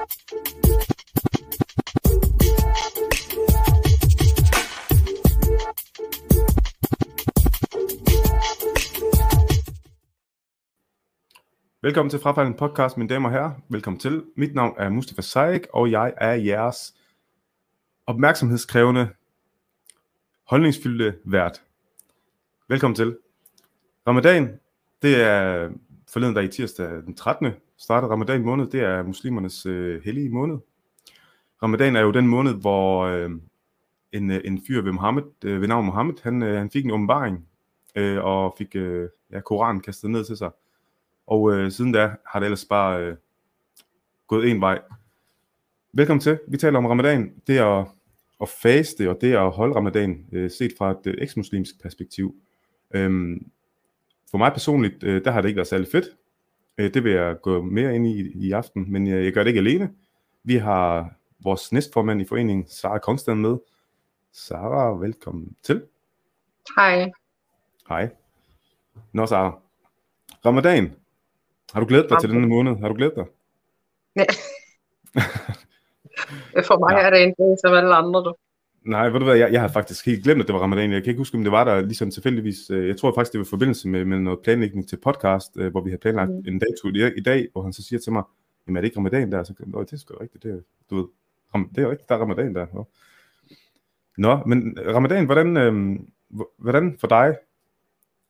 [0.00, 0.14] Velkommen
[12.10, 13.52] til Frafaldende Podcast, mine damer og herrer.
[13.68, 14.24] Velkommen til.
[14.36, 16.94] Mit navn er Mustafa Saik, og jeg er jeres
[18.06, 19.08] opmærksomhedskrævende,
[20.44, 21.62] holdningsfyldte vært.
[22.68, 23.18] Velkommen til.
[24.06, 24.60] Ramadan,
[25.02, 25.70] det er
[26.08, 28.10] forleden dag i tirsdag den 13 startet.
[28.10, 28.66] Ramadan måned.
[28.66, 30.58] Det er muslimernes øh, hellige måned.
[31.62, 33.30] Ramadan er jo den måned, hvor øh,
[34.12, 36.90] en, øh, en fyr ved, Mohammed, øh, ved navn Mohammed, han, øh, han fik en
[36.90, 37.48] åbenbaring
[37.96, 40.50] øh, og fik øh, ja, Koranen kastet ned til sig.
[41.26, 43.16] Og øh, siden da har det ellers bare øh,
[44.26, 44.80] gået en vej.
[45.92, 46.38] Velkommen til.
[46.48, 47.32] Vi taler om ramadan.
[47.46, 47.86] Det er at,
[48.40, 52.34] at faste, og det er at holde ramadan, øh, set fra et øh, eksmuslimsk perspektiv.
[52.94, 53.50] Øhm,
[54.30, 56.06] for mig personligt, øh, der har det ikke været særlig fedt.
[56.78, 59.48] Øh, det vil jeg gå mere ind i i aften, men jeg, jeg gør det
[59.48, 59.90] ikke alene.
[60.44, 63.56] Vi har vores næstformand i foreningen, Sara Konstant, med.
[64.32, 65.82] Sara, velkommen til.
[66.76, 67.10] Hej.
[67.88, 68.10] Hej.
[69.12, 69.58] Nå, Sara.
[70.46, 70.96] Ramadan,
[71.72, 72.20] har du glædet dig okay.
[72.20, 72.76] til denne måned?
[72.76, 73.26] Har du glædet dig?
[74.16, 74.24] Ja.
[76.68, 77.06] For mig ja.
[77.06, 78.34] er det en dag som alle andre, du.
[78.84, 80.92] Nej, ved du hvad, jeg, jeg har faktisk helt glemt, at det var ramadan.
[80.92, 82.70] Jeg kan ikke huske, om det var der ligesom tilfældigvis.
[82.70, 85.70] Øh, jeg tror faktisk, det var i forbindelse med, med noget planlægning til podcast, øh,
[85.70, 86.44] hvor vi har planlagt mm.
[86.46, 88.22] en dato i, i dag, hvor han så siger til mig,
[88.66, 89.42] jamen er det ikke ramadan der?
[89.42, 91.04] Så Nå, det er sgu rigtigt, det er, du ved,
[91.74, 92.66] det er rigtigt, der er ramadan der.
[92.74, 92.88] Nå,
[94.18, 95.98] Nå men ramadan, hvordan, øh,
[96.58, 97.36] hvordan for dig,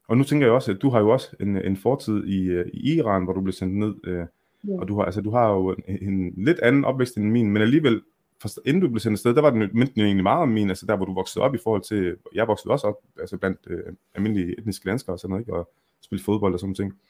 [0.08, 2.66] og nu tænker jeg også, at du har jo også en, en fortid i, øh,
[2.72, 4.26] i Iran, hvor du blev sendt ned, øh,
[4.68, 4.80] ja.
[4.80, 7.62] og du har, altså, du har jo en, en lidt anden opvækst end min, men
[7.62, 8.02] alligevel,
[8.42, 10.86] for, inden du blev sendt afsted, der var den mindte egentlig meget om min, altså
[10.86, 13.92] der hvor du voksede op i forhold til, jeg voksede også op, altså blandt øh,
[14.14, 15.54] almindelige etniske danskere og sådan noget, ikke?
[15.54, 17.00] og spille fodbold og sådan ting.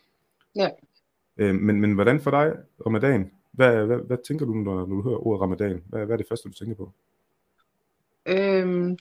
[0.57, 0.69] Ja.
[1.37, 2.53] Øh, men, men hvordan for dig,
[2.87, 3.31] ramadan?
[3.53, 5.83] Hvad, hvad, hvad tænker du, når, når du hører ordet ramadan?
[5.87, 6.93] Hvad, hvad er det første, du tænker på?
[8.27, 8.97] Øhm,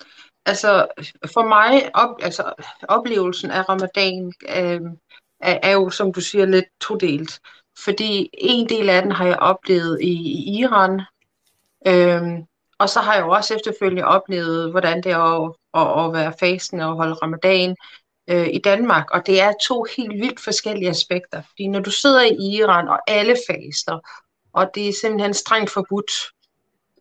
[0.45, 0.87] altså
[1.33, 2.53] for mig, op, altså,
[2.89, 4.97] oplevelsen af ramadan øhm,
[5.39, 7.39] er, er jo, som du siger, lidt todelt.
[7.83, 11.01] Fordi en del af den har jeg oplevet i, i Iran,
[11.87, 12.43] øhm,
[12.79, 16.33] og så har jeg jo også efterfølgende oplevet, hvordan det er at, at, at være
[16.39, 17.75] fasten og holde ramadan
[18.29, 19.11] øh, i Danmark.
[19.11, 21.41] Og det er to helt vildt forskellige aspekter.
[21.41, 23.99] Fordi når du sidder i Iran, og alle faster,
[24.53, 26.11] og det er simpelthen strengt forbudt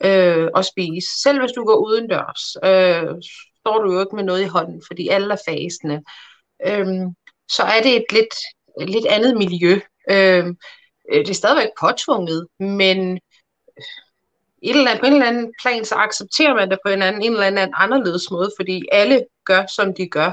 [0.05, 1.23] øh, at spise.
[1.23, 3.23] Selv hvis du går udendørs, øh,
[3.61, 6.03] står du jo ikke med noget i hånden, fordi alle er fasende.
[6.67, 7.15] Øhm,
[7.49, 8.35] så er det et lidt,
[8.93, 9.81] lidt andet miljø.
[10.11, 10.57] Øhm,
[11.13, 13.21] øh, det er stadigvæk påtvunget, men
[14.63, 17.23] et eller andet, på en eller anden plan, så accepterer man det på en, anden,
[17.23, 20.33] en eller anden anderledes måde, fordi alle gør, som de gør.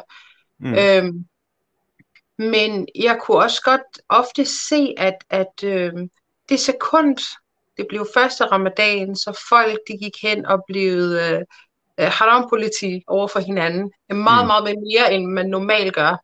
[0.59, 0.73] Mm.
[0.73, 1.25] Øhm,
[2.37, 5.93] men jeg kunne også godt ofte se, at, at øh,
[6.49, 7.17] det sekund,
[7.77, 11.41] det blev første ramadan, så folk de gik hen og blev øh,
[11.99, 13.91] øh haram-politi over for hinanden.
[14.09, 14.47] Meget, mm.
[14.47, 16.17] meget mere, end man normalt gør.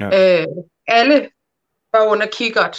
[0.00, 0.40] Ja.
[0.40, 0.46] Øh,
[0.86, 1.28] alle
[1.92, 2.78] var under kikkert.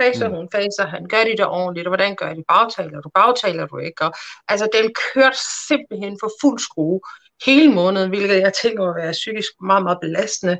[0.00, 0.34] Faser mm.
[0.34, 3.78] hun, faser han, gør de det ordentligt, og hvordan gør de, bagtaler du, bagtaler du
[3.78, 4.12] ikke, og
[4.48, 5.38] altså den kørte
[5.68, 7.00] simpelthen for fuld skrue
[7.44, 10.58] hele måneden, hvilket jeg tænker at være psykisk meget, meget belastende,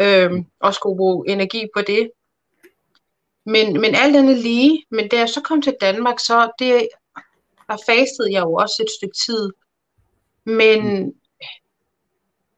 [0.00, 2.10] øhm, og skulle bruge energi på det.
[3.46, 6.88] Men, men alt andet lige, men da jeg så kom til Danmark, så det,
[7.68, 9.52] der fastede jeg jo også et stykke tid.
[10.44, 11.12] Men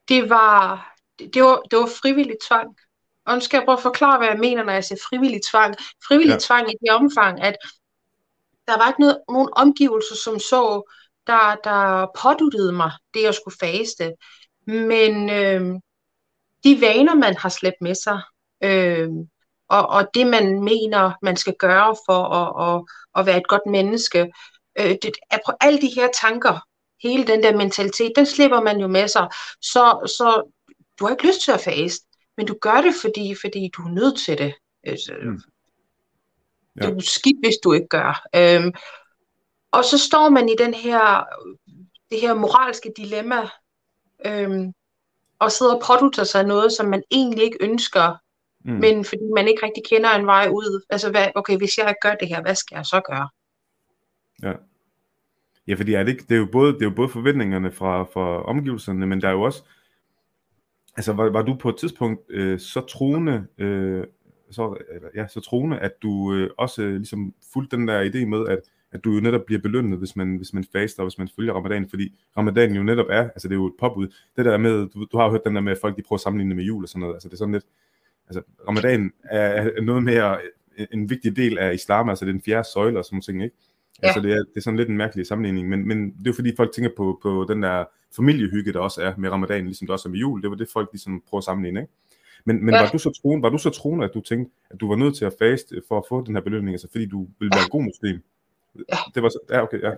[0.08, 0.88] det var,
[1.18, 2.76] det var, det var frivillig tvang.
[3.28, 5.74] Og nu skal jeg prøve at forklare, hvad jeg mener, når jeg siger frivillig tvang.
[6.08, 6.38] Frivillig ja.
[6.38, 7.56] tvang i det omfang, at
[8.66, 10.92] der var ikke noget, nogen omgivelser, som så,
[11.26, 14.12] der, der påduttede mig det, jeg skulle faste.
[14.66, 15.80] Men øh,
[16.64, 18.20] de vaner, man har slæbt med sig,
[18.62, 19.08] øh,
[19.68, 22.84] og, og det man mener, man skal gøre for at, at,
[23.20, 24.32] at være et godt menneske.
[24.78, 26.60] Øh, det er på alle de her tanker,
[27.02, 29.28] hele den der mentalitet, den slipper man jo med sig.
[29.60, 30.52] Så, så
[30.98, 32.07] du har ikke lyst til at faste,
[32.38, 34.54] men du gør det, fordi, fordi du er nødt til det.
[34.84, 35.40] Altså, mm.
[36.80, 36.86] Ja.
[36.86, 38.26] Det er skidt, hvis du ikke gør.
[38.36, 38.72] Øhm,
[39.72, 41.24] og så står man i den her,
[42.10, 43.48] det her moralske dilemma,
[44.26, 44.72] øhm,
[45.38, 48.16] og sidder og pådutter sig noget, som man egentlig ikke ønsker,
[48.64, 48.74] Mm.
[48.74, 50.84] Men fordi man ikke rigtig kender en vej ud.
[50.90, 53.28] Altså, hvad, okay, hvis jeg ikke gør det her, hvad skal jeg så gøre?
[54.42, 54.52] Ja.
[55.66, 58.02] Ja, fordi er det, ikke, det, er jo både, det er jo både forventningerne fra,
[58.02, 59.62] fra omgivelserne, men der er jo også,
[60.98, 64.04] altså var, var du på et tidspunkt øh, så troende, øh,
[64.50, 68.24] så, eller, ja, så troende, at du øh, også øh, ligesom fulgte den der idé
[68.24, 68.58] med, at,
[68.92, 71.54] at du jo netop bliver belønnet, hvis man, hvis man faster, og hvis man følger
[71.54, 74.88] ramadan, fordi ramadan jo netop er, altså det er jo et påbud, det der med,
[74.88, 76.64] du, du har jo hørt den der med, at folk de prøver at sammenligne med
[76.64, 77.66] jul og sådan noget, altså det er sådan lidt,
[78.26, 80.38] altså ramadan er noget mere
[80.78, 83.42] øh, en vigtig del af islam, altså det er den fjerde søjle og sådan ting,
[83.42, 83.56] ikke?
[84.02, 84.06] Ja.
[84.06, 86.32] Altså det er, det er sådan lidt en mærkelig sammenligning, men, men det er jo
[86.32, 87.84] fordi folk tænker på, på den der
[88.16, 90.42] familiehygge, der også er med ramadan, ligesom der også er med jul.
[90.42, 91.92] Det var det folk ligesom prøver at sammenligne, ikke?
[92.44, 92.80] Men, men ja.
[92.80, 95.16] var, du så troende, var du så troende, at du tænkte, at du var nødt
[95.16, 97.70] til at faste for at få den her belønning, altså fordi du ville være en
[97.70, 98.20] god muslim?
[98.88, 98.96] Ja.
[99.14, 99.92] Det var så, ja, okay, ja.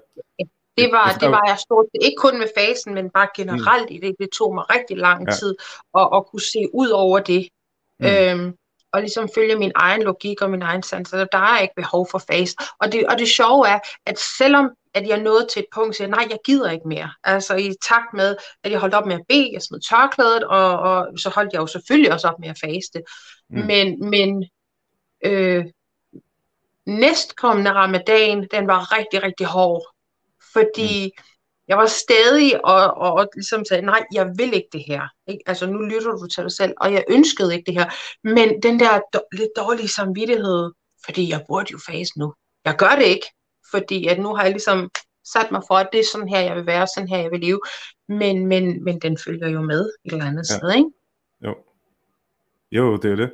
[0.78, 3.96] Det var, det var jeg stort, ikke kun med fasen, men bare generelt mm.
[3.96, 4.16] i det.
[4.18, 5.32] Det tog mig rigtig lang ja.
[5.32, 5.54] tid
[5.98, 7.48] at, at kunne se ud over det.
[8.00, 8.06] Mm.
[8.06, 8.54] Øhm,
[8.92, 11.08] og ligesom følge min egen logik og min egen sans.
[11.08, 12.56] Så der er ikke behov for fase.
[12.80, 16.02] Og det, og det sjove er, at selvom at jeg nåede til et punkt, så
[16.02, 17.12] jeg, nej, jeg gider ikke mere.
[17.24, 20.78] Altså i takt med, at jeg holdt op med at bede, jeg smed tørklædet, og,
[20.78, 23.02] og så holdt jeg jo selvfølgelig også op med at faste.
[23.50, 23.66] Mm.
[23.66, 24.44] Men, men
[25.24, 25.64] øh,
[26.86, 29.94] næstkommende ramadan, den var rigtig, rigtig hård.
[30.52, 31.24] Fordi mm.
[31.70, 35.02] Jeg var stadig og, og, og ligesom sagde, nej, jeg vil ikke det her.
[35.26, 35.42] Ikke?
[35.46, 37.90] Altså nu lytter du til dig selv, og jeg ønskede ikke det her.
[38.24, 40.72] Men den der do- lidt dårlige samvittighed,
[41.04, 42.34] fordi jeg burde jo fase nu.
[42.64, 43.26] Jeg gør det ikke,
[43.70, 44.90] fordi at nu har jeg ligesom
[45.32, 47.40] sat mig for, at det er sådan her, jeg vil være, sådan her, jeg vil
[47.40, 47.60] leve.
[48.08, 50.56] Men, men, men den følger jo med et eller andet ja.
[50.58, 50.90] sted, ikke?
[51.44, 51.54] Jo.
[52.72, 53.30] Jo, det er det.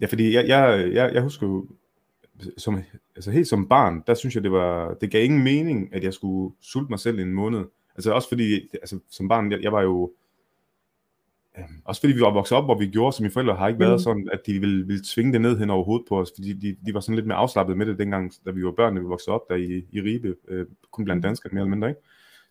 [0.00, 1.66] Ja, fordi jeg, jeg, jeg, jeg husker jo,
[2.58, 2.82] som,
[3.16, 6.14] altså helt som barn, der synes jeg, det var, det gav ingen mening, at jeg
[6.14, 7.64] skulle sulte mig selv i en måned.
[7.94, 10.12] Altså også fordi, altså som barn, jeg, jeg var jo,
[11.58, 13.80] øh, også fordi vi var vokset op, hvor vi gjorde, så mine forældre har ikke
[13.80, 13.98] været mm.
[13.98, 16.76] sådan, at de ville, ville tvinge det ned hen over hovedet på os, fordi de,
[16.86, 19.06] de var sådan lidt mere afslappet med det dengang, da vi var børn, da vi
[19.06, 21.22] voksede op der i, i Ribe, øh, kun blandt mm.
[21.22, 22.00] danskere mere eller mindre, ikke?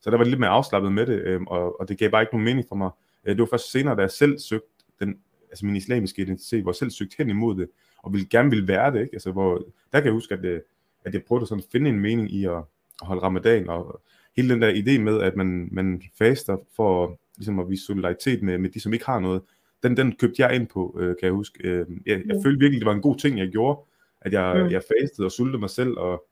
[0.01, 2.33] Så der var lidt mere afslappet med det, øh, og, og det gav bare ikke
[2.33, 2.89] nogen mening for mig.
[3.25, 4.67] Øh, det var først senere, da jeg selv søgte
[4.99, 5.17] den,
[5.49, 7.69] altså min islamiske identitet, hvor jeg selv søgte hen imod det,
[8.03, 9.13] og ville, gerne ville være det, ikke?
[9.13, 9.57] Altså, hvor,
[9.93, 10.63] der kan jeg huske, at, det,
[11.05, 12.57] at jeg prøvede sådan at finde en mening i at,
[13.01, 14.01] at holde ramadan, og
[14.35, 18.57] hele den der idé med, at man, man faster for ligesom at vise solidaritet med,
[18.57, 19.41] med de, som ikke har noget,
[19.83, 21.67] den, den købte jeg ind på, øh, kan jeg huske.
[21.67, 22.43] Øh, jeg, jeg mm.
[22.43, 23.79] følte virkelig, det var en god ting, jeg gjorde,
[24.21, 24.71] at jeg, mm.
[24.71, 26.25] jeg fastede og sultede mig selv, og,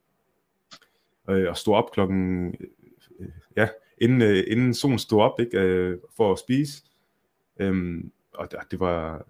[1.30, 2.48] øh, og stod op klokken,
[3.20, 3.28] øh,
[3.58, 3.68] ja,
[3.98, 6.84] inden, øh, inden solen stod op, ikke, øh, for at spise.
[7.60, 8.04] Øh,
[8.34, 9.26] og det, det var,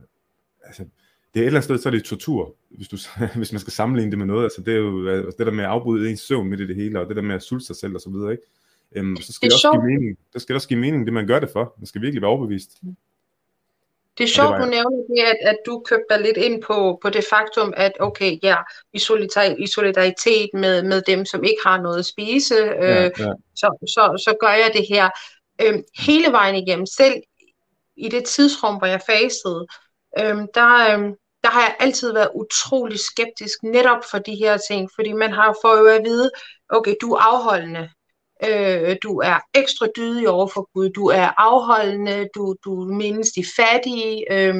[0.63, 0.85] altså,
[1.33, 2.98] det er et eller andet sted, så er det tortur, hvis, du,
[3.38, 4.44] hvis man skal sammenligne det med noget.
[4.44, 6.75] Altså, det er jo altså, det der med at afbryde ens søvn midt i det
[6.75, 8.44] hele, og det der med at sulte sig selv og så videre, ikke?
[8.95, 10.18] Øhm, så skal det, det også give mening.
[10.33, 11.74] Der skal også give mening, det man gør det for.
[11.78, 12.72] Man skal virkelig være overbevist.
[14.18, 17.10] Det er sjovt, du nævner det, at, at du købte dig lidt ind på, på
[17.10, 18.56] det faktum, at okay, ja,
[18.94, 23.04] i solidaritet, i solidaritet med, med dem, som ikke har noget at spise, øh, ja,
[23.04, 23.33] ja.
[23.56, 25.10] Så, så, så gør jeg det her
[25.62, 26.86] øh, hele vejen igennem.
[26.86, 27.13] Selv
[27.98, 29.68] i det tidsrum, hvor jeg fasede,
[30.19, 34.89] øh, der, øh, der har jeg altid været utrolig skeptisk netop for de her ting,
[34.95, 36.31] fordi man har fået jo at vide,
[36.69, 37.89] okay, du er afholdende,
[38.43, 43.45] øh, du er ekstra dydig over for Gud, du er afholdende, du, du mindes de
[43.55, 44.55] fattige, øh,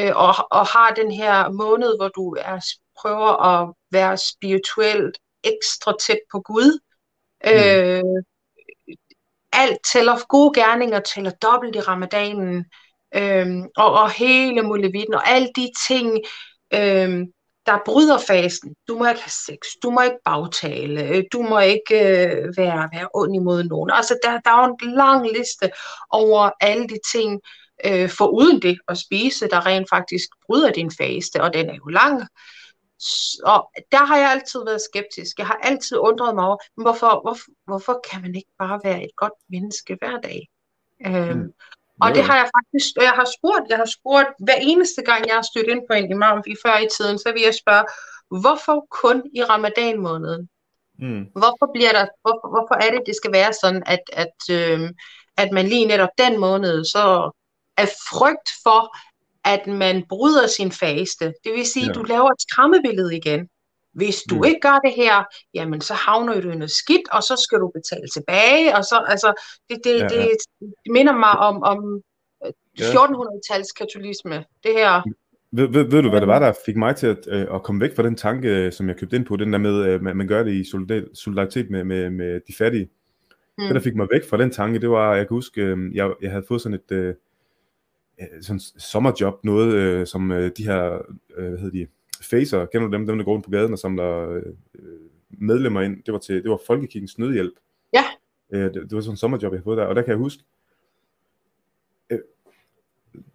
[0.00, 2.60] øh, og, og har den her måned, hvor du er,
[3.00, 6.78] prøver at være spirituelt ekstra tæt på Gud.
[7.44, 7.50] Mm.
[7.52, 8.24] Øh,
[9.52, 12.64] alt tæller, gode gerninger tæller dobbelt i ramadanen
[13.16, 16.18] øhm, og, og hele muligheden, og alle de ting,
[16.74, 17.26] øhm,
[17.66, 18.74] der bryder fasen.
[18.88, 23.08] Du må ikke have sex, du må ikke bagtale, du må ikke øh, være, være
[23.14, 23.90] ond imod nogen.
[23.90, 25.70] Altså, der, der er jo en lang liste
[26.10, 27.40] over alle de ting,
[27.86, 31.74] øh, for uden det at spise, der rent faktisk bryder din faste, og den er
[31.74, 32.22] jo lang.
[33.44, 35.38] Og der har jeg altid været skeptisk.
[35.38, 39.16] Jeg har altid undret mig over, hvorfor, hvorfor, hvorfor kan man ikke bare være et
[39.16, 40.48] godt menneske hver dag?
[41.06, 41.52] Øhm, mm.
[42.00, 45.34] Og det har jeg faktisk, jeg har spurgt, jeg har spurgt, hver eneste gang jeg
[45.34, 47.84] har stødt ind på en imam i før i tiden, så vil jeg spørge,
[48.42, 50.48] hvorfor kun i ramadan måneden?
[50.98, 51.24] Mm.
[51.40, 54.90] Hvorfor bliver der, hvorfor, hvorfor er det, det skal være sådan, at, at, øh,
[55.36, 57.30] at man lige netop den måned, så
[57.76, 58.96] er frygt for,
[59.44, 61.24] at man bryder sin faste.
[61.44, 61.92] Det vil sige, ja.
[61.92, 63.48] du laver et skræmmebillede igen.
[63.96, 64.44] Hvis du mm.
[64.44, 65.24] ikke gør det her,
[65.54, 69.04] jamen så havner du i noget skidt, og så skal du betale tilbage, og så,
[69.08, 70.28] altså, det, det, ja, det,
[70.60, 72.02] det minder mig om, om
[72.80, 75.02] 1400-tals katolisme, det her.
[75.52, 77.80] Ved, ved, ved du, hvad det var, der fik mig til at, øh, at komme
[77.80, 80.16] væk fra den tanke, øh, som jeg købte ind på, den der med, at man,
[80.16, 80.64] man gør det i
[81.14, 82.88] solidaritet med, med, med de fattige.
[83.58, 83.64] Mm.
[83.64, 86.10] Det, der fik mig væk fra den tanke, det var, jeg kan huske, øh, jeg,
[86.22, 87.14] jeg havde fået sådan et øh,
[88.40, 91.02] sådan sommerjob, noget øh, som øh, de her,
[91.36, 91.86] øh, hvad hedder de,
[92.30, 94.42] facer, kender du dem, dem der går rundt på gaden og samler øh,
[95.28, 97.54] medlemmer ind, det var, til, det var Folkekirkens Nødhjælp.
[97.92, 98.04] Ja.
[98.52, 100.18] Øh, det, det var sådan en sommerjob, jeg havde fået der, og der kan jeg
[100.18, 100.42] huske,
[102.10, 102.18] øh,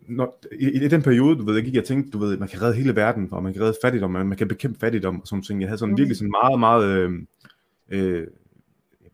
[0.07, 2.61] når, i, i, den periode, du ved, jeg gik jeg tænkte, du ved, man kan
[2.61, 5.43] redde hele verden, og man kan redde fattigdom, man, man kan bekæmpe fattigdom og sådan
[5.43, 5.61] ting.
[5.61, 5.97] Jeg havde sådan mm.
[5.97, 7.11] virkelig sådan meget, meget øh,
[7.89, 8.27] øh,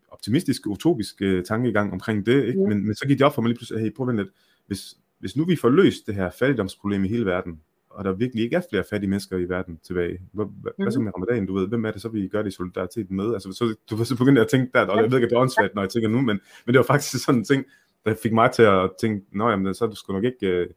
[0.07, 2.59] optimistisk, utopisk øh, tankegang omkring det, ikke?
[2.59, 2.69] Mm.
[2.69, 4.29] Men, men så gik det op for mig lige pludselig, hey, prøv at lidt,
[4.67, 7.61] hvis, hvis nu vi får løst det her fattigdomsproblem i hele verden,
[7.97, 10.83] og der virkelig ikke er flere fattige mennesker i verden tilbage, hvad, hvad, mm.
[10.83, 13.11] hvad så med ramadan, du ved, hvem er det så, vi gør det i solidaritet
[13.11, 13.33] med?
[13.33, 15.35] Altså, så, du var så begyndt at tænke der, og jeg ved ikke, at det
[15.35, 17.65] er åndssvagt, når jeg tænker nu, men, men det var faktisk sådan en ting,
[18.05, 20.67] der fik mig til at tænke, nå jamen, så er det sgu nok ikke, øh,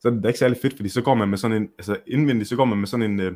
[0.00, 2.48] så er det ikke særlig fedt, fordi så går man med sådan en, altså indvendigt,
[2.48, 3.32] så går man med sådan en, øh,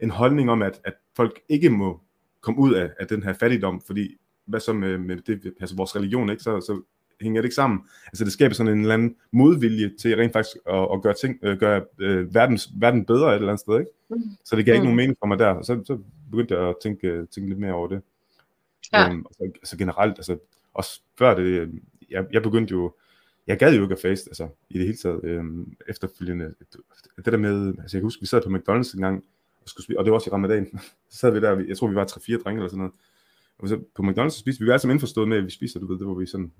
[0.00, 2.00] en holdning om, at, at folk ikke må
[2.40, 4.16] komme ud af, af den her fattigdom, fordi
[4.46, 6.42] hvad så med, med det, altså vores religion, ikke?
[6.42, 6.82] Så, så
[7.20, 7.80] hænger det ikke sammen.
[8.06, 11.38] Altså det skaber sådan en eller anden modvilje til rent faktisk at, at gøre, ting,
[11.42, 13.90] øh, gøre øh, verdens, verden bedre et eller andet sted, ikke?
[14.10, 14.16] Mm.
[14.44, 14.76] Så det gav mm.
[14.76, 15.98] ikke nogen mening for mig der, så, så
[16.30, 18.02] begyndte jeg at tænke, tænke lidt mere over det.
[18.92, 19.10] Ja.
[19.10, 20.38] Øhm, altså, altså generelt, altså
[20.74, 21.70] også før det,
[22.10, 22.92] jeg, jeg begyndte jo,
[23.46, 26.54] jeg gad jo ikke at faste, altså i det hele taget, øhm, efterfølgende,
[27.16, 29.24] det der med, altså jeg kan huske, vi sad på McDonald's en gang,
[29.62, 30.78] og, skulle spise, og det var også i ramadan,
[31.10, 32.92] så sad vi der, jeg tror vi var 3-4 drenge eller sådan noget,
[33.58, 35.50] og så på McDonald's så spiste vi, vi var alle sammen indforstået med, at vi
[35.50, 36.52] spiser, du ved, det var vi sådan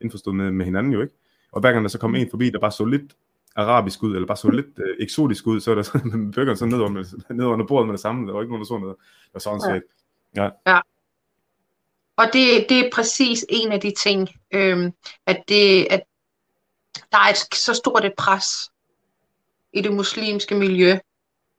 [0.00, 1.14] indforstået med, med hinanden jo ikke,
[1.52, 3.16] og hver gang der så kom en forbi, der bare så lidt
[3.56, 6.66] arabisk ud, eller bare så lidt øh, eksotisk ud, så var der sådan, burgeren så
[6.66, 8.96] ned under, ned under bordet med det samme, der var ikke nogen, der så noget,
[9.24, 9.82] det var sådan set.
[10.36, 10.50] Ja.
[10.66, 10.80] ja.
[12.16, 14.92] Og det, det er præcis en af de ting, øhm,
[15.26, 16.02] at, det, at
[17.12, 18.46] der er et, så stort et pres
[19.72, 20.98] i det muslimske miljø.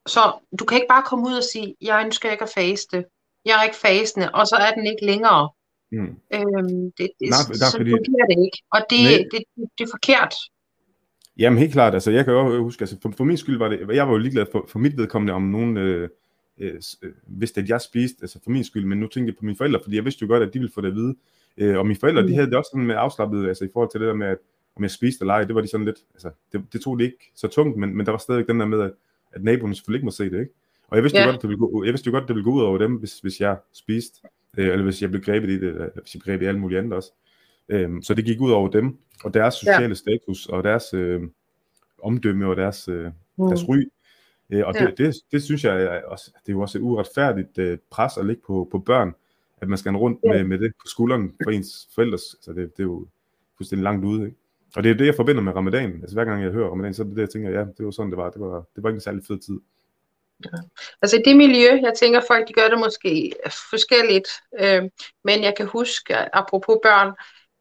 [0.07, 3.05] Så du kan ikke bare komme ud og sige, jeg ønsker ikke at faste.
[3.45, 5.49] Jeg er ikke fastende, og så er den ikke længere.
[5.91, 6.15] Mm.
[6.33, 7.91] Øhm, det, det, Nej, der, så fordi...
[7.91, 8.59] fungerer det ikke.
[8.75, 10.33] Og det, det, det, det er forkert.
[11.37, 13.79] Jamen helt klart, altså jeg kan jo huske, altså for, for min skyld var det,
[13.93, 16.09] jeg var jo ligeglad for, for mit vedkommende, om nogen øh,
[16.57, 19.45] øh, øh, vidste, at jeg spiste, altså for min skyld, men nu tænkte jeg på
[19.45, 21.15] mine forældre, fordi jeg vidste jo godt, at de ville få det at vide.
[21.57, 22.27] Øh, og mine forældre, mm.
[22.27, 24.37] de havde det også sådan med afslappet, altså i forhold til det der med, at
[24.75, 27.05] om jeg spiste eller ej, det var de sådan lidt, altså det, det tog det
[27.05, 28.91] ikke så tungt, men, men der var stadig den der med, at,
[29.31, 30.53] at naboen selvfølgelig ikke må se det, ikke?
[30.87, 31.25] Og jeg vidste ja.
[31.25, 32.61] jo godt, at det ville gå, jeg vidste jo godt, at det ville gå ud
[32.61, 34.19] over dem, hvis, hvis jeg spiste,
[34.57, 36.59] øh, eller hvis jeg blev grebet i det, eller hvis jeg blev grebet i alle
[36.59, 37.11] mulige andre også.
[37.69, 39.93] Øh, så det gik ud over dem, og deres sociale ja.
[39.93, 41.21] status, og deres øh,
[42.03, 43.05] omdømme, og deres, øh,
[43.37, 43.47] mm.
[43.47, 43.77] deres ry.
[44.49, 44.85] Øh, og ja.
[44.85, 48.17] det, det, det, synes jeg er også, det er jo også et uretfærdigt øh, pres
[48.17, 49.13] at lægge på, på børn,
[49.61, 50.33] at man skal rundt ja.
[50.33, 53.07] med, med det på skulderen for ens forældres, altså det, det er jo
[53.57, 54.37] fuldstændig langt ude, ikke?
[54.75, 55.91] Og det er det, jeg forbinder med ramadan.
[56.01, 57.91] Altså hver gang jeg hører ramadan, så er det det, jeg tænker, ja, det var
[57.91, 58.29] sådan, det var.
[58.29, 59.59] Det var, det var ikke en særlig fed tid.
[60.45, 60.57] Ja.
[61.01, 63.33] Altså i det miljø, jeg tænker folk, de gør det måske
[63.69, 64.29] forskelligt,
[64.59, 64.83] øh,
[65.23, 67.13] men jeg kan huske, apropos børn,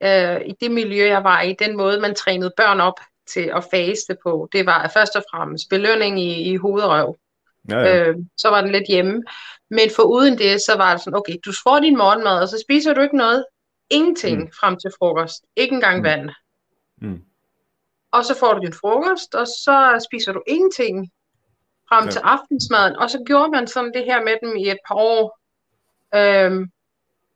[0.02, 3.00] øh, i det miljø, jeg var i, den måde, man trænede børn op
[3.34, 7.16] til at faste på, det var først og fremmest belønning i, i hovedrøv.
[7.70, 8.08] Ja, ja.
[8.08, 9.22] Øh, så var den lidt hjemme.
[9.70, 12.64] Men for uden det, så var det sådan, okay, du får din morgenmad, og så
[12.68, 13.44] spiser du ikke noget.
[13.90, 14.50] Ingenting mm.
[14.60, 15.44] frem til frokost.
[15.56, 16.04] Ikke engang mm.
[16.04, 16.30] vand.
[17.00, 17.22] Mm.
[18.12, 21.10] Og så får du din frokost, og så spiser du ingenting
[21.88, 22.10] frem ja.
[22.10, 22.96] til aftensmaden.
[22.96, 25.38] Og så gjorde man sådan det her med dem i et par år,
[26.14, 26.70] øhm,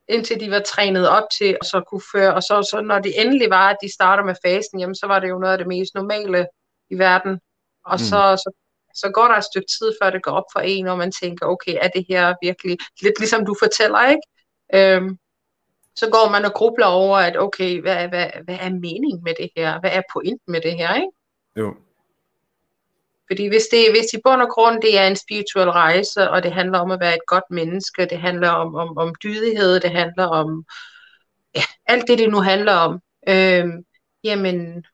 [0.08, 2.34] indtil de var trænet op til at så kunne føre.
[2.34, 5.20] Og så, så når det endelig var, at de starter med fasten, jamen, så var
[5.20, 6.46] det jo noget af det mest normale
[6.90, 7.40] i verden.
[7.84, 7.98] Og mm.
[7.98, 8.50] så, så,
[8.94, 11.46] så går der et stykke tid, før det går op for en, og man tænker,
[11.46, 14.22] okay, er det her virkelig, lidt ligesom du fortæller, ikke?
[14.74, 15.18] Øhm,
[15.96, 19.50] så går man og grubler over, at okay, hvad, hvad, hvad er meningen med det
[19.56, 19.80] her?
[19.80, 21.08] Hvad er pointen med det her, ikke?
[21.56, 21.74] Jo.
[23.32, 26.52] Fordi hvis det hvis i bund og grund det er en spirituel rejse, og det
[26.52, 30.26] handler om at være et godt menneske, det handler om, om, om dydighed, det handler
[30.26, 30.64] om
[31.56, 33.84] ja, alt det, det nu handler om, øhm,
[34.24, 34.84] jamen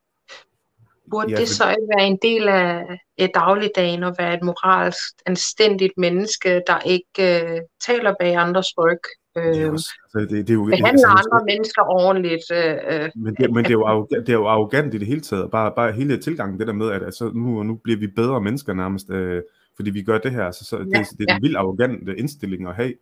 [1.11, 2.85] burde ja, det så ikke være en del af,
[3.19, 9.03] af dagligdagen at være et moralsk anstændigt menneske, der ikke øh, taler bag andres ryg,
[9.35, 12.45] det er også, altså, det, det er jo, behandler altså, andre mennesker ordentligt.
[12.53, 15.07] Øh, øh, men det, men det, er jo arrogant, det er jo arrogant i det
[15.07, 15.51] hele taget.
[15.51, 18.75] Bare, bare hele tilgangen, det der med, at altså, nu, nu bliver vi bedre mennesker
[18.75, 19.43] nærmest, øh,
[19.77, 20.51] fordi vi gør det her.
[20.51, 21.37] Så, så ja, det, det er ja.
[21.37, 22.95] en vild arrogant indstilling at have.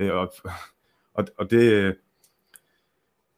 [0.00, 0.32] Øh, og,
[1.14, 1.94] og, og det,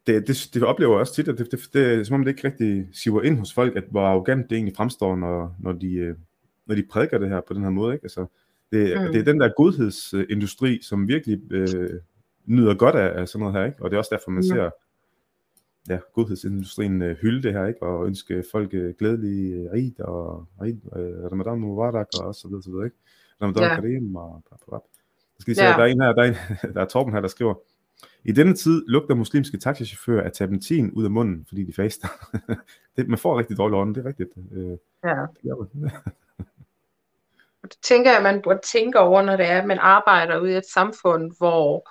[0.07, 2.23] det, det, det oplever jeg også tit, at det, det, det, det er som om
[2.23, 5.71] det ikke rigtig siver ind hos folk, at hvor arrogant det egentlig fremstår, når, når,
[5.71, 6.15] de, øh,
[6.65, 7.93] når de prædiker det her på den her måde.
[7.93, 8.05] Ikke?
[8.05, 8.25] Altså,
[8.71, 9.11] det, mm.
[9.11, 11.89] det er den der godhedsindustri, som virkelig øh,
[12.45, 13.83] nyder godt af, af sådan noget her, ikke?
[13.83, 14.47] Og det er også derfor, man ja.
[14.47, 14.69] ser
[15.89, 17.83] ja, godhedsindustrien øh, hylde det her, ikke?
[17.83, 22.63] Og ønske folk øh, glædelig øh, Eid og Eid, øh, Ramadan Mubarak og så videre,
[22.63, 22.97] så videre, ikke?
[23.41, 23.75] Ramadan ja.
[23.75, 24.81] Karim og pap, pap.
[25.13, 25.71] Jeg skal lige se, ja.
[25.71, 26.35] der er en her, der er, en,
[26.75, 27.55] der er Torben her, der skriver,
[28.23, 32.07] i denne tid lugter muslimske taxichauffører af terpentin ud af munden, fordi de faster.
[32.95, 34.29] det, man får rigtig dårlig ånd, det er rigtigt.
[34.51, 35.25] Øh, ja.
[35.43, 35.69] Det
[37.71, 40.57] det tænker jeg, man burde tænke over, når det er, at man arbejder ude i
[40.57, 41.89] et samfund, hvor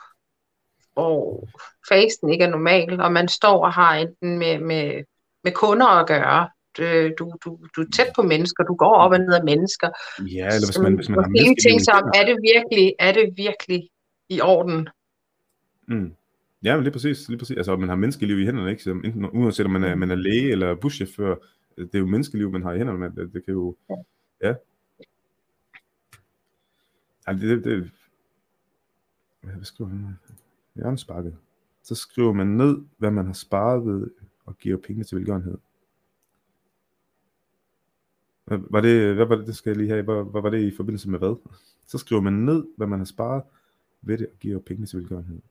[0.94, 1.48] hvor
[1.88, 5.04] fasten ikke er normal, og man står og har enten med, med,
[5.44, 6.48] med kunder at gøre,
[7.18, 9.88] du, du, du er tæt på mennesker, du går op og ned af mennesker.
[10.18, 13.36] Ja, eller hvis man, hvis man har hele ting som, er det virkelig, er det
[13.36, 13.90] virkelig
[14.28, 14.88] i orden?
[15.88, 16.14] Mm.
[16.64, 17.56] Ja, men lige præcis, lige præcis.
[17.56, 18.82] Altså, man har menneskeliv i hænderne, ikke?
[18.82, 21.34] Så enten, uanset om man er, man er læge eller buschauffør,
[21.76, 23.94] det er jo menneskeliv, man har i hænderne, det, det kan jo, ja.
[24.48, 24.54] ja.
[27.26, 27.90] Altså, det, det,
[29.40, 30.18] hvad skriver han?
[30.74, 31.36] Hjørnesparket.
[31.82, 34.10] Så skriver man ned, hvad man har sparet ved
[34.44, 35.58] og giver penge til velgørenhed.
[38.44, 40.62] Hvad var det, hvad var det, det skal jeg lige have, hvad, hvad var det
[40.62, 41.36] i forbindelse med hvad?
[41.86, 43.42] Så skriver man ned, hvad man har sparet
[44.02, 45.42] ved det og giver penge til velgørenhed.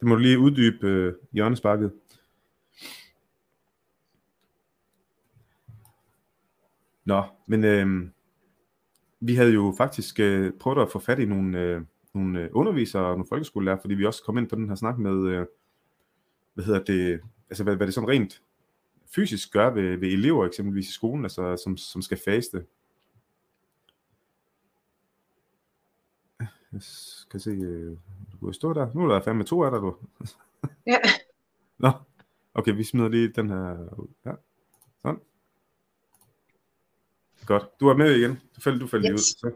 [0.00, 1.92] Det må du lige uddybe øh, hjørnesparket.
[7.04, 8.08] Nå, men øh,
[9.20, 11.82] vi havde jo faktisk øh, prøvet at få fat i nogle, øh,
[12.16, 14.98] nogle øh, undervisere og nogle folkeskolelærer, fordi vi også kom ind på den her snak
[14.98, 15.46] med, øh,
[16.54, 17.20] hvad hedder det,
[17.50, 18.42] altså hvad, hvad det sådan rent
[19.14, 22.66] fysisk gør ved, ved elever eksempelvis i skolen, altså som, som skal faste.
[26.72, 27.96] Jeg skal se, øh,
[28.32, 28.94] du kunne stå der.
[28.94, 29.96] Nu er der fandme to af dig, du.
[30.86, 30.98] Ja.
[31.78, 31.90] Nå,
[32.54, 34.08] okay, vi smider lige den her ud.
[34.24, 34.32] Ja,
[35.02, 35.20] sådan.
[37.46, 37.80] Godt.
[37.80, 38.40] Du er med igen.
[38.56, 39.12] Du faldt, du faldt Yes.
[39.12, 39.18] ud.
[39.18, 39.52] Så.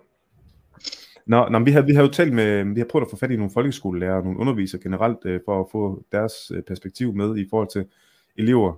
[1.31, 3.17] Nå, nå, men vi har, vi har jo talt med, vi har prøvet at få
[3.17, 7.15] fat i nogle folkeskolelærer og nogle undervisere generelt, øh, for at få deres øh, perspektiv
[7.15, 7.87] med i forhold til
[8.37, 8.75] elever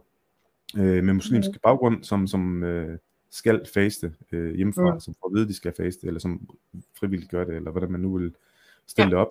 [0.76, 2.99] øh, med muslimsk baggrund, som, som øh,
[3.30, 5.00] skal faste øh, hjemmefra, Mm.
[5.00, 6.49] som får at vide, at de skal faste, eller som
[6.99, 8.35] frivilligt gør det, eller hvordan man nu vil
[8.87, 9.11] stille Ja.
[9.11, 9.28] det op,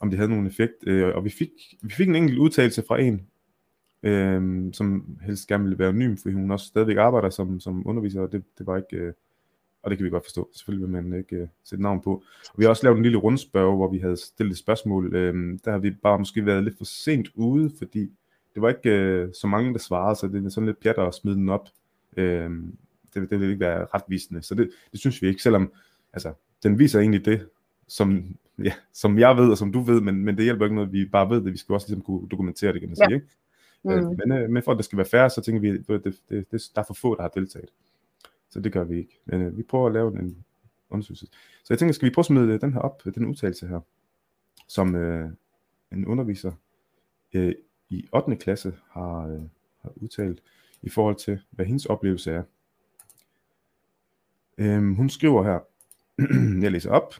[0.00, 0.74] om det havde nogen effekt.
[0.86, 1.50] Øh, og vi fik,
[1.82, 3.26] vi fik en enkelt udtalelse fra en,
[4.02, 8.20] øh, som helst gerne ville være anonym, fordi hun også stadigvæk arbejder som, som underviser,
[8.20, 8.96] og det, det var ikke...
[8.96, 9.12] Øh,
[9.82, 10.48] og det kan vi godt forstå.
[10.52, 12.22] Selvfølgelig vil man ikke øh, sætte navn på.
[12.48, 15.14] Og vi har også lavet en lille rundspørg, hvor vi havde stillet et spørgsmål.
[15.14, 18.10] Øhm, der har vi bare måske været lidt for sent ude, fordi
[18.54, 21.14] det var ikke øh, så mange, der svarede, så det er sådan lidt pjat at
[21.14, 21.68] smide den op.
[22.16, 22.76] Øhm,
[23.14, 24.42] det, det vil ikke være retvisende.
[24.42, 25.72] Så det, det synes vi ikke, selvom
[26.12, 26.32] altså,
[26.62, 27.48] den viser egentlig det,
[27.88, 30.92] som, ja, som jeg ved, og som du ved, men, men det hjælper ikke noget,
[30.92, 31.52] vi bare ved det.
[31.52, 33.06] Vi skal også ligesom kunne dokumentere det, kan man Ja.
[33.06, 33.14] sige.
[33.14, 33.26] Ikke?
[33.84, 33.90] Mm.
[33.90, 36.04] Øh, men, øh, men for at det skal være fair, så tænker vi, at det,
[36.04, 37.68] det, det, det, der er for få, der har deltaget.
[38.50, 39.20] Så det gør vi ikke.
[39.24, 40.44] Men øh, vi prøver at lave en
[40.90, 41.26] undersøgelse.
[41.64, 43.66] Så jeg tænker, skal vi prøve at smide øh, den her op, øh, den udtalelse
[43.66, 43.80] her,
[44.68, 45.30] som øh,
[45.92, 46.52] en underviser
[47.32, 47.54] øh,
[47.88, 48.36] i 8.
[48.36, 49.40] klasse har, øh,
[49.82, 50.42] har udtalt
[50.82, 52.42] i forhold til, hvad hendes oplevelse er.
[54.58, 55.58] Øhm, hun skriver her,
[56.62, 57.14] jeg læser op.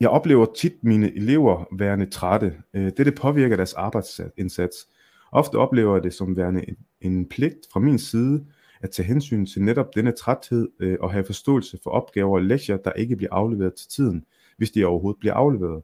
[0.00, 2.62] Jeg oplever tit mine elever værende trætte.
[2.74, 4.88] Øh, Dette påvirker deres arbejdsindsats.
[5.32, 8.46] Ofte oplever jeg det som værende en, en pligt fra min side
[8.80, 12.76] at tage hensyn til netop denne træthed øh, og have forståelse for opgaver og lektier,
[12.76, 14.24] der ikke bliver afleveret til tiden,
[14.56, 15.82] hvis de overhovedet bliver afleveret.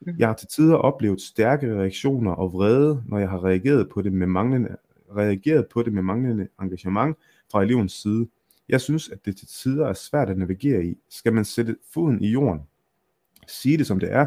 [0.00, 0.16] Mhm.
[0.18, 4.12] Jeg har til tider oplevet stærke reaktioner og vrede, når jeg har reageret på det
[4.12, 4.76] med manglende,
[5.16, 7.16] reageret på det med manglende engagement
[7.50, 8.28] fra elevens side.
[8.68, 10.98] Jeg synes, at det til tider er svært at navigere i.
[11.10, 12.60] Skal man sætte foden i jorden?
[13.46, 14.26] Sige det som det er.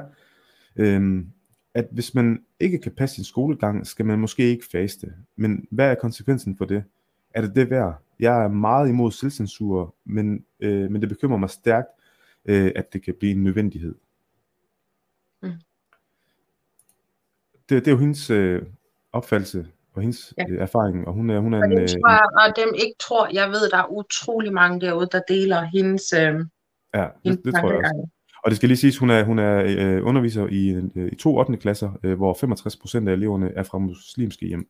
[0.76, 1.28] Øhm,
[1.74, 5.14] at hvis man ikke kan passe sin skolegang, skal man måske ikke faste.
[5.36, 6.84] Men hvad er konsekvensen for det?
[7.38, 8.04] Er det det værd?
[8.20, 11.88] Jeg er meget imod selvcensur, men, øh, men det bekymrer mig stærkt,
[12.46, 13.96] øh, at det kan blive en nødvendighed.
[15.42, 15.52] Mm.
[17.70, 18.62] Det, det er jo hendes øh,
[19.14, 20.44] opfattelse og hendes Ja.
[20.50, 21.80] øh, erfaring, og hun er, hun er Og en...
[21.80, 25.22] Øh, tror jeg, og dem ikke tror, jeg ved, der er utrolig mange derude, der
[25.28, 28.10] deler hendes, øh, ja, hendes det, det tror jeg også.
[28.44, 31.38] Og det skal lige siges, hun er, hun er øh, underviser i, øh, i to
[31.38, 31.58] 8.
[31.58, 32.34] klasser, øh, hvor
[33.04, 34.70] 65% af eleverne er fra muslimske hjem.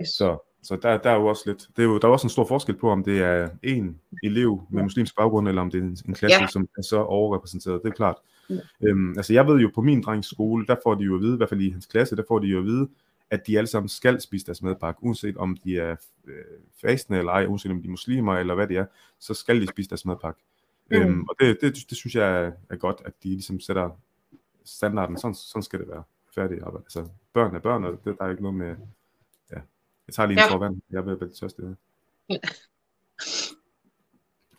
[0.00, 0.08] Yes.
[0.08, 2.30] Så, så der, der er jo også lidt, det er jo, der er også en
[2.30, 5.82] stor forskel på, om det er en elev med muslimsk baggrund, eller om det er
[5.82, 6.46] en, en klasse, Ja.
[6.46, 7.82] som er så overrepræsenteret.
[7.82, 8.16] Det er klart.
[8.50, 8.56] Ja.
[8.82, 11.34] Øhm, altså jeg ved jo på min drengs skole, der får de jo at vide,
[11.34, 12.88] i hvert fald i hans klasse, der får de jo at vide,
[13.30, 15.96] at de alle sammen skal spise deres madpakke, uanset om de er
[16.26, 16.34] øh,
[16.80, 18.86] fastende eller ej, uanset om de er muslimer eller hvad det er,
[19.18, 20.40] så skal de spise deres madpakke.
[20.90, 20.96] Mm.
[20.96, 23.90] Øhm, og det, det, det synes jeg er, er godt, at de ligesom sætter
[24.64, 26.02] standarden, sådan, sådan skal det være
[26.34, 26.84] færdigt arbejde.
[26.84, 28.76] Altså børn er børn, og det, der er ikke noget med,
[30.06, 30.52] jeg tager lige en Ja.
[30.52, 30.56] ja.
[30.58, 31.58] vand, jeg er ved at blive tørst.
[31.58, 31.76] i det.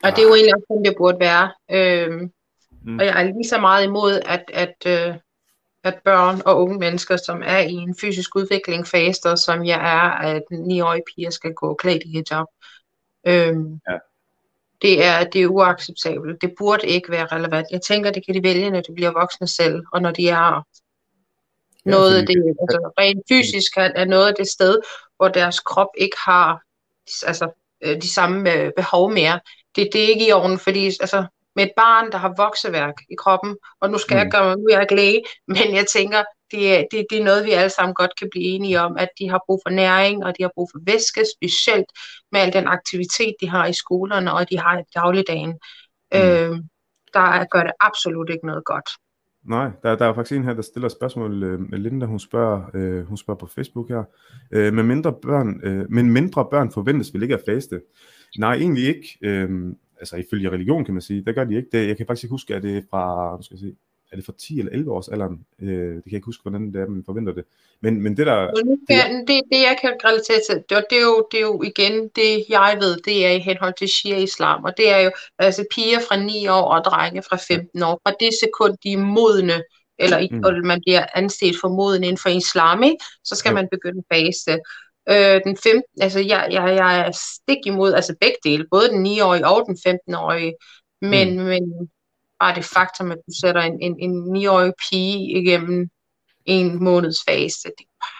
[0.03, 1.51] Og det er jo egentlig også sådan, det burde være.
[1.71, 2.31] Øhm,
[2.85, 2.99] Mm.
[2.99, 5.15] Og jeg er lige så meget imod, at, at, øh,
[5.83, 10.09] at børn og unge mennesker, som er i en fysisk udvikling, faster, som jeg er,
[10.35, 12.45] at 9-årige piger skal gå klædt i hijab.
[13.27, 13.97] Øhm, Ja.
[14.81, 16.41] det, er, det er uacceptabelt.
[16.41, 17.67] Det burde ikke være relevant.
[17.71, 20.65] Jeg tænker, det kan de vælge, når de bliver voksne selv, og når de er
[21.85, 24.79] Ja, noget det, altså rent fysisk er noget af det sted,
[25.23, 26.61] hvor deres krop ikke har
[27.27, 27.49] altså,
[27.83, 29.39] øh, de samme øh, behov mere.
[29.75, 33.15] Det, det er ikke i orden, fordi altså, med et barn, der har vokseværk i
[33.15, 34.19] kroppen, og nu skal mm.
[34.19, 37.23] jeg gøre, nu er jeg ikke læge, men jeg tænker, det er, det, det er
[37.23, 40.25] noget, vi alle sammen godt kan blive enige om, at de har brug for næring,
[40.25, 41.89] og de har brug for væske, specielt
[42.31, 45.53] med al den aktivitet, de har i skolerne, og de har i dagligdagen.
[46.13, 46.19] Mm.
[46.19, 46.55] Øh,
[47.13, 48.89] der gør det absolut ikke noget godt.
[49.43, 51.43] Nej, der, der er faktisk en her, der stiller et spørgsmål.
[51.43, 54.03] Øh, Linda, hun spørger, øh, hun spørger på Facebook her.
[54.51, 57.81] Øh, med mindre børn, øh, men mindre børn forventes vel ikke at faste?
[58.37, 59.17] Nej, egentlig ikke.
[59.21, 61.87] Øh, altså ifølge religion kan man sige, der gør de ikke det.
[61.87, 63.75] Jeg kan faktisk ikke huske, at det er fra, nu skal jeg se,
[64.13, 65.45] er det fra 10 eller 11 års alderen?
[65.61, 67.45] Øh, det kan jeg ikke huske, hvordan det er, man forventer det.
[67.81, 68.51] Men, men det der...
[68.51, 72.07] Det, det, det, jeg kan relatere til, det, det, er jo, det er jo igen
[72.15, 75.99] det, jeg ved, det er i henhold til Shia-islam, og det er jo altså piger
[76.07, 78.01] fra 9 år og drenge fra 15 år.
[78.03, 79.63] Fra det sekund, de er modne,
[79.99, 80.43] eller mm.
[80.45, 82.97] og man bliver anset for moden inden for islam, ikke?
[83.23, 83.55] så skal ja.
[83.55, 84.59] man begynde at faste.
[85.09, 89.05] Øh, den 15, altså jeg, jeg, jeg er stik imod, altså begge dele, både den
[89.05, 90.53] 9-årige og den 15-årige,
[91.01, 91.45] men, mm.
[91.45, 91.89] men
[92.43, 95.89] bare det faktum, at du sætter en, en, en 9-årig pige igennem
[96.45, 98.19] en måneds fase, det er bare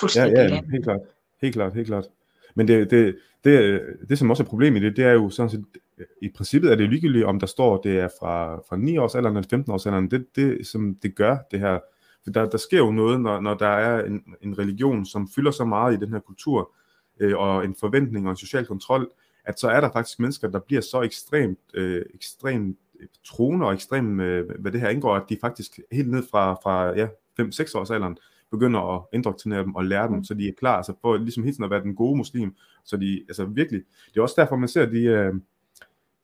[0.00, 1.00] fuldstændig Ja, ja, helt klart.
[1.42, 2.04] Helt klart, helt klart.
[2.54, 5.50] Men det, det, det, det, som også er problemet i det, det er jo sådan
[5.50, 5.64] set,
[6.22, 9.36] i princippet er det ligegyldigt, om der står, det er fra, fra 9 års alderen
[9.36, 10.10] eller 15 års alderen.
[10.10, 11.78] Det, det, som det gør, det her,
[12.24, 15.50] for der, der sker jo noget, når, når der er en, en religion, som fylder
[15.50, 16.72] så meget i den her kultur,
[17.20, 19.10] øh, og en forventning og en social kontrol,
[19.44, 22.78] at så er der faktisk mennesker, der bliver så ekstremt, øh, ekstremt
[23.24, 26.98] troende og ekstremt, øh, hvad det her indgår, at de faktisk helt ned fra, fra
[26.98, 27.06] ja,
[27.40, 28.18] 5-6 års alderen,
[28.50, 31.54] begynder at indoktrinere dem og lære dem, så de er klar altså for ligesom hele
[31.54, 33.82] tiden at være den gode muslim, så de, altså virkelig,
[34.14, 35.34] det er også derfor, man ser de, øh,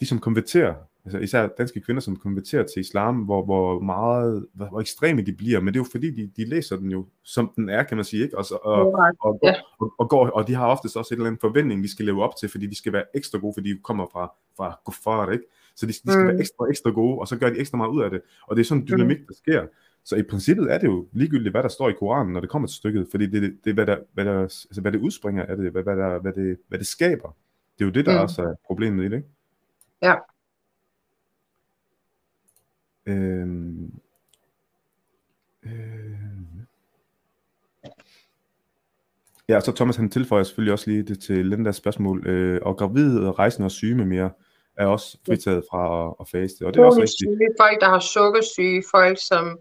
[0.00, 4.66] de som konverterer, altså især danske kvinder, som konverterer til islam, hvor, hvor meget, hvor,
[4.66, 7.52] hvor ekstreme de bliver, men det er jo fordi, de, de læser den jo, som
[7.56, 8.38] den er, kan man sige, ikke?
[8.38, 9.40] Og, så, og, og, og,
[9.80, 12.22] og, og, går, og de har oftest også et eller andet forventning, de skal leve
[12.22, 15.44] op til, fordi de skal være ekstra gode, fordi de kommer fra, fra Gofar, ikke?
[15.76, 16.26] Så de, de skal mm.
[16.26, 18.20] være ekstra, ekstra gode, og så gør de ekstra meget ud af det.
[18.46, 19.66] Og det er sådan en dynamik, der sker.
[20.04, 22.68] Så i princippet er det jo ligegyldigt, hvad der står i Koranen, når det kommer
[22.68, 25.56] til stykket, fordi det, det, det hvad, der, hvad, der, altså, hvad det udspringer af
[25.56, 27.36] det, hvad, hvad, der, hvad, det, hvad det skaber.
[27.78, 28.22] Det er jo det, der mm.
[28.22, 29.28] også er problemet i det, ikke?
[30.02, 30.14] Ja.
[33.06, 33.92] Øhm,
[35.62, 36.46] øhm.
[39.48, 42.26] Ja, så Thomas han tilføjer selvfølgelig også lige det til Lindas spørgsmål.
[42.26, 44.30] Øh, og gravide, rejsende og syge med mere
[44.76, 46.66] er også fritaget fra at, at faste.
[46.66, 47.60] Og det er også rigtigt.
[47.60, 49.58] Folk, der har sukkersyge, folk som,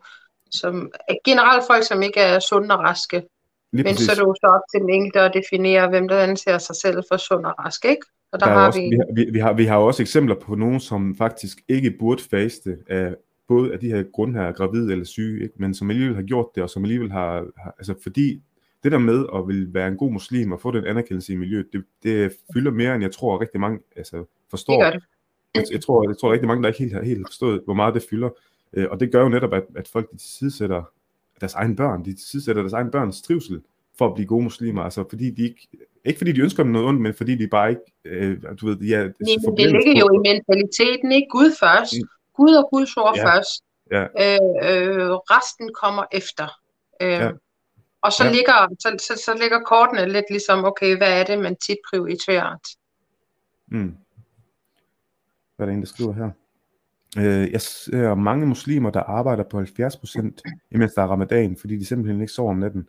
[0.52, 0.92] som
[1.26, 3.24] generelt folk, som ikke er sunde og raske.
[3.74, 4.06] Lige Men præcis.
[4.06, 6.76] så er det jo så op til den enkelte at definere, hvem der anser sig
[6.76, 8.06] selv for sund og rask, ikke?
[8.32, 8.86] Og der, der har også, vi...
[8.86, 12.24] Vi, har, vi, vi, har, vi har også eksempler på nogen, som faktisk ikke burde
[12.24, 13.16] faste af
[13.48, 15.56] både af de her grund her, gravide eller syge, ikke?
[15.58, 18.42] men som alligevel har gjort det, og som alligevel har, har altså fordi
[18.84, 21.66] det der med at vil være en god muslim og få den anerkendelse i miljøet,
[21.74, 24.74] det, det fylder mere, end jeg tror rigtig mange altså, forstår.
[24.74, 25.04] Det gør det.
[25.56, 27.94] Jeg, jeg, tror, jeg tror rigtig mange, der ikke helt har helt forstået, hvor meget
[27.94, 28.30] det fylder.
[28.74, 30.84] Øh, og det gør jo netop, at, at folk de tilsidesætter
[31.42, 33.62] deres egne børn, de tilsidesætter deres egne børns trivsel
[33.98, 35.68] for at blive gode muslimer, altså fordi de ikke,
[36.06, 38.76] ikke fordi de ønsker dem noget ondt, men fordi de bare ikke, øh, du ved,
[38.76, 39.04] de er...
[39.04, 41.28] Men det ligger jo i mentaliteten, ikke?
[41.30, 41.94] Gud først.
[42.02, 42.08] Mm.
[42.34, 43.26] Gud og Guds ord ja.
[43.26, 43.64] først.
[43.92, 44.04] Ja.
[44.04, 44.40] Øh,
[44.70, 46.48] øh, resten kommer efter.
[47.02, 47.32] Øh, ja.
[48.02, 48.32] Og så, ja.
[48.32, 52.56] ligger, så, så, så ligger kortene lidt ligesom, okay, hvad er det, man tit prioriterer?
[53.68, 53.96] Mm.
[55.56, 56.30] Hvad er der en, der skriver her?
[57.18, 61.86] Øh, jeg ser mange muslimer, der arbejder på 70%, imens der er ramadan, fordi de
[61.86, 62.88] simpelthen ikke sover om natten.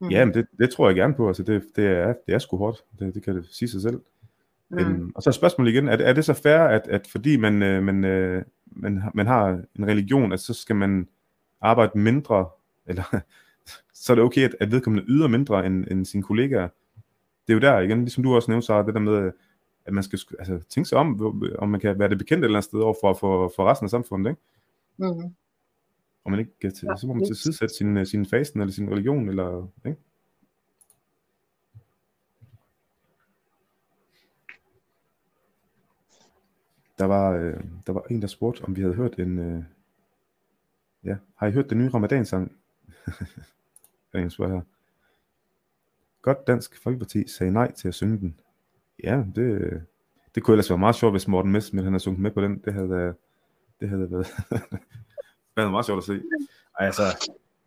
[0.00, 0.08] Mm.
[0.08, 1.28] Ja, men det, det tror jeg gerne på.
[1.28, 2.84] Altså det, det, er, det er sgu hårdt.
[2.98, 4.00] Det, det kan det sige sig selv.
[4.70, 4.78] Mm.
[4.78, 7.62] Øhm, og så er spørgsmålet igen, er, er det så fair, at, at fordi man,
[7.62, 11.08] øh, man, øh, man, man har en religion, at så skal man
[11.60, 12.48] arbejde mindre,
[12.86, 13.02] eller
[13.94, 16.68] så er det okay, at, at vedkommende yder mindre end, end sine kollegaer.
[17.46, 19.32] Det er jo der igen, ligesom du også nævnte, så det der med,
[19.88, 22.58] at man skal altså, tænke sig om, om man kan være det bekendt et eller
[22.58, 24.42] andet sted over for, for, for resten af samfundet, ikke?
[24.96, 25.34] Mm.
[26.24, 28.90] Og man ikke kan til, ja, så må man tilsidesætte sin, sin fasten eller sin
[28.90, 29.98] religion, eller, ikke?
[36.98, 39.38] Der var, øh, der var en, der spurgte, om vi havde hørt en...
[39.38, 39.62] Øh,
[41.04, 42.52] ja, har I hørt den nye Ramadan-sang?
[44.14, 44.62] en spørger her.
[46.22, 48.40] Godt Dansk Folkeparti sagde nej til at synge den.
[49.04, 49.80] Ja, det,
[50.34, 52.58] det kunne ellers være meget sjovt, hvis Morten Messerschmidt han havde sunget med på den.
[52.64, 53.14] Det havde,
[53.80, 54.26] det havde været,
[55.56, 56.22] været meget sjovt at se.
[56.80, 57.02] Ej, altså,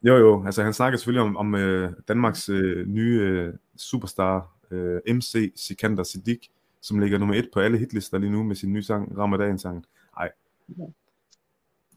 [0.04, 5.15] jo jo, altså han snakker selvfølgelig om, om uh, Danmarks uh, nye uh, superstar, uh,
[5.15, 6.48] MC Sikander Siddiq,
[6.82, 9.86] som ligger nummer et på alle hitlister lige nu med sin nye sang, Ramadan-sang.
[10.17, 10.32] Ej.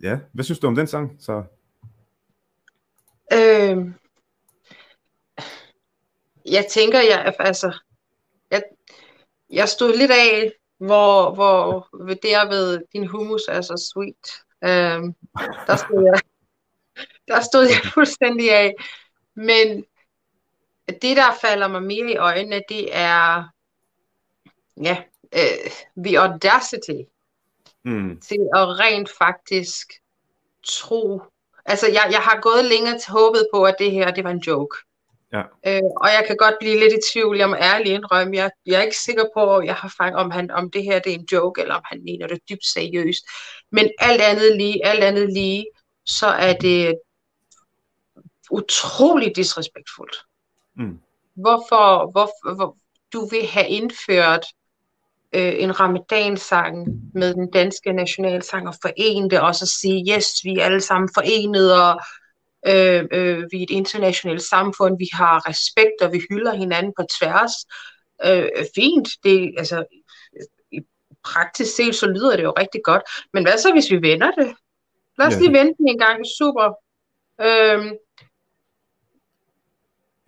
[0.03, 1.43] Ja, hvad synes du om den sang, så?
[3.33, 3.93] Øh,
[6.51, 7.79] jeg tænker, jeg, altså,
[9.55, 11.89] jeg stod lidt af, hvor, hvor
[12.23, 14.45] der ved din hummus er så sweet.
[14.65, 15.03] Øh,
[15.67, 16.21] der stod jeg,
[17.29, 18.75] der stod jeg fuldstændig af.
[19.35, 19.85] Men
[20.89, 23.49] det, der falder mig mere i øjnene, det er
[24.83, 25.03] ja,
[25.35, 25.71] øh,
[26.05, 27.01] the audacity
[27.85, 28.21] mm.
[28.21, 29.93] til at rent faktisk
[30.63, 31.23] tro.
[31.65, 34.45] Altså, jeg, jeg har gået længere til håbet på, at det her, det var en
[34.47, 34.77] joke.
[35.35, 35.43] Ja.
[35.67, 38.79] Øh, og jeg kan godt blive lidt i tvivl, jeg må ærligt indrømme, jeg, jeg
[38.79, 41.29] er ikke sikker på, jeg har fanget, om, han, om det her det er en
[41.33, 43.25] joke, eller om han mener det dybt seriøst.
[43.73, 45.67] Men alt andet lige, alt andet lige,
[46.07, 46.95] så er det
[48.51, 50.17] utrolig disrespektfuldt.
[50.77, 50.99] Mm.
[51.35, 52.77] Hvorfor, hvor, hvor
[53.13, 54.47] du vil have indført
[55.33, 60.59] øh, en ramadansang med den danske nationalsang og forene det, og så sige, yes, vi
[60.59, 62.01] er alle sammen forenet, og
[62.67, 67.05] øh, øh, vi er et internationalt samfund, vi har respekt, og vi hylder hinanden på
[67.19, 67.53] tværs.
[68.27, 69.85] Øh, fint, det, altså,
[70.73, 70.81] i
[71.25, 74.55] praktisk set, så lyder det jo rigtig godt, men hvad så, hvis vi vender det?
[75.19, 75.39] Lad os Ja.
[75.41, 76.67] lige vente en gang, super.
[77.41, 77.93] Øh,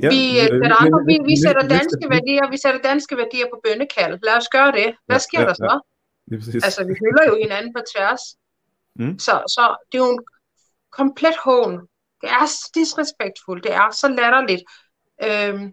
[0.03, 3.47] Ja, vi, øh, sætter, andre, vi, vi næste- sætter danske værdier, vi sætter danske værdier
[3.53, 4.19] på bønnekald.
[4.23, 4.89] Lad os gøre det.
[5.07, 5.81] Hvad Ja, sker ja, der så?
[6.31, 6.65] Præcis.
[6.65, 8.23] Altså, vi hylder jo hinanden på tværs.
[8.97, 9.19] Mm.
[9.19, 10.25] Så, så det er jo en
[10.99, 11.73] komplet hån.
[12.21, 13.65] Det er så disrespektfuldt.
[13.65, 14.63] Det er så latterligt.
[15.25, 15.73] Øhm,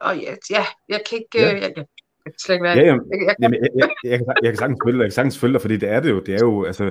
[0.00, 1.38] og ja, ja, jeg kan ikke...
[1.38, 1.46] Ja.
[1.46, 1.54] Ja.
[1.54, 1.86] Jeg, jeg,
[2.24, 2.76] jeg kan slet ikke være...
[2.76, 5.10] Ja, jamen, jeg, jeg, Jamen, jeg, jeg, jeg, kan, jeg kan sagtens følge dig, jeg
[5.10, 6.90] kan sagtens følge dig, fordi det er det jo, det er jo, altså,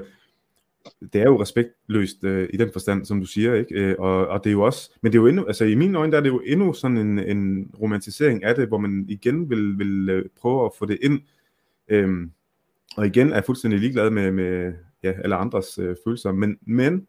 [1.13, 3.75] det er jo respektløst øh, i den forstand, som du siger, ikke?
[3.75, 5.97] Øh, og, og det er jo også, men det er jo endnu, altså i mine
[5.97, 9.49] øjne, der er det jo endnu sådan en, en romantisering af det, hvor man igen
[9.49, 11.21] vil, vil øh, prøve at få det ind,
[11.87, 12.31] øhm,
[12.97, 14.73] og igen er jeg fuldstændig ligeglad med, med
[15.03, 17.07] ja, alle andres øh, følelser, men, men,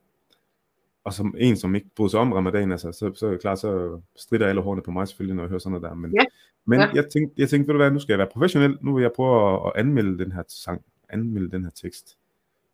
[1.05, 3.59] og som en, som ikke bryder sig om ramadan, altså, så, så er det klart,
[3.59, 6.25] så strider alle hårene på mig selvfølgelig, når jeg hører sådan noget der, men, Ja.
[6.65, 6.91] men Ja.
[6.95, 9.13] jeg tænkte, jeg tænkte, ved du hvad, nu skal jeg være professionel, nu vil jeg
[9.17, 12.09] prøve at, at anmelde den her sang, anmelde den her tekst.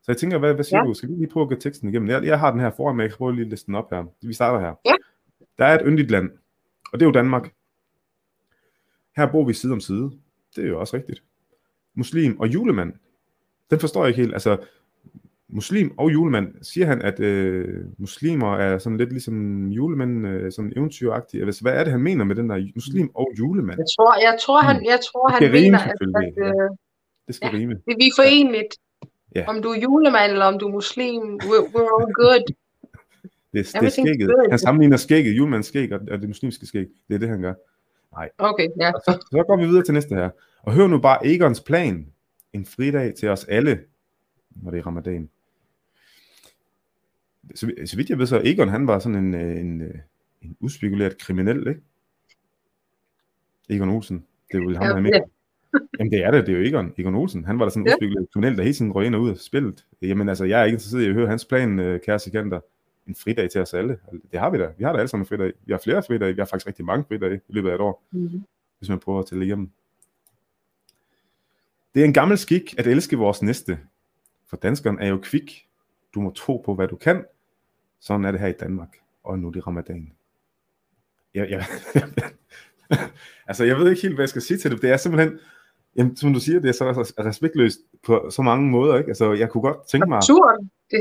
[0.02, 0.84] Så jeg tænker, hvad, hvad siger Ja.
[0.86, 0.94] du?
[0.94, 2.08] Skal vi lige prøve at gå teksten igennem?
[2.08, 3.90] Jeg, jeg har den her foran mig, jeg kan prøve lige at liste den op
[3.90, 4.04] her.
[4.22, 4.74] Vi starter her.
[4.84, 4.92] Ja.
[5.58, 6.30] Der er et yndigt land,
[6.92, 7.52] og det er jo Danmark.
[9.16, 10.10] Her bor vi side om side.
[10.56, 11.22] Det er jo også rigtigt.
[11.94, 12.92] Muslim og julemand,
[13.70, 14.32] den forstår jeg ikke helt.
[14.32, 14.56] Altså,
[15.48, 20.72] muslim og julemand, siger han, at øh, muslimer er sådan lidt ligesom julemænd, øh, sådan
[20.76, 21.44] eventyragtige.
[21.44, 23.78] Altså, hvad er det, han mener med den der muslim og julemand?
[23.78, 25.92] jeg tror, jeg tror, han, jeg tror, Det han rime mener, at,
[26.24, 26.70] at øh,
[27.26, 27.58] Det skal Ja.
[27.58, 27.74] rime.
[27.86, 28.74] vi vi er forenligt.
[29.34, 29.48] Ja.
[29.48, 32.44] Om du er julemand, eller om du er muslim, we're, we're all good.
[33.52, 34.30] Det, det er skægget.
[34.50, 36.86] Han sammenligner skægget, julemandens skæg og, og det muslimske skæg.
[37.08, 37.54] Det er det, han gør.
[38.38, 38.92] Okay, ja.
[38.92, 40.30] Og så, så går vi videre til næste her.
[40.62, 42.06] Og hør nu bare Egons plan.
[42.52, 43.80] En fridag til os alle,
[44.62, 45.28] når det er ramadan.
[47.54, 49.94] Så, så vidt jeg ved, så Egon, han var sådan en, øh, en, øh,
[50.42, 51.80] en uspekuleret kriminel, ikke?
[53.70, 54.24] Egon Olsen.
[54.52, 55.24] Det er jo ham, Ja, der er.
[55.98, 57.44] Jamen det er det, det er jo Egon, Egon Olsen.
[57.44, 57.94] Han var da sådan en Ja.
[57.94, 59.86] uspekuleret kriminel, der hele tiden røg ind og ud af spillet.
[60.02, 62.60] Jamen altså, jeg er ikke interesseret i at høre hans plan, øh, kære sekanter.
[63.06, 63.98] En fridag til os alle.
[64.32, 64.68] Det har vi da.
[64.78, 65.52] Vi har da alle sammen en fridag.
[65.66, 66.34] Vi har flere fridage.
[66.34, 68.42] Vi har faktisk rigtig mange fridage i løbet af et år Mhm.
[68.78, 69.70] hvis man prøver at tælle igennem.
[71.94, 73.78] Det er en gammel skik at elske vores næste,
[74.46, 75.68] for danskeren er jo kvik.
[76.14, 77.24] Du må tro på, hvad du kan.
[78.04, 78.88] Sådan er det her i Danmark,
[79.22, 80.12] og nu er det ramadan.
[81.34, 81.64] Jeg, jeg,
[83.48, 84.82] altså, jeg ved ikke helt, hvad jeg skal sige til det.
[84.82, 85.38] Det er simpelthen,
[85.96, 88.96] jamen, som du siger, det er så res- respektløst på så mange måder.
[88.98, 89.08] Ikke?
[89.08, 90.22] Altså, jeg kunne godt tænke mig...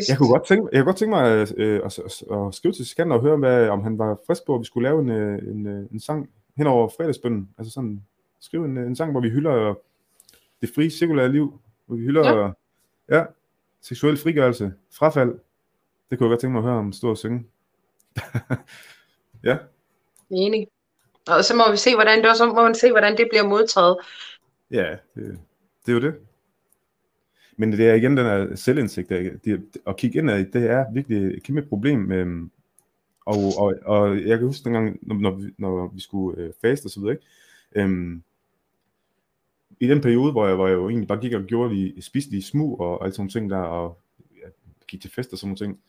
[0.09, 2.85] Jeg kunne godt tænke, jeg kunne godt tænke mig øh, at, at, at, skrive til
[2.85, 5.53] Sikander og høre, hvad, om han var frisk på, at vi skulle lave en, øh,
[5.53, 7.49] en, øh, en sang hen over fredagsbønnen.
[7.57, 8.03] Altså sådan,
[8.39, 9.75] skrive en, øh, en sang, hvor vi hylder
[10.61, 11.59] det frie, cirkulære liv.
[11.85, 13.17] Hvor vi hylder ja.
[13.17, 13.25] Ja,
[13.81, 15.39] seksuel frigørelse, frafald.
[16.13, 17.45] Det kunne jeg godt tænke mig at høre om stå og synge.
[19.43, 19.57] ja,
[20.29, 20.67] Enig.
[21.27, 23.47] Og så må vi se, hvordan det, og så må man se, hvordan det bliver
[23.47, 23.97] modtaget.
[24.71, 25.39] ja det,
[25.85, 26.15] det er jo det.
[27.57, 31.43] Men det er igen den her selvindsigt, der, at kigge ind det er virkelig et
[31.43, 32.11] kæmpe problem.
[32.11, 32.51] Øhm,
[33.25, 36.85] og, og, og jeg kan huske dengang, når, når, vi, når vi skulle øh, faste
[36.85, 37.25] og så videre, ikke?
[37.75, 38.23] Øhm,
[39.79, 42.31] i den periode, hvor jeg, hvor jeg jo egentlig bare gik og gjorde lige, spiste
[42.31, 43.97] lige smug og alle sådan nogle ting der, og
[44.41, 44.47] ja,
[44.87, 45.79] gik til fest og sådan nogle ting.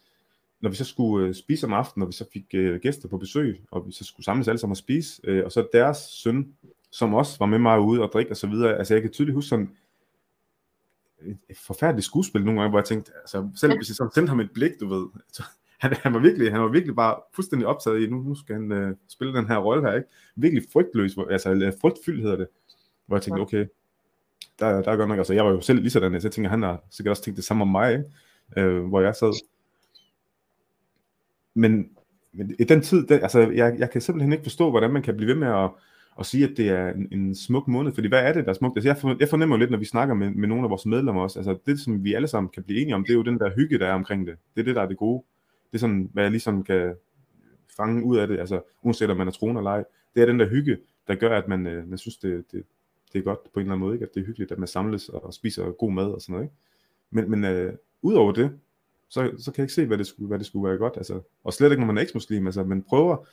[0.65, 3.19] Når vi så skulle øh, spise om aftenen, og vi så fik øh, gæster på
[3.19, 6.55] besøg, og vi så skulle samles alle sammen og spise, øh, og så deres søn,
[6.91, 9.35] som også var med mig ude og drikke og så videre, altså jeg kan tydeligt
[9.35, 9.71] huske sådan,
[11.21, 14.31] et, et forfærdeligt skuespil nogle gange, hvor jeg tænkte, altså selv hvis jeg sådan sendte
[14.31, 15.43] ham et blik, du ved, så,
[15.79, 18.73] han, han, var virkelig, han var virkelig bare fuldstændig optaget i, nu, nu skal han
[18.73, 20.09] øh, spille den her rolle her, ikke?
[20.37, 22.49] Virkelig frygtløs, hvor, altså eller frygtfyldt hedder det,
[23.07, 23.67] hvor jeg tænkte, okay,
[24.59, 26.51] der, der er godt nok, altså jeg var jo selv lige sådan, så jeg tænker,
[26.51, 28.05] han har sikkert også tænkt det samme om mig, ikke?
[28.57, 29.45] Øh, hvor jeg sad.
[31.55, 31.89] Men,
[32.33, 35.17] men i den tid, den, altså jeg, jeg kan simpelthen ikke forstå, hvordan man kan
[35.17, 35.71] blive ved med at,
[36.19, 38.55] at sige, at det er en, en smuk måned, fordi hvad er det, der er
[38.55, 38.77] smukt?
[38.77, 40.87] Altså jeg, for, jeg fornemmer jo lidt, når vi snakker med, med nogle af vores
[40.87, 43.23] medlemmer også, altså det, som vi alle sammen kan blive enige om, det er jo
[43.23, 44.37] den der hygge, der er omkring det.
[44.55, 45.25] Det er det, der er det gode.
[45.73, 46.95] Det er sådan, hvad jeg ligesom kan
[47.77, 50.41] fange ud af det, altså uanset om man er troende eller ej, det er den
[50.41, 52.65] der hygge, der gør, at man, øh, man synes, det, det,
[53.13, 54.07] det er godt på en eller anden måde, ikke?
[54.07, 56.45] at det er hyggeligt, at man samles og spiser god mad og sådan noget.
[56.45, 56.55] Ikke?
[57.11, 58.59] Men, men øh, udover det,
[59.15, 60.97] så, så kan jeg ikke se, hvad det skulle, hvad det skulle være godt.
[60.97, 62.47] Altså, og slet ikke, når man er eks-muslim.
[62.47, 63.27] Altså, man prøver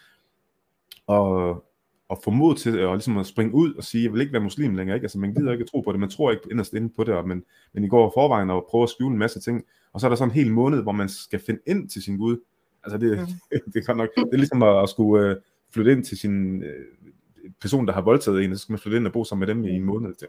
[1.07, 1.63] og,
[2.09, 4.41] og få mod til at, ligesom at springe ud og sige, jeg vil ikke være
[4.41, 4.95] muslim længere.
[4.95, 5.05] Ikke?
[5.05, 7.13] Altså, man gider ikke at tro på det, man tror ikke inderst inde på det,
[7.13, 9.63] og men, men I går forvejen og prøver at skjule en masse ting,
[9.93, 12.17] og så er der sådan en hel måned, hvor man skal finde ind til sin
[12.17, 12.37] Gud.
[12.83, 13.25] Altså det, mm.
[13.73, 15.41] det, er nok, det er ligesom at, at skulle uh,
[15.73, 19.07] flytte ind til sin uh, person, der har voldtaget en, så skal man flytte ind
[19.07, 20.13] og bo sammen med dem i en måned.
[20.13, 20.27] Det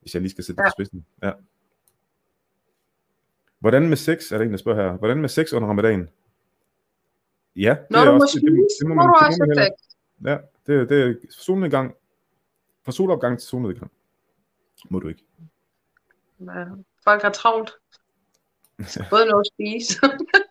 [0.00, 1.06] hvis jeg lige skal sætte det på spidsen.
[1.22, 1.30] Ja.
[3.58, 4.98] Hvordan med sex, er der en, der spørger her.
[4.98, 6.08] Hvordan med sex under ramadan?
[7.56, 9.44] Ja, Når det er du også, må det, det, det, må man, du det, også
[9.44, 9.96] have sex.
[10.24, 11.94] Ja, det, det er solnedgang.
[12.84, 13.90] Fra solopgang til solnedgang.
[14.90, 15.24] Må du ikke.
[16.40, 16.64] Ja,
[17.04, 17.70] Folk har travlt.
[19.10, 20.00] Både noget at spise.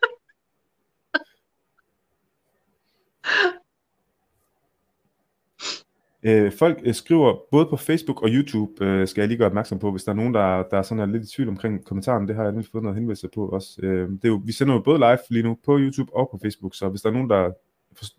[6.26, 9.78] Øh, folk øh, skriver både på Facebook og YouTube, øh, skal jeg lige gøre opmærksom
[9.78, 12.28] på, hvis der er nogen, der, der er sådan er lidt i tvivl omkring kommentaren,
[12.28, 13.80] det har jeg nemlig fået noget henvendelse på også.
[13.82, 16.38] Øh, det er jo, vi sender jo både live lige nu på YouTube og på
[16.42, 17.52] Facebook, så hvis der er nogen, der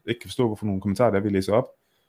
[0.07, 1.67] ikke kan forstå, hvorfor nogle kommentarer der vi læser op,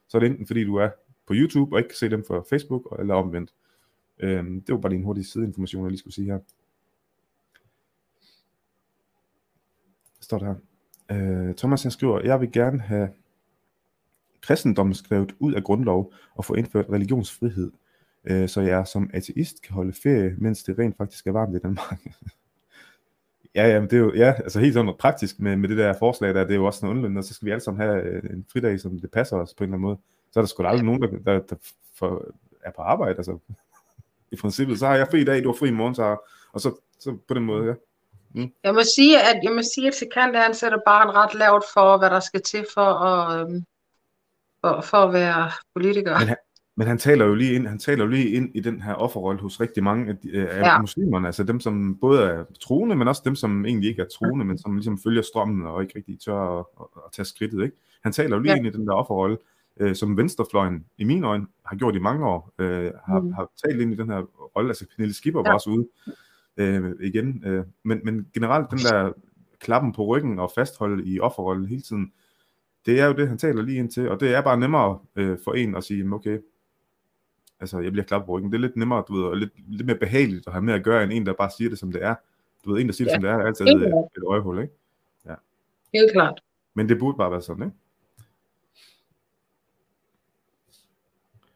[0.08, 0.88] så er det enten fordi, du er
[1.26, 3.50] på YouTube og ikke kan se dem fra Facebook, eller omvendt.
[4.18, 6.38] Øh, det var bare lige en hurtig sideinformation, jeg lige skulle sige her.
[10.16, 11.48] Hvad står der her?
[11.48, 13.08] Øh, Thomas han skriver, jeg vil gerne have
[14.42, 17.72] kristendommen skrevet ud af grundlov og få indført religionsfrihed,
[18.24, 21.58] øh, så jeg som ateist kan holde ferie, mens det rent faktisk er varmt i
[21.58, 22.00] Danmark.
[23.54, 26.34] ja, jamen, det er jo, ja, altså helt sådan praktisk med, med det der forslag
[26.34, 28.22] der, det er jo også noget underligt, og så skal vi alle sammen have øh,
[28.30, 29.98] en fridag, som det passer os på en eller anden måde.
[30.32, 31.56] Så er der sgu da aldrig nogen, der, der, der
[31.94, 32.24] for,
[32.64, 33.38] er på arbejde, altså
[34.32, 36.16] i princippet, så har jeg fri i dag, du har fri i morgen, så,
[36.52, 37.74] og så, så på den måde, ja.
[38.64, 41.98] Jeg må sige, at jeg må sige, at Sikander han sætter barn ret lavt for,
[41.98, 43.64] hvad der skal til for at, øhm,
[44.64, 46.18] for, for at være politiker.
[46.18, 46.36] Men han,
[46.76, 49.40] men han taler jo lige ind, han taler jo lige ind i den her offerrolle
[49.40, 50.80] hos rigtig mange af, de, af Ja.
[50.80, 54.44] muslimerne, altså dem som både er troende, men også dem som egentlig ikke er troende,
[54.44, 57.76] men som ligesom følger strømmen og ikke rigtig tør at, at, at tage skridtet, ikke?
[58.02, 58.58] Han taler jo lige Ja.
[58.58, 59.36] ind i den der offerrolle,
[59.80, 63.32] øh, som venstrefløjen i mine øjne har gjort i mange år, øh, har, mm.
[63.32, 64.20] har talt ind i den her
[64.56, 65.48] rolle, altså Pernille Skipper Ja.
[65.48, 65.88] var også ude
[66.56, 69.12] øh, igen, øh, men, men generelt den der
[69.60, 72.12] klappen på ryggen og fastholde i offerrollen hele tiden,
[72.88, 75.38] det er jo det, han taler lige ind til, og det er bare nemmere øh,
[75.44, 76.38] for en at sige, "Jamen, okay,
[77.60, 79.86] altså jeg bliver klappet på ryggen, det er lidt nemmere, du ved, og lidt, lidt
[79.86, 82.04] mere behageligt at have med at gøre, end en, der bare siger det, som det
[82.04, 82.14] er.
[82.64, 83.16] Du ved, en, der siger det, Ja.
[83.16, 84.74] som det er, er altid et, et øjehul, ikke?
[85.94, 86.40] Helt klart.
[86.74, 87.76] Men det burde bare være sådan, ikke?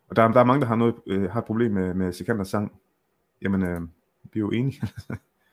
[0.08, 2.12] Og der, er- der er mange, der har, noget, øh, har et problem med, med
[2.12, 2.80] Sikanders sang.
[3.42, 3.80] Jamen, øh,
[4.22, 4.82] vi er jo enige.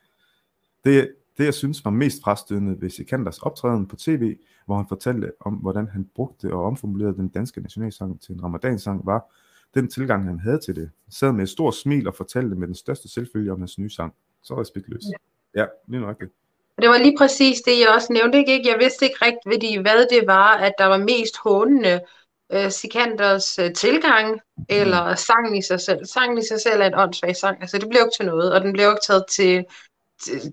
[0.86, 5.32] det, det, jeg synes var mest frastødende ved Sikanders optræden på tv, hvor han fortalte
[5.40, 9.36] om, hvordan han brugte og omformulerede den danske nationalsang til en ramadansang, var
[9.74, 10.92] den tilgang, han havde til det.
[11.06, 13.90] Han sad med et stort smil og fortalte med den største selvfølge om hans nye
[13.90, 14.14] sang.
[14.44, 15.04] Så respektløs.
[15.56, 16.32] Ja, lige nøjagtigt.
[16.78, 18.38] Og det var lige præcis det, jeg også nævnte.
[18.38, 18.70] Ikke?
[18.70, 22.02] Jeg vidste ikke rigtigt, hvad det var, at der var mest hånende
[22.54, 26.06] øh, Sikanders øh, tilgang, eller sangen i sig selv.
[26.06, 27.62] Sangen i sig selv er en åndssvag sang.
[27.62, 29.66] Altså, det blev ikke til noget, og den blev ikke taget til,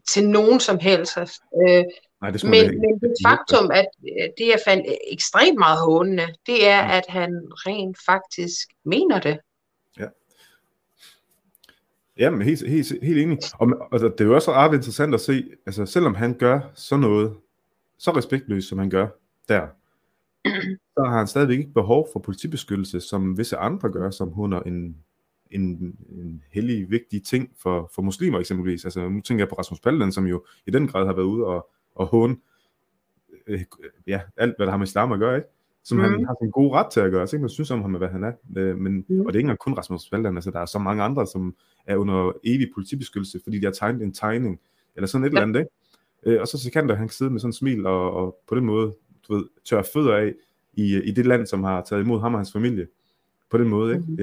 [0.08, 1.18] til, nogen som helst.
[1.18, 1.84] Øh,
[2.20, 6.68] Nej, det men, men det faktum, at øh, det er fandt ekstremt meget hånende, det
[6.68, 7.30] er, at han
[7.66, 9.38] rent faktisk mener det.
[12.18, 13.38] Jamen, helt, helt, helt enig.
[13.52, 17.00] Og, altså, det er jo også ret interessant at se, altså selvom han gør sådan
[17.00, 17.36] noget,
[17.98, 19.06] så respektløst som han gør
[19.48, 19.66] der,
[20.94, 24.96] så har han stadigvæk ikke behov for politibeskyttelse, som visse andre gør, som hunder en,
[25.50, 28.84] en, en hellig, vigtig ting for, for muslimer eksempelvis.
[28.84, 31.44] Altså nu tænker jeg på Rasmus Paludan, som jo i den grad har været ude
[31.44, 32.36] og, og håne
[33.46, 33.60] øh,
[34.06, 35.48] ja, alt, hvad der har med islam at gøre, ikke?
[35.84, 36.04] Som mm.
[36.04, 36.24] han Mhm.
[36.24, 37.26] har sin gode ret til at gøre.
[37.26, 38.32] Kan man synes om ham, hvad han er.
[38.56, 39.20] Øh, men, Mhm.
[39.20, 41.56] Og det er ikke engang kun Rasmus Paludan, altså der er så mange andre, som
[41.86, 44.60] er under evig politibeskyttelse, fordi de har tegnet en tegning,
[44.96, 45.30] eller sådan et ja.
[45.30, 45.70] eller andet, ikke?
[46.36, 48.54] Øh, og så, så kan der, han sidde med sådan en smil, og, og på
[48.54, 48.94] den måde,
[49.28, 50.34] du ved, tør fødder af,
[50.72, 52.86] i, i det land, som har taget imod ham og hans familie,
[53.50, 54.04] på den måde, ikke?
[54.08, 54.18] Mhm.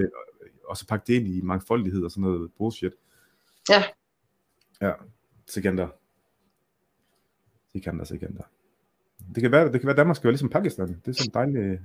[0.74, 2.94] Og, og så pakke det ind i mangfoldighed og sådan noget bullshit.
[3.70, 3.84] Ja.
[4.82, 4.94] Ja,
[5.46, 5.88] Sikander.
[7.72, 8.44] Sikander, Sikander.
[9.36, 10.88] Det kan være, det kan være, Danmark skal være ligesom Pakistan.
[10.88, 11.82] Det er sådan et dejligt,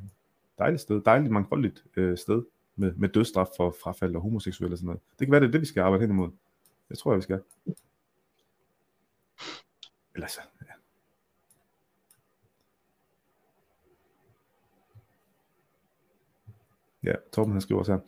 [0.59, 2.42] dejligt sted, dejligt mangfoldigt øh, sted
[2.77, 5.01] med, med dødsstraf for frafald og homoseksuelle og sådan noget.
[5.19, 6.31] Det kan være, det er det, vi skal arbejde hen imod.
[6.88, 7.42] Det tror jeg, vi skal.
[10.15, 10.73] Eller så, ja.
[17.10, 18.00] Ja, Torben han skriver også her.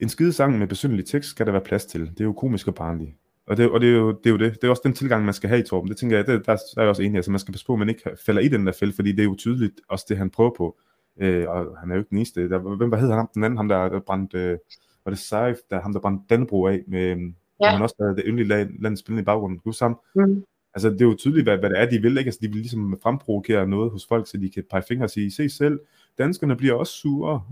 [0.00, 2.00] En skide sang med besynderlig tekst skal der være plads til.
[2.00, 3.16] Det er jo komisk og barnlig.
[3.46, 4.54] Og, det, og det, er jo, det er jo det.
[4.54, 5.88] Det er også den tilgang, man skal have i Torben.
[5.88, 7.16] Det tænker jeg, det, der er jeg også enig.
[7.16, 9.20] Altså, man skal passe på, at man ikke falder i den der fælde, fordi det
[9.20, 10.76] er jo tydeligt også det, han prøver på.
[11.20, 12.48] Øh, og han er jo ikke den eneste.
[12.48, 13.26] Der, hvem, hvad hedder han?
[13.34, 14.58] Den anden, ham der, der brændte, øh,
[15.04, 17.16] var det Saif, der ham der brændte Dannebro af, med, ja.
[17.60, 17.70] Ja.
[17.70, 19.60] han også havde det yndelige land, land spillende i baggrunden.
[19.64, 20.00] Husk ham?
[20.14, 20.44] Mm.
[20.74, 22.28] Altså, det er jo tydeligt, hvad, hvad det er, de vil, ikke?
[22.28, 25.30] Altså, de vil ligesom fremprovokere noget hos folk, så de kan pege fingre og sige,
[25.30, 25.80] se selv,
[26.18, 27.42] danskerne bliver også sure.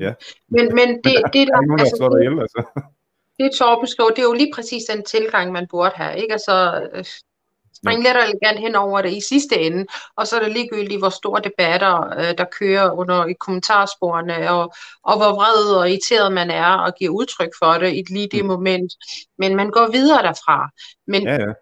[0.00, 0.12] Ja.
[0.48, 2.60] Men, men det, det, der, der er nogen, der altså, slår dig ihjel, altså.
[3.38, 6.32] det Torben skriver, det er jo lige præcis den tilgang, man burde have, ikke?
[6.32, 7.04] Altså, øh,
[7.82, 9.86] springe let og elegant hen over det i sidste ende,
[10.16, 14.74] og så er det ligegyldigt, hvor store debatter, øh, der kører under i kommentarsporene, og,
[15.04, 18.44] og hvor vred og irriteret man er, og giver udtryk for det i lige det
[18.44, 18.48] mm.
[18.48, 18.92] moment.
[19.38, 20.70] Men man går videre derfra.
[21.06, 21.52] Men ja, ja.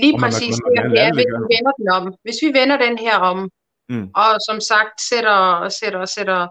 [0.00, 3.16] lige og præcis man, man, hvis vi vender den om, hvis vi vender den her
[3.16, 3.50] om,
[3.88, 4.08] mm.
[4.14, 6.46] og som sagt sætter, sætter, sætter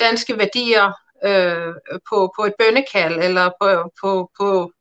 [0.00, 0.92] danske værdier
[1.24, 1.74] øh,
[2.08, 4.72] på, på et bønnekald, eller på, på, på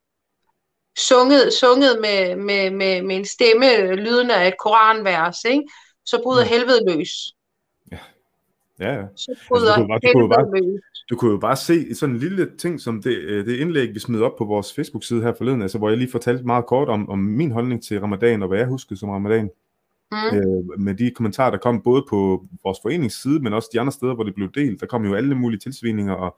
[0.98, 5.64] sunget, sunget med, med, med, med en stemme lydende af et koranvers, ikke?
[6.06, 6.50] så bryder mm.
[6.50, 7.12] helvede løs.
[7.92, 7.98] Ja,
[8.80, 8.94] ja.
[8.94, 9.06] ja.
[9.16, 10.82] Så bryder altså, du, bare, du, kunne bare, løs.
[11.10, 14.00] du kunne jo bare se sådan en lille ting, som det, øh, det indlæg, vi
[14.00, 17.10] smed op på vores Facebook-side her forleden, altså, hvor jeg lige fortalte meget kort om,
[17.10, 19.50] om min holdning til ramadan, og hvad jeg huskede som ramadan.
[20.12, 20.38] Mm.
[20.38, 24.14] Øh, med de kommentarer, der kom både på vores foreningsside, men også de andre steder,
[24.14, 24.82] hvor det blev delt.
[24.82, 26.38] Der kom jo alle mulige tilsvininger, og,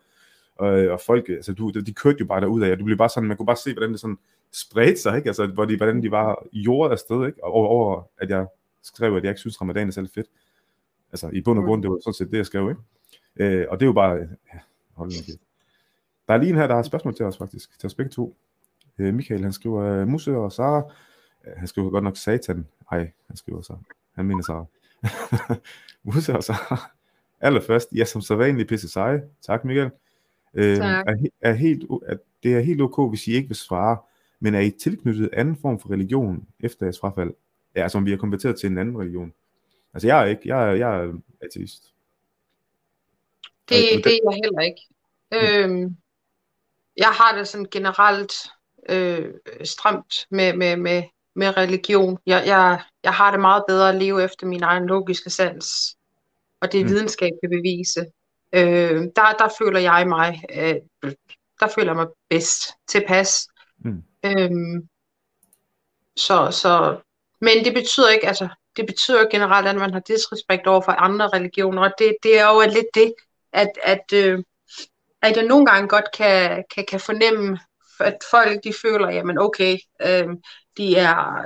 [0.55, 3.09] og, og folk, altså du, de kørte jo bare derud af, og du blev bare
[3.09, 4.17] sådan, man kunne bare se, hvordan det sådan
[4.51, 5.29] spredte sig, ikke?
[5.29, 7.43] Altså, hvor de, hvordan de var jordet afsted, ikke?
[7.43, 8.47] Over, over, at jeg
[8.81, 10.27] skrev, at jeg ikke synes, ramadan er særlig fedt.
[11.11, 12.81] Altså, i bund og grund, det var sådan set det, jeg skrev, ikke?
[13.59, 14.15] Øh, og det er jo bare,
[14.53, 14.59] ja,
[14.93, 15.33] hold nu
[16.27, 18.37] Der er lige en her, der har spørgsmål til os faktisk, til os begge to.
[18.97, 20.91] Øh, Michael, han skriver, Musse og Sara, øh,
[21.57, 22.67] han skriver godt nok satan.
[22.91, 23.77] Ej, han skriver så.
[24.15, 24.65] Han mener Sara.
[26.03, 26.91] Musse og Sara.
[27.39, 29.23] Allerførst, ja, som så vanligt pisse seje.
[29.41, 29.89] Tak, Michael.
[30.53, 31.07] Øh, tak.
[31.07, 33.97] Er, er helt, er, det er helt ok, hvis I ikke vil svare,
[34.39, 37.33] men er I tilknyttet anden form for religion efter jeres frafald?
[37.75, 39.33] Ja, altså om vi er konverteret til en anden religion.
[39.93, 41.93] Altså jeg er ikke, jeg er, jeg er ateist.
[43.69, 44.81] Det, det er jeg heller ikke.
[45.33, 45.97] Øhm,
[46.97, 48.33] jeg har det sådan generelt
[48.89, 49.33] øh,
[49.63, 51.03] stramt med, med, med,
[51.37, 52.17] med religion.
[52.25, 55.95] Jeg, jeg, jeg har det meget bedre at leve efter min egen logiske sans,
[56.61, 56.91] og det mm.
[56.91, 58.05] videnskab kan bevise.
[58.53, 60.75] Øh, der, der føler jeg mig, øh,
[61.59, 63.47] der føler jeg mig bedst tilpas.
[63.77, 64.03] Mm.
[64.25, 64.87] Øhm,
[66.15, 66.99] så, så,
[67.41, 71.27] men det betyder ikke, altså, det betyder generelt, at man har disrespekt over for andre
[71.27, 73.13] religioner, og det, det er jo lidt det,
[73.53, 74.43] at, at, øh,
[75.21, 77.59] at jeg nogle gange godt kan, kan, kan fornemme,
[77.99, 80.27] at folk de føler, jamen okay, øh,
[80.77, 81.43] de er